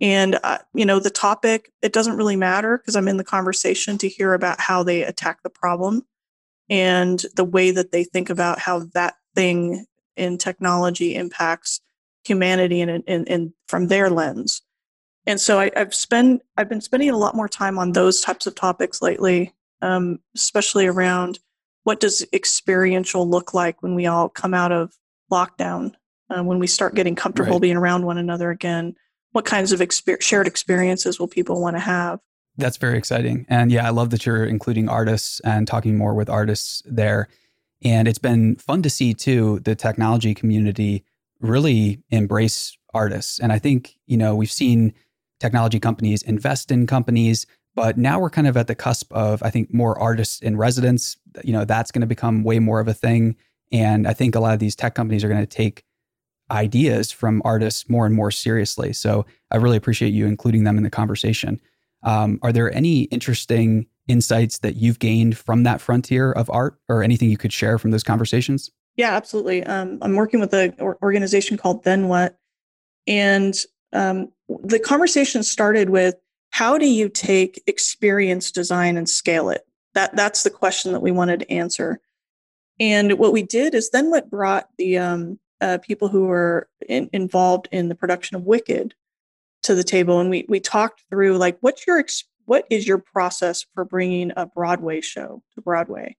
And, 0.00 0.38
uh, 0.44 0.58
you 0.74 0.86
know, 0.86 1.00
the 1.00 1.10
topic, 1.10 1.72
it 1.82 1.92
doesn't 1.92 2.16
really 2.16 2.36
matter 2.36 2.78
because 2.78 2.94
I'm 2.94 3.08
in 3.08 3.16
the 3.16 3.24
conversation 3.24 3.98
to 3.98 4.08
hear 4.08 4.32
about 4.32 4.60
how 4.60 4.82
they 4.82 5.02
attack 5.02 5.42
the 5.42 5.50
problem 5.50 6.02
and 6.70 7.24
the 7.34 7.44
way 7.44 7.70
that 7.72 7.90
they 7.90 8.04
think 8.04 8.30
about 8.30 8.60
how 8.60 8.80
that 8.94 9.14
thing 9.38 9.86
in 10.16 10.36
technology 10.36 11.14
impacts 11.14 11.80
humanity 12.24 12.80
and, 12.80 13.04
and, 13.06 13.28
and 13.28 13.52
from 13.68 13.86
their 13.86 14.10
lens. 14.10 14.62
And 15.26 15.40
so 15.40 15.60
I, 15.60 15.70
have 15.76 15.94
spent 15.94 16.42
I've 16.56 16.68
been 16.68 16.80
spending 16.80 17.10
a 17.10 17.16
lot 17.16 17.36
more 17.36 17.48
time 17.48 17.78
on 17.78 17.92
those 17.92 18.20
types 18.20 18.48
of 18.48 18.56
topics 18.56 19.00
lately, 19.00 19.54
um, 19.80 20.18
especially 20.34 20.86
around 20.86 21.38
what 21.84 22.00
does 22.00 22.26
experiential 22.32 23.28
look 23.28 23.54
like 23.54 23.80
when 23.80 23.94
we 23.94 24.06
all 24.06 24.28
come 24.28 24.54
out 24.54 24.72
of 24.72 24.92
lockdown 25.30 25.92
uh, 26.30 26.42
when 26.42 26.58
we 26.58 26.66
start 26.66 26.96
getting 26.96 27.14
comfortable 27.14 27.52
right. 27.52 27.62
being 27.62 27.76
around 27.76 28.04
one 28.04 28.18
another 28.18 28.50
again 28.50 28.94
what 29.32 29.44
kinds 29.44 29.72
of 29.72 29.80
exper- 29.80 30.20
shared 30.20 30.46
experiences 30.46 31.20
will 31.20 31.28
people 31.28 31.60
want 31.60 31.76
to 31.76 31.80
have 31.80 32.18
that's 32.56 32.76
very 32.76 32.96
exciting 32.98 33.46
and 33.48 33.70
yeah 33.70 33.86
i 33.86 33.90
love 33.90 34.10
that 34.10 34.24
you're 34.26 34.44
including 34.44 34.88
artists 34.88 35.40
and 35.40 35.66
talking 35.66 35.96
more 35.96 36.14
with 36.14 36.28
artists 36.28 36.82
there 36.86 37.28
and 37.82 38.08
it's 38.08 38.18
been 38.18 38.56
fun 38.56 38.82
to 38.82 38.90
see 38.90 39.14
too 39.14 39.60
the 39.60 39.74
technology 39.74 40.34
community 40.34 41.04
really 41.40 42.02
embrace 42.10 42.76
artists 42.94 43.38
and 43.38 43.52
i 43.52 43.58
think 43.58 43.96
you 44.06 44.16
know 44.16 44.34
we've 44.34 44.50
seen 44.50 44.92
technology 45.40 45.78
companies 45.78 46.22
invest 46.22 46.70
in 46.70 46.86
companies 46.86 47.46
but 47.74 47.96
now 47.96 48.18
we're 48.18 48.30
kind 48.30 48.48
of 48.48 48.56
at 48.56 48.66
the 48.66 48.74
cusp 48.74 49.12
of 49.12 49.42
i 49.42 49.50
think 49.50 49.72
more 49.72 49.98
artists 49.98 50.40
in 50.40 50.56
residence 50.56 51.16
you 51.44 51.52
know 51.52 51.64
that's 51.64 51.90
going 51.90 52.00
to 52.00 52.06
become 52.06 52.42
way 52.42 52.58
more 52.58 52.80
of 52.80 52.88
a 52.88 52.94
thing 52.94 53.36
and 53.72 54.08
i 54.08 54.12
think 54.12 54.34
a 54.34 54.40
lot 54.40 54.54
of 54.54 54.60
these 54.60 54.74
tech 54.74 54.94
companies 54.94 55.22
are 55.22 55.28
going 55.28 55.40
to 55.40 55.46
take 55.46 55.84
ideas 56.50 57.12
from 57.12 57.42
artists 57.44 57.88
more 57.88 58.06
and 58.06 58.14
more 58.14 58.30
seriously. 58.30 58.92
So 58.92 59.26
I 59.50 59.56
really 59.56 59.76
appreciate 59.76 60.12
you 60.12 60.26
including 60.26 60.64
them 60.64 60.76
in 60.76 60.82
the 60.82 60.90
conversation. 60.90 61.60
Um, 62.02 62.38
are 62.42 62.52
there 62.52 62.72
any 62.74 63.02
interesting 63.04 63.86
insights 64.08 64.58
that 64.58 64.76
you've 64.76 64.98
gained 64.98 65.36
from 65.36 65.62
that 65.62 65.80
frontier 65.80 66.32
of 66.32 66.50
art 66.50 66.78
or 66.88 67.02
anything 67.02 67.30
you 67.30 67.36
could 67.36 67.52
share 67.52 67.78
from 67.78 67.90
those 67.90 68.02
conversations? 68.02 68.70
Yeah, 68.96 69.14
absolutely. 69.14 69.62
Um, 69.64 69.98
I'm 70.02 70.16
working 70.16 70.40
with 70.40 70.52
an 70.52 70.74
organization 70.80 71.56
called 71.56 71.84
Then 71.84 72.08
What. 72.08 72.36
And 73.06 73.54
um, 73.92 74.32
the 74.48 74.80
conversation 74.80 75.42
started 75.42 75.90
with 75.90 76.16
how 76.50 76.78
do 76.78 76.88
you 76.88 77.08
take 77.08 77.62
experience 77.66 78.50
design 78.50 78.96
and 78.96 79.08
scale 79.08 79.50
it? 79.50 79.62
That, 79.94 80.16
that's 80.16 80.42
the 80.42 80.50
question 80.50 80.92
that 80.92 81.00
we 81.00 81.12
wanted 81.12 81.40
to 81.40 81.52
answer. 81.52 82.00
And 82.80 83.18
what 83.18 83.32
we 83.32 83.42
did 83.42 83.74
is 83.74 83.90
then 83.90 84.10
what 84.10 84.30
brought 84.30 84.68
the 84.78 84.98
um, 84.98 85.38
uh, 85.60 85.78
people 85.78 86.08
who 86.08 86.26
were 86.26 86.68
in, 86.88 87.10
involved 87.12 87.68
in 87.72 87.88
the 87.88 87.94
production 87.94 88.36
of 88.36 88.44
Wicked 88.44 88.94
to 89.62 89.74
the 89.74 89.84
table, 89.84 90.20
and 90.20 90.30
we 90.30 90.46
we 90.48 90.60
talked 90.60 91.04
through 91.10 91.36
like 91.36 91.58
what's 91.60 91.86
your 91.86 91.98
what 92.48 92.64
is 92.70 92.88
your 92.88 92.98
process 92.98 93.66
for 93.74 93.84
bringing 93.84 94.32
a 94.34 94.46
Broadway 94.46 95.02
show 95.02 95.42
to 95.54 95.60
Broadway. 95.60 96.16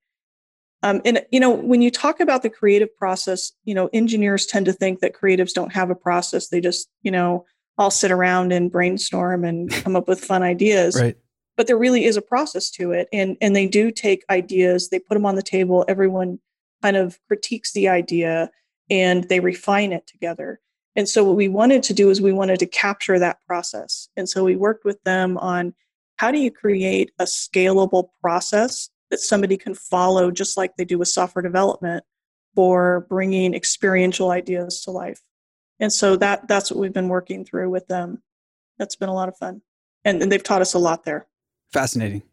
Um, 0.84 1.02
and 1.04 1.26
you 1.32 1.40
know 1.40 1.50
when 1.50 1.82
you 1.82 1.90
talk 1.90 2.20
about 2.20 2.44
the 2.44 2.50
creative 2.50 2.96
process, 2.96 3.52
you 3.64 3.74
know 3.74 3.90
engineers 3.92 4.46
tend 4.46 4.68
to 4.68 4.74
think 4.74 5.00
that 5.00 5.16
creatives 5.16 5.54
don't 5.54 5.74
have 5.74 5.90
a 5.90 5.96
process; 5.96 6.48
they 6.48 6.62
just 6.62 6.88
you 7.02 7.12
know 7.12 7.46
all 7.78 7.90
sit 7.90 8.12
around 8.12 8.54
and 8.54 8.72
brainstorm 8.72 9.44
and 9.44 9.72
come 9.84 9.96
up 9.96 10.08
with 10.08 10.24
fun 10.24 10.44
ideas. 10.44 10.96
Right. 10.96 11.18
But 11.58 11.68
there 11.68 11.78
really 11.78 12.06
is 12.06 12.16
a 12.16 12.22
process 12.22 12.70
to 12.72 12.92
it, 12.92 13.10
and 13.12 13.36
and 13.42 13.56
they 13.56 13.68
do 13.68 13.92
take 13.92 14.24
ideas, 14.30 14.90
they 14.90 15.00
put 15.00 15.16
them 15.16 15.26
on 15.26 15.36
the 15.36 15.42
table. 15.42 15.84
Everyone 15.88 16.40
kind 16.82 16.96
of 16.96 17.20
critiques 17.28 17.74
the 17.74 17.90
idea 17.90 18.52
and 18.90 19.26
they 19.26 19.40
refine 19.40 19.92
it 19.92 20.08
together. 20.08 20.62
And 20.96 21.10
so 21.10 21.24
what 21.24 21.36
we 21.36 21.48
wanted 21.48 21.84
to 21.84 21.94
do 21.94 22.10
is 22.10 22.22
we 22.22 22.32
wanted 22.32 22.60
to 22.60 22.66
capture 22.66 23.20
that 23.20 23.40
process. 23.46 24.08
And 24.16 24.30
so 24.30 24.44
we 24.44 24.56
worked 24.56 24.86
with 24.86 25.02
them 25.04 25.38
on 25.38 25.74
how 26.20 26.32
do 26.32 26.38
you 26.38 26.52
create 26.52 27.12
a 27.18 27.24
scalable 27.24 28.10
process 28.20 28.90
that 29.10 29.22
somebody 29.22 29.56
can 29.56 29.74
follow 29.74 30.32
just 30.32 30.58
like 30.58 30.76
they 30.76 30.84
do 30.84 30.98
with 30.98 31.08
software 31.08 31.42
development 31.42 32.04
for 32.56 33.06
bringing 33.08 33.54
experiential 33.54 34.30
ideas 34.30 34.82
to 34.82 34.92
life. 34.92 35.22
And 35.80 35.94
so 35.94 36.18
that 36.18 36.46
that's 36.50 36.70
what 36.70 36.80
we've 36.82 36.94
been 36.94 37.08
working 37.08 37.46
through 37.46 37.70
with 37.70 37.88
them. 37.88 38.22
That's 38.78 38.98
been 38.98 39.08
a 39.08 39.14
lot 39.14 39.30
of 39.30 39.38
fun. 39.38 39.62
And, 40.04 40.22
and 40.22 40.30
they've 40.30 40.44
taught 40.44 40.62
us 40.62 40.74
a 40.74 40.80
lot 40.80 41.06
there. 41.06 41.26
Fascinating. 41.72 42.24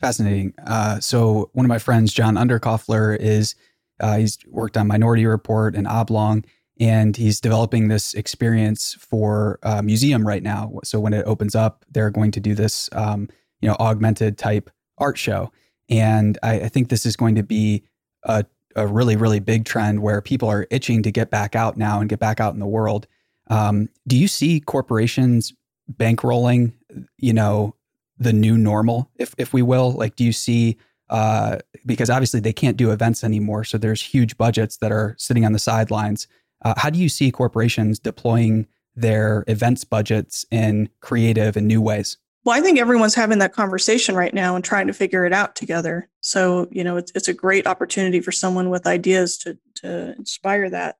Fascinating. 0.00 0.52
Uh, 0.66 0.98
so 0.98 1.50
one 1.52 1.64
of 1.64 1.68
my 1.68 1.78
friends, 1.78 2.12
John 2.12 2.34
Underkoffler, 2.34 3.16
is 3.16 3.54
uh, 4.00 4.16
he's 4.16 4.36
worked 4.48 4.76
on 4.76 4.88
Minority 4.88 5.26
Report 5.26 5.76
and 5.76 5.86
Oblong, 5.86 6.44
and 6.80 7.16
he's 7.16 7.40
developing 7.40 7.88
this 7.88 8.14
experience 8.14 8.94
for 8.94 9.58
a 9.62 9.82
museum 9.82 10.26
right 10.26 10.42
now. 10.42 10.72
So 10.84 11.00
when 11.00 11.12
it 11.12 11.24
opens 11.26 11.54
up, 11.54 11.84
they're 11.90 12.10
going 12.10 12.30
to 12.32 12.40
do 12.40 12.54
this, 12.54 12.88
um, 12.92 13.28
you 13.60 13.68
know, 13.68 13.76
augmented 13.80 14.38
type 14.38 14.70
art 14.98 15.18
show, 15.18 15.52
and 15.88 16.38
I, 16.42 16.60
I 16.60 16.68
think 16.68 16.88
this 16.88 17.06
is 17.06 17.16
going 17.16 17.34
to 17.36 17.42
be 17.42 17.84
a, 18.24 18.44
a, 18.76 18.86
really, 18.86 19.16
really 19.16 19.40
big 19.40 19.64
trend 19.64 20.02
where 20.02 20.20
people 20.20 20.48
are 20.48 20.66
itching 20.70 21.02
to 21.02 21.10
get 21.10 21.30
back 21.30 21.56
out 21.56 21.76
now 21.76 22.00
and 22.00 22.08
get 22.08 22.18
back 22.18 22.40
out 22.40 22.52
in 22.52 22.60
the 22.60 22.66
world. 22.66 23.06
Um, 23.48 23.88
do 24.06 24.16
you 24.16 24.28
see 24.28 24.60
corporations 24.60 25.54
bankrolling, 25.90 26.72
you 27.16 27.32
know, 27.32 27.74
the 28.18 28.32
new 28.32 28.58
normal, 28.58 29.10
if 29.16 29.34
if 29.38 29.52
we 29.52 29.62
will? 29.62 29.92
Like, 29.92 30.16
do 30.16 30.24
you 30.24 30.32
see 30.32 30.76
uh, 31.10 31.58
because 31.86 32.10
obviously 32.10 32.40
they 32.40 32.52
can't 32.52 32.76
do 32.76 32.90
events 32.90 33.24
anymore. 33.24 33.64
So 33.64 33.78
there's 33.78 34.02
huge 34.02 34.36
budgets 34.36 34.76
that 34.78 34.92
are 34.92 35.14
sitting 35.18 35.44
on 35.44 35.52
the 35.52 35.58
sidelines. 35.58 36.26
Uh, 36.64 36.74
how 36.76 36.90
do 36.90 36.98
you 36.98 37.08
see 37.08 37.30
corporations 37.30 37.98
deploying 37.98 38.66
their 38.96 39.44
events 39.46 39.84
budgets 39.84 40.44
in 40.50 40.88
creative 41.00 41.56
and 41.56 41.68
new 41.68 41.80
ways? 41.80 42.16
Well, 42.44 42.56
I 42.56 42.60
think 42.60 42.78
everyone's 42.78 43.14
having 43.14 43.38
that 43.40 43.52
conversation 43.52 44.14
right 44.14 44.32
now 44.32 44.56
and 44.56 44.64
trying 44.64 44.86
to 44.86 44.92
figure 44.92 45.26
it 45.26 45.32
out 45.32 45.54
together. 45.54 46.08
So, 46.20 46.68
you 46.70 46.82
know, 46.82 46.96
it's, 46.96 47.12
it's 47.14 47.28
a 47.28 47.34
great 47.34 47.66
opportunity 47.66 48.20
for 48.20 48.32
someone 48.32 48.70
with 48.70 48.86
ideas 48.86 49.36
to, 49.38 49.58
to 49.76 50.14
inspire 50.16 50.70
that. 50.70 50.96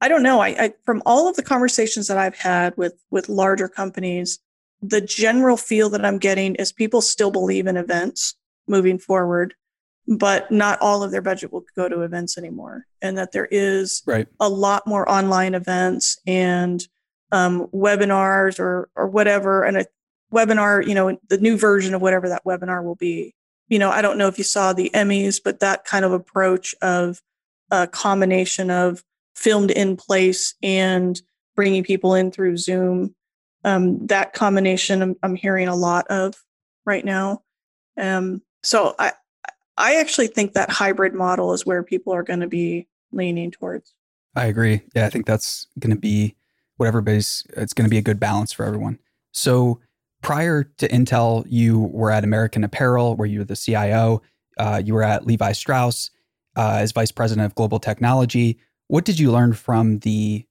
I 0.00 0.08
don't 0.08 0.22
know. 0.22 0.40
I, 0.40 0.48
I 0.48 0.74
from 0.84 1.02
all 1.06 1.28
of 1.28 1.36
the 1.36 1.42
conversations 1.42 2.06
that 2.08 2.18
I've 2.18 2.36
had 2.36 2.76
with 2.76 2.94
with 3.10 3.28
larger 3.28 3.68
companies, 3.68 4.38
the 4.80 5.00
general 5.00 5.56
feel 5.56 5.90
that 5.90 6.04
I'm 6.04 6.18
getting 6.18 6.54
is 6.54 6.72
people 6.72 7.02
still 7.02 7.30
believe 7.30 7.66
in 7.66 7.76
events 7.76 8.34
moving 8.66 8.98
forward 8.98 9.54
but 10.10 10.50
not 10.50 10.80
all 10.80 11.04
of 11.04 11.12
their 11.12 11.22
budget 11.22 11.52
will 11.52 11.64
go 11.76 11.88
to 11.88 12.02
events 12.02 12.36
anymore 12.36 12.84
and 13.00 13.16
that 13.16 13.30
there 13.30 13.46
is 13.50 14.02
right. 14.06 14.26
a 14.40 14.48
lot 14.48 14.84
more 14.86 15.08
online 15.08 15.54
events 15.54 16.18
and 16.26 16.88
um, 17.30 17.68
webinars 17.68 18.58
or 18.58 18.90
or 18.96 19.06
whatever 19.06 19.62
and 19.62 19.76
a 19.76 19.86
webinar 20.32 20.84
you 20.84 20.94
know 20.94 21.16
the 21.28 21.38
new 21.38 21.56
version 21.56 21.94
of 21.94 22.02
whatever 22.02 22.28
that 22.28 22.44
webinar 22.44 22.82
will 22.82 22.96
be 22.96 23.32
you 23.68 23.78
know 23.78 23.90
i 23.90 24.02
don't 24.02 24.18
know 24.18 24.26
if 24.26 24.36
you 24.36 24.44
saw 24.44 24.72
the 24.72 24.90
emmys 24.94 25.40
but 25.42 25.60
that 25.60 25.84
kind 25.84 26.04
of 26.04 26.12
approach 26.12 26.74
of 26.82 27.20
a 27.70 27.86
combination 27.86 28.68
of 28.68 29.04
filmed 29.36 29.70
in 29.70 29.96
place 29.96 30.54
and 30.60 31.22
bringing 31.54 31.84
people 31.84 32.14
in 32.14 32.32
through 32.32 32.56
zoom 32.56 33.14
um, 33.62 34.06
that 34.06 34.32
combination 34.32 35.02
I'm, 35.02 35.16
I'm 35.22 35.36
hearing 35.36 35.68
a 35.68 35.76
lot 35.76 36.06
of 36.08 36.34
right 36.84 37.04
now 37.04 37.42
um, 38.00 38.42
so 38.62 38.94
I, 38.98 39.12
I 39.76 39.96
actually 39.96 40.26
think 40.26 40.52
that 40.52 40.70
hybrid 40.70 41.14
model 41.14 41.52
is 41.52 41.64
where 41.64 41.82
people 41.82 42.12
are 42.12 42.22
going 42.22 42.40
to 42.40 42.46
be 42.46 42.86
leaning 43.12 43.50
towards. 43.50 43.94
I 44.36 44.46
agree. 44.46 44.82
Yeah, 44.94 45.06
I 45.06 45.10
think 45.10 45.26
that's 45.26 45.66
going 45.78 45.94
to 45.94 46.00
be 46.00 46.36
what 46.76 46.86
everybody's, 46.86 47.44
it's 47.56 47.72
going 47.72 47.86
to 47.86 47.90
be 47.90 47.98
a 47.98 48.02
good 48.02 48.20
balance 48.20 48.52
for 48.52 48.64
everyone. 48.64 48.98
So, 49.32 49.80
prior 50.22 50.64
to 50.64 50.88
Intel, 50.88 51.44
you 51.48 51.80
were 51.80 52.10
at 52.10 52.24
American 52.24 52.62
Apparel, 52.62 53.16
where 53.16 53.26
you 53.26 53.40
were 53.40 53.44
the 53.44 53.56
CIO. 53.56 54.22
Uh, 54.58 54.82
you 54.84 54.94
were 54.94 55.02
at 55.02 55.26
Levi 55.26 55.52
Strauss 55.52 56.10
uh, 56.56 56.78
as 56.80 56.92
vice 56.92 57.10
president 57.10 57.46
of 57.46 57.54
global 57.54 57.78
technology. 57.78 58.58
What 58.88 59.04
did 59.04 59.18
you 59.18 59.30
learn 59.30 59.54
from 59.54 60.00
the 60.00 60.46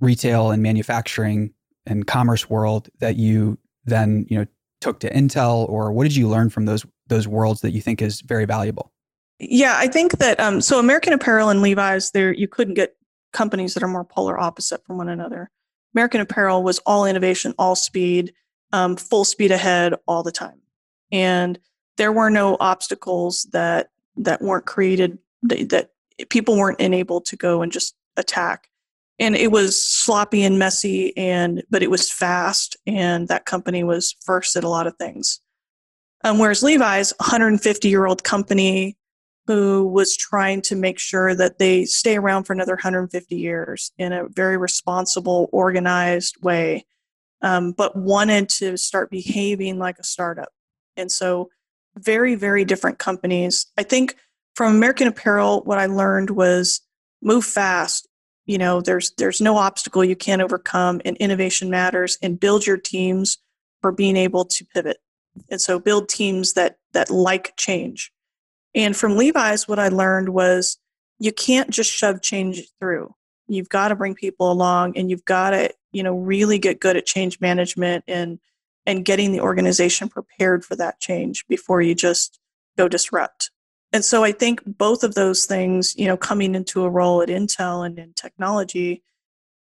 retail 0.00 0.50
and 0.50 0.62
manufacturing 0.62 1.52
and 1.86 2.06
commerce 2.06 2.48
world 2.48 2.88
that 3.00 3.16
you 3.16 3.58
then 3.84 4.26
you 4.28 4.38
know 4.38 4.46
took 4.80 5.00
to 5.00 5.10
Intel, 5.10 5.68
or 5.68 5.92
what 5.92 6.04
did 6.04 6.16
you 6.16 6.28
learn 6.28 6.50
from 6.50 6.66
those 6.66 6.84
those 7.08 7.28
worlds 7.28 7.60
that 7.60 7.72
you 7.72 7.80
think 7.80 8.02
is 8.02 8.20
very 8.20 8.44
valuable? 8.44 8.92
Yeah, 9.38 9.74
I 9.76 9.88
think 9.88 10.18
that 10.18 10.38
um, 10.40 10.60
so 10.60 10.78
American 10.78 11.12
Apparel 11.12 11.48
and 11.48 11.60
Levi's 11.60 12.10
there 12.12 12.32
you 12.32 12.48
couldn't 12.48 12.74
get 12.74 12.96
companies 13.32 13.74
that 13.74 13.82
are 13.82 13.88
more 13.88 14.04
polar 14.04 14.38
opposite 14.38 14.84
from 14.86 14.98
one 14.98 15.08
another. 15.08 15.50
American 15.94 16.20
Apparel 16.20 16.62
was 16.62 16.78
all 16.80 17.04
innovation, 17.04 17.54
all 17.58 17.76
speed, 17.76 18.32
um, 18.72 18.96
full 18.96 19.24
speed 19.24 19.50
ahead 19.50 19.94
all 20.06 20.22
the 20.22 20.32
time, 20.32 20.60
and 21.10 21.58
there 21.96 22.12
were 22.12 22.30
no 22.30 22.56
obstacles 22.60 23.44
that 23.52 23.90
that 24.16 24.40
weren't 24.40 24.66
created 24.66 25.18
that, 25.42 25.90
people 26.30 26.56
weren't 26.56 26.80
enabled 26.80 27.26
to 27.26 27.36
go 27.36 27.60
and 27.60 27.72
just 27.72 27.96
attack 28.16 28.68
and 29.18 29.36
it 29.36 29.50
was 29.50 29.80
sloppy 29.80 30.42
and 30.44 30.58
messy 30.58 31.16
and 31.16 31.62
but 31.70 31.82
it 31.82 31.90
was 31.90 32.10
fast 32.10 32.76
and 32.86 33.26
that 33.28 33.44
company 33.44 33.82
was 33.82 34.14
first 34.24 34.54
at 34.54 34.62
a 34.64 34.68
lot 34.68 34.86
of 34.86 34.96
things 34.96 35.40
um, 36.24 36.38
whereas 36.38 36.62
levi's 36.62 37.12
150 37.18 37.88
year 37.88 38.06
old 38.06 38.24
company 38.24 38.96
who 39.46 39.86
was 39.86 40.16
trying 40.16 40.62
to 40.62 40.76
make 40.76 40.98
sure 40.98 41.34
that 41.34 41.58
they 41.58 41.84
stay 41.84 42.16
around 42.16 42.44
for 42.44 42.52
another 42.52 42.74
150 42.74 43.36
years 43.36 43.92
in 43.98 44.12
a 44.12 44.26
very 44.28 44.56
responsible 44.56 45.48
organized 45.52 46.36
way. 46.42 46.86
Um, 47.42 47.72
but 47.72 47.94
wanted 47.94 48.48
to 48.50 48.78
start 48.78 49.10
behaving 49.10 49.78
like 49.78 49.98
a 49.98 50.04
startup. 50.04 50.48
And 50.96 51.12
so 51.12 51.50
very 51.96 52.34
very 52.34 52.64
different 52.64 52.98
companies. 52.98 53.66
I 53.76 53.82
think 53.82 54.16
from 54.56 54.74
american 54.74 55.08
apparel 55.08 55.62
what 55.64 55.78
i 55.78 55.86
learned 55.86 56.30
was 56.30 56.80
move 57.22 57.44
fast. 57.44 58.08
You 58.46 58.58
know 58.58 58.80
there's 58.80 59.12
there's 59.18 59.40
no 59.40 59.56
obstacle 59.56 60.04
you 60.04 60.16
can't 60.16 60.42
overcome 60.42 61.00
and 61.04 61.16
innovation 61.18 61.70
matters 61.70 62.18
and 62.22 62.40
build 62.40 62.66
your 62.66 62.76
teams 62.76 63.38
for 63.80 63.92
being 63.92 64.16
able 64.16 64.44
to 64.46 64.64
pivot 64.64 64.98
and 65.50 65.60
so 65.60 65.78
build 65.78 66.08
teams 66.08 66.54
that 66.54 66.78
that 66.92 67.10
like 67.10 67.56
change. 67.56 68.12
And 68.74 68.96
from 68.96 69.16
levi's 69.16 69.68
what 69.68 69.78
i 69.78 69.88
learned 69.88 70.30
was 70.30 70.78
you 71.18 71.32
can't 71.32 71.70
just 71.70 71.90
shove 71.90 72.22
change 72.22 72.62
through. 72.78 73.14
You've 73.46 73.68
got 73.68 73.88
to 73.88 73.96
bring 73.96 74.14
people 74.14 74.50
along 74.50 74.96
and 74.96 75.10
you've 75.10 75.24
got 75.24 75.50
to 75.50 75.70
you 75.92 76.02
know 76.02 76.16
really 76.16 76.58
get 76.58 76.80
good 76.80 76.96
at 76.96 77.06
change 77.06 77.40
management 77.40 78.04
and 78.08 78.38
and 78.86 79.04
getting 79.04 79.32
the 79.32 79.40
organization 79.40 80.08
prepared 80.08 80.64
for 80.64 80.76
that 80.76 81.00
change 81.00 81.46
before 81.48 81.80
you 81.80 81.94
just 81.94 82.38
go 82.76 82.88
disrupt. 82.88 83.50
And 83.92 84.04
so 84.04 84.24
I 84.24 84.32
think 84.32 84.60
both 84.66 85.04
of 85.04 85.14
those 85.14 85.46
things, 85.46 85.94
you 85.96 86.06
know, 86.06 86.16
coming 86.16 86.54
into 86.54 86.82
a 86.82 86.90
role 86.90 87.22
at 87.22 87.28
Intel 87.28 87.86
and 87.86 87.98
in 87.98 88.12
technology, 88.14 89.02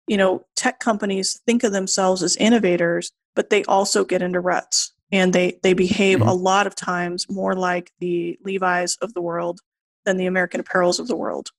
you 0.07 0.15
know, 0.17 0.45
tech 0.55 0.79
companies 0.79 1.39
think 1.45 1.63
of 1.63 1.73
themselves 1.73 2.23
as 2.23 2.37
innovators, 2.37 3.11
but 3.35 3.49
they 3.49 3.63
also 3.65 4.05
get 4.05 4.21
into 4.21 4.39
ruts 4.39 4.93
and 5.11 5.33
they 5.33 5.59
they 5.63 5.73
behave 5.73 6.19
mm-hmm. 6.19 6.29
a 6.29 6.33
lot 6.33 6.67
of 6.67 6.75
times 6.75 7.29
more 7.29 7.55
like 7.55 7.91
the 7.99 8.37
Levi's 8.43 8.97
of 9.01 9.13
the 9.13 9.21
world 9.21 9.59
than 10.05 10.17
the 10.17 10.25
American 10.25 10.63
Apparels 10.63 10.99
of 10.99 11.07
the 11.07 11.15
world. 11.15 11.49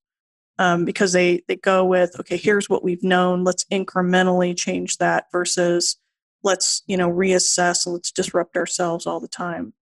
Um, 0.59 0.85
because 0.85 1.13
they 1.13 1.43
they 1.49 1.57
go 1.57 1.85
with 1.85 2.19
okay, 2.21 2.37
here's 2.37 2.69
what 2.69 2.85
we've 2.85 3.03
known. 3.03 3.45
Let's 3.45 3.65
incrementally 3.73 4.57
change 4.57 4.99
that 4.99 5.27
versus 5.33 5.97
let's 6.43 6.83
you 6.87 6.97
know 6.97 7.11
reassess 7.11 7.87
and 7.87 7.95
let's 7.95 8.13
disrupt 8.13 8.57
ourselves 8.57 9.07
all 9.07 9.21
the 9.21 9.29
time. 9.29 9.73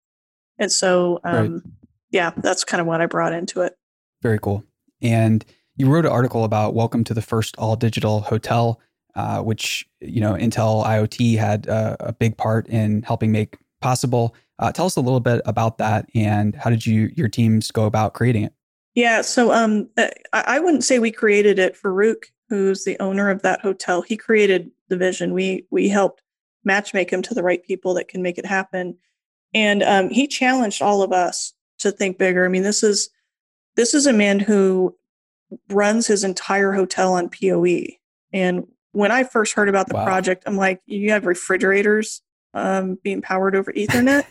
And 0.59 0.71
so 0.71 1.21
um, 1.25 1.53
right 1.53 1.62
yeah, 2.11 2.33
that's 2.37 2.64
kind 2.64 2.81
of 2.81 2.87
what 2.87 3.01
I 3.01 3.07
brought 3.07 3.33
into 3.33 3.62
it. 3.62 3.75
Very 4.23 4.39
cool. 4.39 4.64
And 5.01 5.45
you 5.77 5.89
wrote 5.89 6.05
an 6.05 6.12
article 6.12 6.45
about 6.45 6.75
welcome 6.75 7.05
to 7.05 7.14
the 7.14 7.23
first 7.23 7.57
all 7.57 7.77
digital 7.77 8.21
hotel, 8.21 8.81
uh, 9.14 9.42
which 9.42 9.88
you 10.00 10.20
know 10.20 10.34
Intel 10.34 10.84
IoT 10.84 11.38
had 11.38 11.68
uh, 11.68 11.96
a 12.00 12.12
big 12.12 12.36
part 12.36 12.68
in 12.68 13.02
helping 13.02 13.32
make 13.32 13.56
possible. 13.80 14.34
Uh, 14.58 14.70
tell 14.70 14.86
us 14.86 14.96
a 14.96 15.00
little 15.00 15.20
bit 15.20 15.40
about 15.46 15.78
that 15.78 16.06
and 16.14 16.54
how 16.54 16.68
did 16.68 16.84
you 16.84 17.11
your 17.16 17.28
teams 17.28 17.70
go 17.70 17.86
about 17.86 18.12
creating 18.14 18.44
it? 18.44 18.52
Yeah, 18.94 19.22
so 19.22 19.52
um, 19.52 19.88
uh, 19.96 20.08
I, 20.32 20.58
wouldn't 20.58 20.84
say 20.84 20.98
we 20.98 21.12
created 21.12 21.58
it. 21.58 21.76
Farouk, 21.80 22.24
who's 22.48 22.84
the 22.84 22.98
owner 22.98 23.30
of 23.30 23.40
that 23.42 23.61
hotel, 23.61 24.02
he 24.02 24.16
created 24.16 24.70
the 24.88 24.96
vision. 24.96 25.32
We 25.32 25.66
we 25.70 25.88
helped 25.88 26.22
matchmake 26.68 27.11
him 27.11 27.22
to 27.22 27.34
the 27.34 27.42
right 27.42 27.64
people 27.64 27.94
that 27.94 28.08
can 28.08 28.20
make 28.20 28.36
it 28.36 28.44
happen, 28.44 28.96
and 29.54 29.82
um, 29.82 30.11
he 30.11 30.26
challenged 30.26 30.82
all 30.82 31.02
of 31.02 31.12
us 31.12 31.54
to 31.78 31.90
think 31.90 32.18
bigger. 32.18 32.44
I 32.44 32.48
mean, 32.48 32.62
this 32.62 32.82
is 32.82 33.11
this 33.76 33.94
is 33.94 34.06
a 34.06 34.12
man 34.12 34.40
who 34.40 34.94
runs 35.68 36.06
his 36.06 36.24
entire 36.24 36.72
hotel 36.72 37.14
on 37.14 37.28
PoE. 37.30 37.86
And 38.32 38.66
when 38.93 39.11
I 39.12 39.24
first 39.24 39.55
heard 39.55 39.68
about 39.68 39.88
the 39.88 39.95
wow. 39.95 40.05
project, 40.05 40.45
I'm 40.47 40.57
like, 40.57 40.80
you 40.86 41.11
have 41.11 41.26
refrigerators 41.26 42.22
um, 42.55 42.99
being 43.03 43.22
powered 43.22 43.55
over 43.55 43.72
Ethernet? 43.72 44.24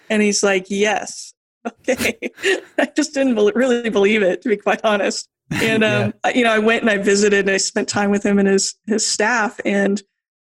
and 0.10 0.22
he's 0.22 0.42
like, 0.42 0.66
yes. 0.68 1.34
Okay. 1.88 2.18
I 2.76 2.86
just 2.96 3.14
didn't 3.14 3.36
really 3.36 3.88
believe 3.88 4.20
it, 4.22 4.42
to 4.42 4.48
be 4.48 4.56
quite 4.56 4.80
honest. 4.82 5.28
And, 5.50 5.84
um, 5.84 6.12
yeah. 6.24 6.34
you 6.34 6.42
know, 6.42 6.50
I 6.50 6.58
went 6.58 6.82
and 6.82 6.90
I 6.90 6.98
visited 6.98 7.46
and 7.46 7.50
I 7.50 7.58
spent 7.58 7.88
time 7.88 8.10
with 8.10 8.26
him 8.26 8.40
and 8.40 8.48
his, 8.48 8.74
his 8.88 9.06
staff. 9.06 9.60
And 9.64 10.02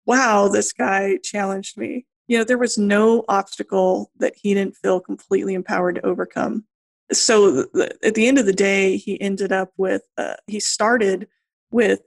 wow, 0.06 0.46
this 0.46 0.72
guy 0.72 1.18
challenged 1.24 1.76
me 1.76 2.06
you 2.32 2.38
know, 2.38 2.44
there 2.44 2.56
was 2.56 2.78
no 2.78 3.24
obstacle 3.28 4.10
that 4.18 4.34
he 4.40 4.54
didn't 4.54 4.76
feel 4.76 5.00
completely 5.00 5.52
empowered 5.52 5.96
to 5.96 6.06
overcome. 6.06 6.64
So 7.12 7.64
the, 7.64 7.94
at 8.02 8.14
the 8.14 8.26
end 8.26 8.38
of 8.38 8.46
the 8.46 8.54
day, 8.54 8.96
he 8.96 9.20
ended 9.20 9.52
up 9.52 9.70
with, 9.76 10.00
uh, 10.16 10.36
he 10.46 10.60
started 10.60 11.28
with 11.70 12.00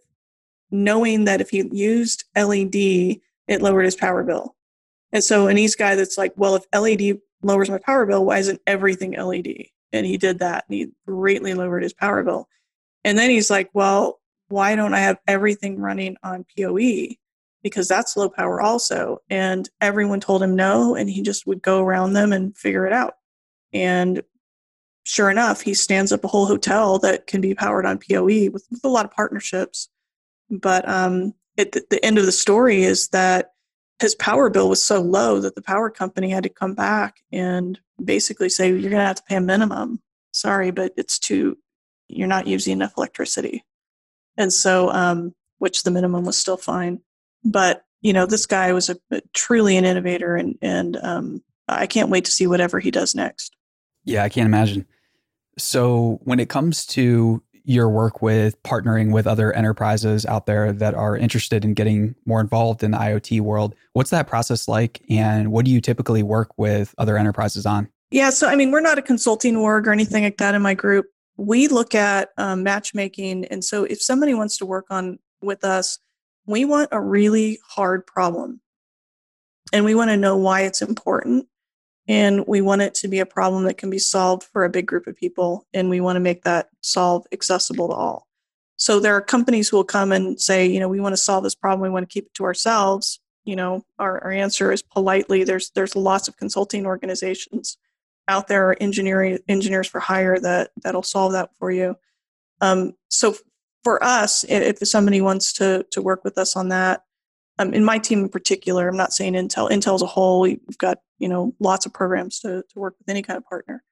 knowing 0.83 1.25
that 1.25 1.41
if 1.41 1.49
he 1.49 1.67
used 1.71 2.25
LED, 2.35 2.75
it 2.75 3.61
lowered 3.61 3.85
his 3.85 3.95
power 3.95 4.23
bill. 4.23 4.55
And 5.11 5.23
so, 5.23 5.47
an 5.47 5.57
East 5.57 5.77
guy 5.77 5.95
that's 5.95 6.17
like, 6.17 6.33
well, 6.35 6.55
if 6.55 6.65
LED 6.73 7.19
lowers 7.41 7.69
my 7.69 7.77
power 7.77 8.05
bill, 8.05 8.25
why 8.25 8.39
isn't 8.39 8.61
everything 8.67 9.11
LED? 9.11 9.67
And 9.93 10.05
he 10.05 10.17
did 10.17 10.39
that 10.39 10.65
and 10.67 10.75
he 10.75 10.87
greatly 11.05 11.53
lowered 11.53 11.83
his 11.83 11.93
power 11.93 12.23
bill. 12.23 12.49
And 13.03 13.17
then 13.17 13.29
he's 13.29 13.49
like, 13.49 13.69
well, 13.73 14.19
why 14.49 14.75
don't 14.75 14.93
I 14.93 14.99
have 14.99 15.19
everything 15.27 15.79
running 15.79 16.17
on 16.23 16.45
PoE? 16.57 17.15
because 17.65 17.87
that's 17.87 18.15
low 18.15 18.29
power 18.29 18.61
also. 18.61 19.23
And 19.27 19.67
everyone 19.81 20.19
told 20.19 20.43
him 20.43 20.55
no, 20.55 20.93
and 20.93 21.09
he 21.09 21.23
just 21.23 21.47
would 21.47 21.63
go 21.63 21.81
around 21.81 22.13
them 22.13 22.31
and 22.31 22.55
figure 22.55 22.85
it 22.85 22.93
out. 22.93 23.15
And 23.73 24.21
sure 25.03 25.31
enough, 25.31 25.61
he 25.61 25.73
stands 25.73 26.11
up 26.11 26.23
a 26.23 26.27
whole 26.27 26.45
hotel 26.45 26.99
that 26.99 27.25
can 27.25 27.41
be 27.41 27.55
powered 27.55 27.87
on 27.87 27.97
PoE 27.97 28.51
with, 28.51 28.67
with 28.69 28.81
a 28.83 28.87
lot 28.87 29.05
of 29.05 29.09
partnerships. 29.09 29.89
But 30.49 30.87
um, 30.87 31.33
at 31.57 31.71
the, 31.71 31.99
end 32.03 32.17
of 32.17 32.25
the 32.25 32.31
story 32.31 32.83
is 32.83 33.09
that 33.09 33.51
his 33.99 34.15
power 34.15 34.49
bill 34.49 34.69
was 34.69 34.83
so 34.83 35.01
low 35.01 35.39
that 35.39 35.55
the 35.55 35.61
power 35.61 35.89
company 35.89 36.29
had 36.29 36.43
to 36.43 36.49
come 36.49 36.75
back 36.75 37.21
and 37.31 37.79
basically 38.03 38.49
say, 38.49 38.69
You're 38.69 38.81
going 38.81 38.93
to 38.93 38.99
have 38.99 39.15
to 39.17 39.23
pay 39.23 39.35
a 39.35 39.41
minimum. 39.41 40.01
Sorry, 40.31 40.71
but 40.71 40.93
it's 40.97 41.17
too, 41.17 41.57
you're 42.07 42.27
not 42.27 42.47
using 42.47 42.73
enough 42.73 42.93
electricity. 42.97 43.63
And 44.37 44.51
so, 44.51 44.91
um, 44.91 45.33
which 45.59 45.83
the 45.83 45.91
minimum 45.91 46.25
was 46.25 46.37
still 46.37 46.57
fine. 46.57 46.99
But 47.43 47.85
you 48.01 48.13
know, 48.13 48.25
this 48.25 48.45
guy 48.45 48.71
was 48.73 48.89
a, 48.89 48.97
a 49.11 49.21
truly 49.33 49.77
an 49.77 49.85
innovator, 49.85 50.35
and 50.35 50.57
and 50.61 50.97
um, 50.97 51.43
I 51.67 51.87
can't 51.87 52.09
wait 52.09 52.25
to 52.25 52.31
see 52.31 52.45
whatever 52.45 52.79
he 52.79 52.91
does 52.91 53.15
next. 53.15 53.55
Yeah, 54.03 54.23
I 54.23 54.29
can't 54.29 54.45
imagine. 54.45 54.85
So 55.57 56.19
when 56.23 56.39
it 56.39 56.49
comes 56.49 56.85
to 56.87 57.41
your 57.65 57.89
work 57.89 58.21
with 58.21 58.61
partnering 58.63 59.11
with 59.11 59.27
other 59.27 59.51
enterprises 59.53 60.25
out 60.25 60.45
there 60.45 60.71
that 60.71 60.93
are 60.93 61.17
interested 61.17 61.65
in 61.65 61.73
getting 61.73 62.15
more 62.25 62.39
involved 62.39 62.83
in 62.83 62.91
the 62.91 62.97
IoT 62.97 63.41
world, 63.41 63.75
what's 63.93 64.11
that 64.11 64.27
process 64.27 64.67
like, 64.67 65.01
and 65.09 65.51
what 65.51 65.65
do 65.65 65.71
you 65.71 65.81
typically 65.81 66.23
work 66.23 66.51
with 66.57 66.93
other 66.97 67.17
enterprises 67.17 67.65
on? 67.65 67.89
Yeah, 68.11 68.29
so 68.29 68.47
I 68.47 68.55
mean, 68.55 68.71
we're 68.71 68.81
not 68.81 68.99
a 68.99 69.01
consulting 69.01 69.55
org 69.55 69.87
or 69.87 69.91
anything 69.91 70.23
like 70.23 70.37
that 70.37 70.55
in 70.55 70.61
my 70.61 70.75
group. 70.75 71.07
We 71.37 71.67
look 71.67 71.95
at 71.95 72.29
um, 72.37 72.63
matchmaking, 72.63 73.45
and 73.45 73.63
so 73.63 73.83
if 73.83 74.01
somebody 74.01 74.33
wants 74.33 74.57
to 74.57 74.65
work 74.65 74.85
on 74.89 75.19
with 75.41 75.65
us, 75.65 75.99
we 76.45 76.65
want 76.65 76.89
a 76.91 77.01
really 77.01 77.59
hard 77.67 78.05
problem 78.05 78.61
and 79.73 79.83
we 79.83 79.95
want 79.95 80.09
to 80.11 80.17
know 80.17 80.37
why 80.37 80.61
it's 80.61 80.81
important 80.81 81.47
and 82.07 82.45
we 82.47 82.61
want 82.61 82.81
it 82.81 82.93
to 82.95 83.07
be 83.07 83.19
a 83.19 83.25
problem 83.25 83.63
that 83.63 83.77
can 83.77 83.89
be 83.89 83.99
solved 83.99 84.43
for 84.43 84.63
a 84.63 84.69
big 84.69 84.85
group 84.85 85.07
of 85.07 85.15
people 85.15 85.65
and 85.73 85.89
we 85.89 85.99
want 85.99 86.15
to 86.15 86.21
make 86.21 86.43
that 86.43 86.69
solve 86.81 87.25
accessible 87.31 87.87
to 87.87 87.93
all. 87.93 88.27
So 88.77 88.99
there 88.99 89.15
are 89.15 89.21
companies 89.21 89.69
who 89.69 89.77
will 89.77 89.83
come 89.83 90.11
and 90.11 90.39
say 90.39 90.65
you 90.65 90.79
know 90.79 90.89
we 90.89 90.99
want 90.99 91.13
to 91.13 91.21
solve 91.21 91.43
this 91.43 91.55
problem 91.55 91.81
we 91.81 91.89
want 91.89 92.07
to 92.07 92.13
keep 92.13 92.25
it 92.25 92.33
to 92.35 92.43
ourselves. 92.43 93.19
You 93.43 93.55
know 93.55 93.83
our, 93.99 94.23
our 94.23 94.31
answer 94.31 94.71
is 94.71 94.81
politely 94.81 95.43
there's 95.43 95.71
there's 95.71 95.95
lots 95.95 96.27
of 96.27 96.37
consulting 96.37 96.85
organizations 96.85 97.77
out 98.27 98.47
there 98.47 98.81
engineering 98.81 99.39
engineers 99.47 99.87
for 99.87 99.99
hire 99.99 100.39
that 100.39 100.71
that'll 100.83 101.03
solve 101.03 101.33
that 101.33 101.51
for 101.57 101.71
you. 101.71 101.95
Um, 102.61 102.93
so 103.09 103.35
for 103.83 104.03
us, 104.03 104.43
if 104.49 104.79
somebody 104.79 105.21
wants 105.21 105.53
to 105.53 105.85
to 105.91 106.01
work 106.01 106.23
with 106.23 106.37
us 106.37 106.55
on 106.55 106.69
that, 106.69 107.03
um, 107.57 107.73
in 107.73 107.83
my 107.83 107.97
team 107.97 108.19
in 108.19 108.29
particular, 108.29 108.87
I'm 108.87 108.97
not 108.97 109.13
saying 109.13 109.33
Intel, 109.33 109.69
Intel 109.69 109.95
as 109.95 110.01
a 110.01 110.07
whole, 110.07 110.41
we've 110.41 110.77
got, 110.77 110.99
you 111.19 111.27
know, 111.27 111.53
lots 111.59 111.85
of 111.85 111.93
programs 111.93 112.39
to, 112.39 112.63
to 112.69 112.79
work 112.79 112.95
with 112.99 113.09
any 113.09 113.21
kind 113.21 113.37
of 113.37 113.45
partner. 113.45 113.83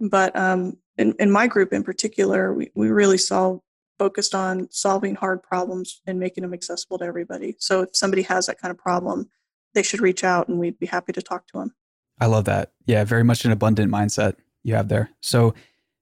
But 0.00 0.34
um, 0.36 0.76
in, 0.96 1.14
in 1.18 1.30
my 1.30 1.46
group 1.46 1.72
in 1.72 1.82
particular, 1.82 2.54
we, 2.54 2.70
we 2.74 2.90
really 2.90 3.18
saw 3.18 3.58
focused 3.98 4.34
on 4.34 4.66
solving 4.70 5.14
hard 5.14 5.42
problems 5.42 6.00
and 6.06 6.18
making 6.18 6.42
them 6.42 6.54
accessible 6.54 6.98
to 6.98 7.04
everybody. 7.04 7.54
So 7.58 7.82
if 7.82 7.90
somebody 7.92 8.22
has 8.22 8.46
that 8.46 8.58
kind 8.58 8.70
of 8.70 8.78
problem, 8.78 9.28
they 9.74 9.82
should 9.82 10.00
reach 10.00 10.24
out 10.24 10.48
and 10.48 10.58
we'd 10.58 10.78
be 10.78 10.86
happy 10.86 11.12
to 11.12 11.20
talk 11.20 11.46
to 11.48 11.58
them. 11.58 11.74
I 12.18 12.26
love 12.26 12.46
that. 12.46 12.72
Yeah, 12.86 13.04
very 13.04 13.24
much 13.24 13.44
an 13.44 13.52
abundant 13.52 13.92
mindset 13.92 14.36
you 14.62 14.74
have 14.74 14.88
there. 14.88 15.10
So, 15.20 15.54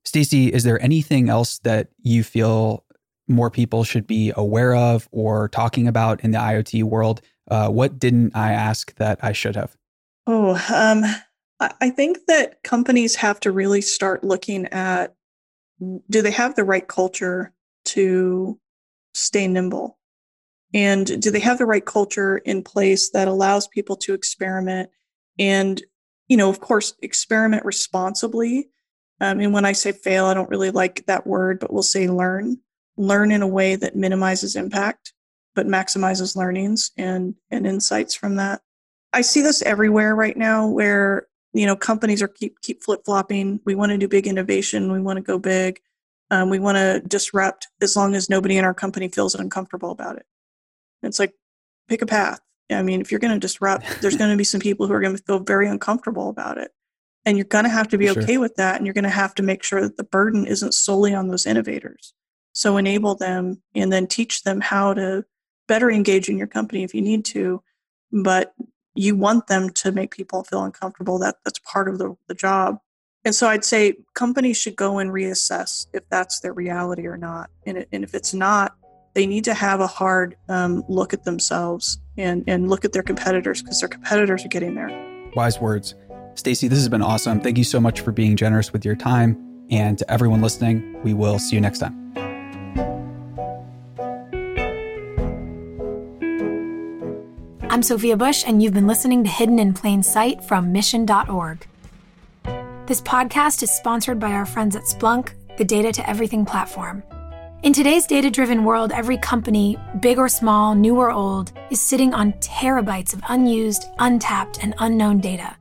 Stacey, 0.05 0.47
is 0.47 0.63
there 0.65 0.81
anything 0.83 1.29
else 1.29 1.59
that 1.61 1.89
you 2.03 2.23
feel 2.23 2.85
more 3.29 3.51
people 3.51 3.85
should 3.85 4.07
be 4.07 4.33
aware 4.37 4.75
of 4.75 5.09
or 5.13 5.49
talking 5.49 5.87
about 5.87 6.23
in 6.23 6.31
the 6.31 6.39
IoT 6.39 6.85
world? 6.85 7.21
Uh, 7.51 7.69
what 7.69 7.99
didn't 7.99 8.37
I 8.37 8.53
ask 8.53 8.95
that 8.97 9.19
I 9.23 9.33
should 9.33 9.57
have? 9.57 9.77
Oh, 10.27 10.53
um, 10.75 11.05
I 11.81 11.91
think 11.91 12.19
that 12.29 12.63
companies 12.63 13.17
have 13.17 13.41
to 13.41 13.51
really 13.51 13.81
start 13.81 14.23
looking 14.23 14.67
at 14.67 15.15
do 16.11 16.23
they 16.23 16.31
have 16.31 16.55
the 16.55 16.65
right 16.65 16.87
culture 16.87 17.53
to 17.87 18.59
stay 19.15 19.47
nimble? 19.47 19.99
And 20.75 21.21
do 21.21 21.31
they 21.31 21.41
have 21.41 21.59
the 21.59 21.67
right 21.67 21.85
culture 21.85 22.39
in 22.39 22.63
place 22.63 23.11
that 23.11 23.29
allows 23.29 23.69
people 23.69 23.97
to 23.97 24.13
experiment 24.13 24.91
and, 25.39 25.83
you 26.29 26.37
know, 26.37 26.51
of 26.51 26.61
course, 26.61 26.95
experiment 27.01 27.65
responsibly? 27.65 28.69
Um, 29.21 29.41
and 29.41 29.53
when 29.53 29.65
I 29.65 29.73
say 29.73 29.93
fail, 29.93 30.27
I 30.27 30.35
don't 30.35 30.51
really 30.51 30.71
like 30.71 31.07
that 31.07 31.27
word, 31.27 31.59
but 31.59 31.73
we'll 31.73 31.83
say 31.83 32.09
learn 32.09 32.59
learn 32.99 33.33
in 33.33 33.43
a 33.43 33.47
way 33.47 33.77
that 33.77 33.97
minimizes 33.97 34.57
impact 34.57 35.13
but 35.59 35.67
maximizes 35.67 36.37
learnings 36.37 36.93
and 36.97 37.35
and 37.51 37.67
insights 37.67 38.15
from 38.15 38.37
that. 38.37 38.61
I 39.13 39.23
see 39.23 39.41
this 39.41 39.61
everywhere 39.63 40.15
right 40.15 40.37
now 40.37 40.69
where 40.69 41.27
you 41.53 41.67
know 41.67 41.75
companies 41.75 42.23
are 42.23 42.29
keep 42.29 42.61
keep 42.61 42.85
flip-flopping. 42.85 43.59
We 43.65 43.75
want 43.75 43.91
to 43.91 43.99
do 43.99 44.07
big 44.07 44.29
innovation. 44.29 44.93
We 44.93 45.01
want 45.01 45.17
to 45.17 45.23
go 45.23 45.37
big. 45.37 45.81
Um, 46.31 46.49
we 46.49 46.61
want 46.61 46.77
to 46.77 47.03
disrupt 47.09 47.67
as 47.83 47.97
long 47.97 48.15
as 48.15 48.31
nobody 48.31 48.57
in 48.57 48.65
our 48.65 48.73
company 48.73 49.09
feels 49.09 49.35
uncomfortable 49.35 49.91
about 49.91 50.17
it. 50.17 50.27
It's 51.03 51.19
like 51.19 51.33
pick 51.89 52.03
a 52.03 52.07
path. 52.07 52.41
I 52.71 52.83
mean 52.83 53.01
if 53.01 53.11
you're 53.11 53.19
going 53.19 53.35
to 53.35 53.41
disrupt 53.41 54.01
there's 54.01 54.17
going 54.21 54.31
to 54.31 54.37
be 54.37 54.45
some 54.45 54.61
people 54.61 54.87
who 54.87 54.93
are 54.93 55.01
going 55.01 55.17
to 55.17 55.23
feel 55.25 55.41
very 55.41 55.67
uncomfortable 55.67 56.29
about 56.29 56.57
it. 56.57 56.71
And 57.27 57.37
you're 57.37 57.47
going 57.47 57.65
to 57.65 57.71
have 57.71 57.89
to 57.89 57.99
be 57.99 58.07
sure. 58.07 58.23
okay 58.23 58.39
with 58.39 58.55
that 58.57 58.77
and 58.77 58.87
you're 58.87 58.95
going 58.95 59.03
to 59.03 59.11
have 59.11 59.35
to 59.35 59.43
make 59.43 59.65
sure 59.65 59.81
that 59.81 59.97
the 59.97 60.05
burden 60.05 60.47
isn't 60.47 60.73
solely 60.73 61.15
on 61.15 61.27
those 61.27 61.47
innovators 61.47 62.15
so 62.59 62.77
enable 62.77 63.15
them 63.15 63.63
and 63.77 63.93
then 63.93 64.09
teach 64.09 64.43
them 64.43 64.61
how 64.61 64.93
to 64.93 65.25
better 65.69 65.89
engage 65.89 66.29
in 66.29 66.37
your 66.37 66.49
company 66.49 66.83
if 66.83 66.93
you 66.93 67.01
need 67.01 67.25
to. 67.25 67.63
But 68.11 68.53
you 68.97 69.15
want 69.15 69.47
them 69.47 69.71
to 69.71 69.93
make 69.93 70.17
people 70.17 70.43
feel 70.43 70.65
uncomfortable. 70.65 71.21
That 71.21 71.37
that's 71.45 71.61
part 71.61 71.89
of 71.89 71.99
the, 71.99 72.17
the 72.27 72.35
job. 72.35 72.79
And 73.25 73.33
so 73.33 73.49
I'd 73.49 73.65
say 73.65 73.95
companies 74.15 74.57
should 74.57 74.75
go 74.75 74.99
and 74.99 75.11
reassess 75.13 75.87
if 75.93 76.03
that's 76.11 76.41
their 76.41 76.53
reality 76.53 77.07
or 77.07 77.17
not. 77.17 77.49
And, 77.65 77.87
and 77.93 78.03
if 78.03 78.13
it's 78.13 78.35
not, 78.35 78.75
they 79.15 79.25
need 79.25 79.45
to 79.45 79.55
have 79.55 79.79
a 79.79 79.87
hard 79.87 80.35
um, 80.49 80.83
look 80.89 81.15
at 81.15 81.23
themselves 81.23 82.01
and, 82.17 82.43
and 82.49 82.69
look 82.69 82.85
at 82.85 82.93
their 82.93 83.05
competitors 83.05 83.63
because 83.63 83.79
their 83.79 83.89
competitors 83.89 84.45
are 84.45 84.49
getting 84.49 84.75
there. 84.75 84.91
Wise 85.37 85.61
words. 85.61 85.95
Stacey, 86.35 86.67
this 86.67 86.79
has 86.79 86.89
been 86.89 87.03
awesome. 87.03 87.41
Thank 87.41 87.57
you 87.57 87.65
so 87.65 87.81
much 87.81 88.01
for 88.01 88.11
being 88.11 88.35
generous 88.35 88.73
with 88.73 88.85
your 88.85 88.97
time. 88.97 89.45
And 89.71 89.97
to 89.99 90.11
everyone 90.11 90.41
listening, 90.41 91.01
we 91.05 91.15
will 91.15 91.39
see 91.39 91.55
you 91.55 91.61
next 91.61 91.79
time. 91.79 92.18
I'm 97.71 97.83
Sophia 97.83 98.17
Bush, 98.17 98.45
and 98.47 98.63
you've 98.63 98.73
been 98.73 98.87
listening 98.87 99.23
to 99.25 99.29
Hidden 99.29 99.59
in 99.59 99.75
Plain 99.75 100.03
Sight 100.03 100.43
from 100.43 100.73
Mission.org. 100.73 101.67
This 102.87 103.03
podcast 103.03 103.63
is 103.63 103.71
sponsored 103.71 104.19
by 104.19 104.33
our 104.33 104.47
friends 104.47 104.75
at 104.75 104.85
Splunk, 104.85 105.33
the 105.59 105.67
Data 105.67 105.93
to 105.93 106.09
Everything 106.09 106.47
platform. 106.47 107.03
In 107.63 107.75
today's 107.75 108.07
data 108.07 108.31
driven 108.31 108.65
world, 108.65 108.91
every 108.91 109.19
company, 109.19 109.77
big 110.01 110.17
or 110.17 110.31
small, 110.31 110.75
new 110.75 110.97
or 110.97 111.11
old, 111.11 111.53
is 111.69 111.79
sitting 111.79 112.15
on 112.15 112.33
terabytes 112.41 113.13
of 113.13 113.21
unused, 113.29 113.85
untapped, 113.99 114.63
and 114.63 114.75
unknown 114.79 115.21
data. 115.21 115.55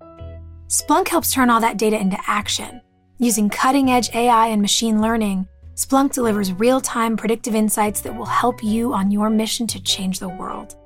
Splunk 0.69 1.09
helps 1.09 1.33
turn 1.33 1.49
all 1.49 1.59
that 1.59 1.77
data 1.77 1.99
into 1.99 2.17
action. 2.25 2.79
Using 3.17 3.49
cutting 3.49 3.91
edge 3.91 4.15
AI 4.15 4.47
and 4.47 4.61
machine 4.61 5.01
learning, 5.01 5.45
Splunk 5.75 6.13
delivers 6.13 6.53
real 6.53 6.79
time 6.79 7.17
predictive 7.17 7.53
insights 7.53 7.99
that 8.01 8.15
will 8.15 8.25
help 8.25 8.63
you 8.63 8.93
on 8.93 9.11
your 9.11 9.29
mission 9.29 9.67
to 9.67 9.83
change 9.83 10.19
the 10.19 10.29
world. 10.29 10.76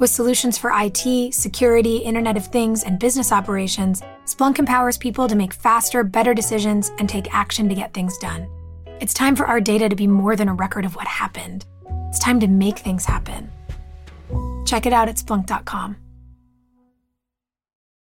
With 0.00 0.10
solutions 0.10 0.58
for 0.58 0.72
IT, 0.74 1.32
security, 1.32 1.98
Internet 1.98 2.36
of 2.36 2.48
Things, 2.48 2.82
and 2.82 2.98
business 2.98 3.30
operations, 3.30 4.02
Splunk 4.24 4.58
empowers 4.58 4.98
people 4.98 5.28
to 5.28 5.36
make 5.36 5.52
faster, 5.52 6.02
better 6.02 6.34
decisions 6.34 6.90
and 6.98 7.08
take 7.08 7.32
action 7.32 7.68
to 7.68 7.76
get 7.76 7.94
things 7.94 8.18
done. 8.18 8.48
It's 9.00 9.14
time 9.14 9.36
for 9.36 9.46
our 9.46 9.60
data 9.60 9.88
to 9.88 9.94
be 9.94 10.08
more 10.08 10.34
than 10.34 10.48
a 10.48 10.54
record 10.54 10.84
of 10.84 10.96
what 10.96 11.06
happened. 11.06 11.64
It's 12.08 12.18
time 12.18 12.40
to 12.40 12.48
make 12.48 12.78
things 12.78 13.04
happen. 13.04 13.52
Check 14.66 14.86
it 14.86 14.92
out 14.92 15.08
at 15.08 15.16
Splunk.com. 15.16 15.96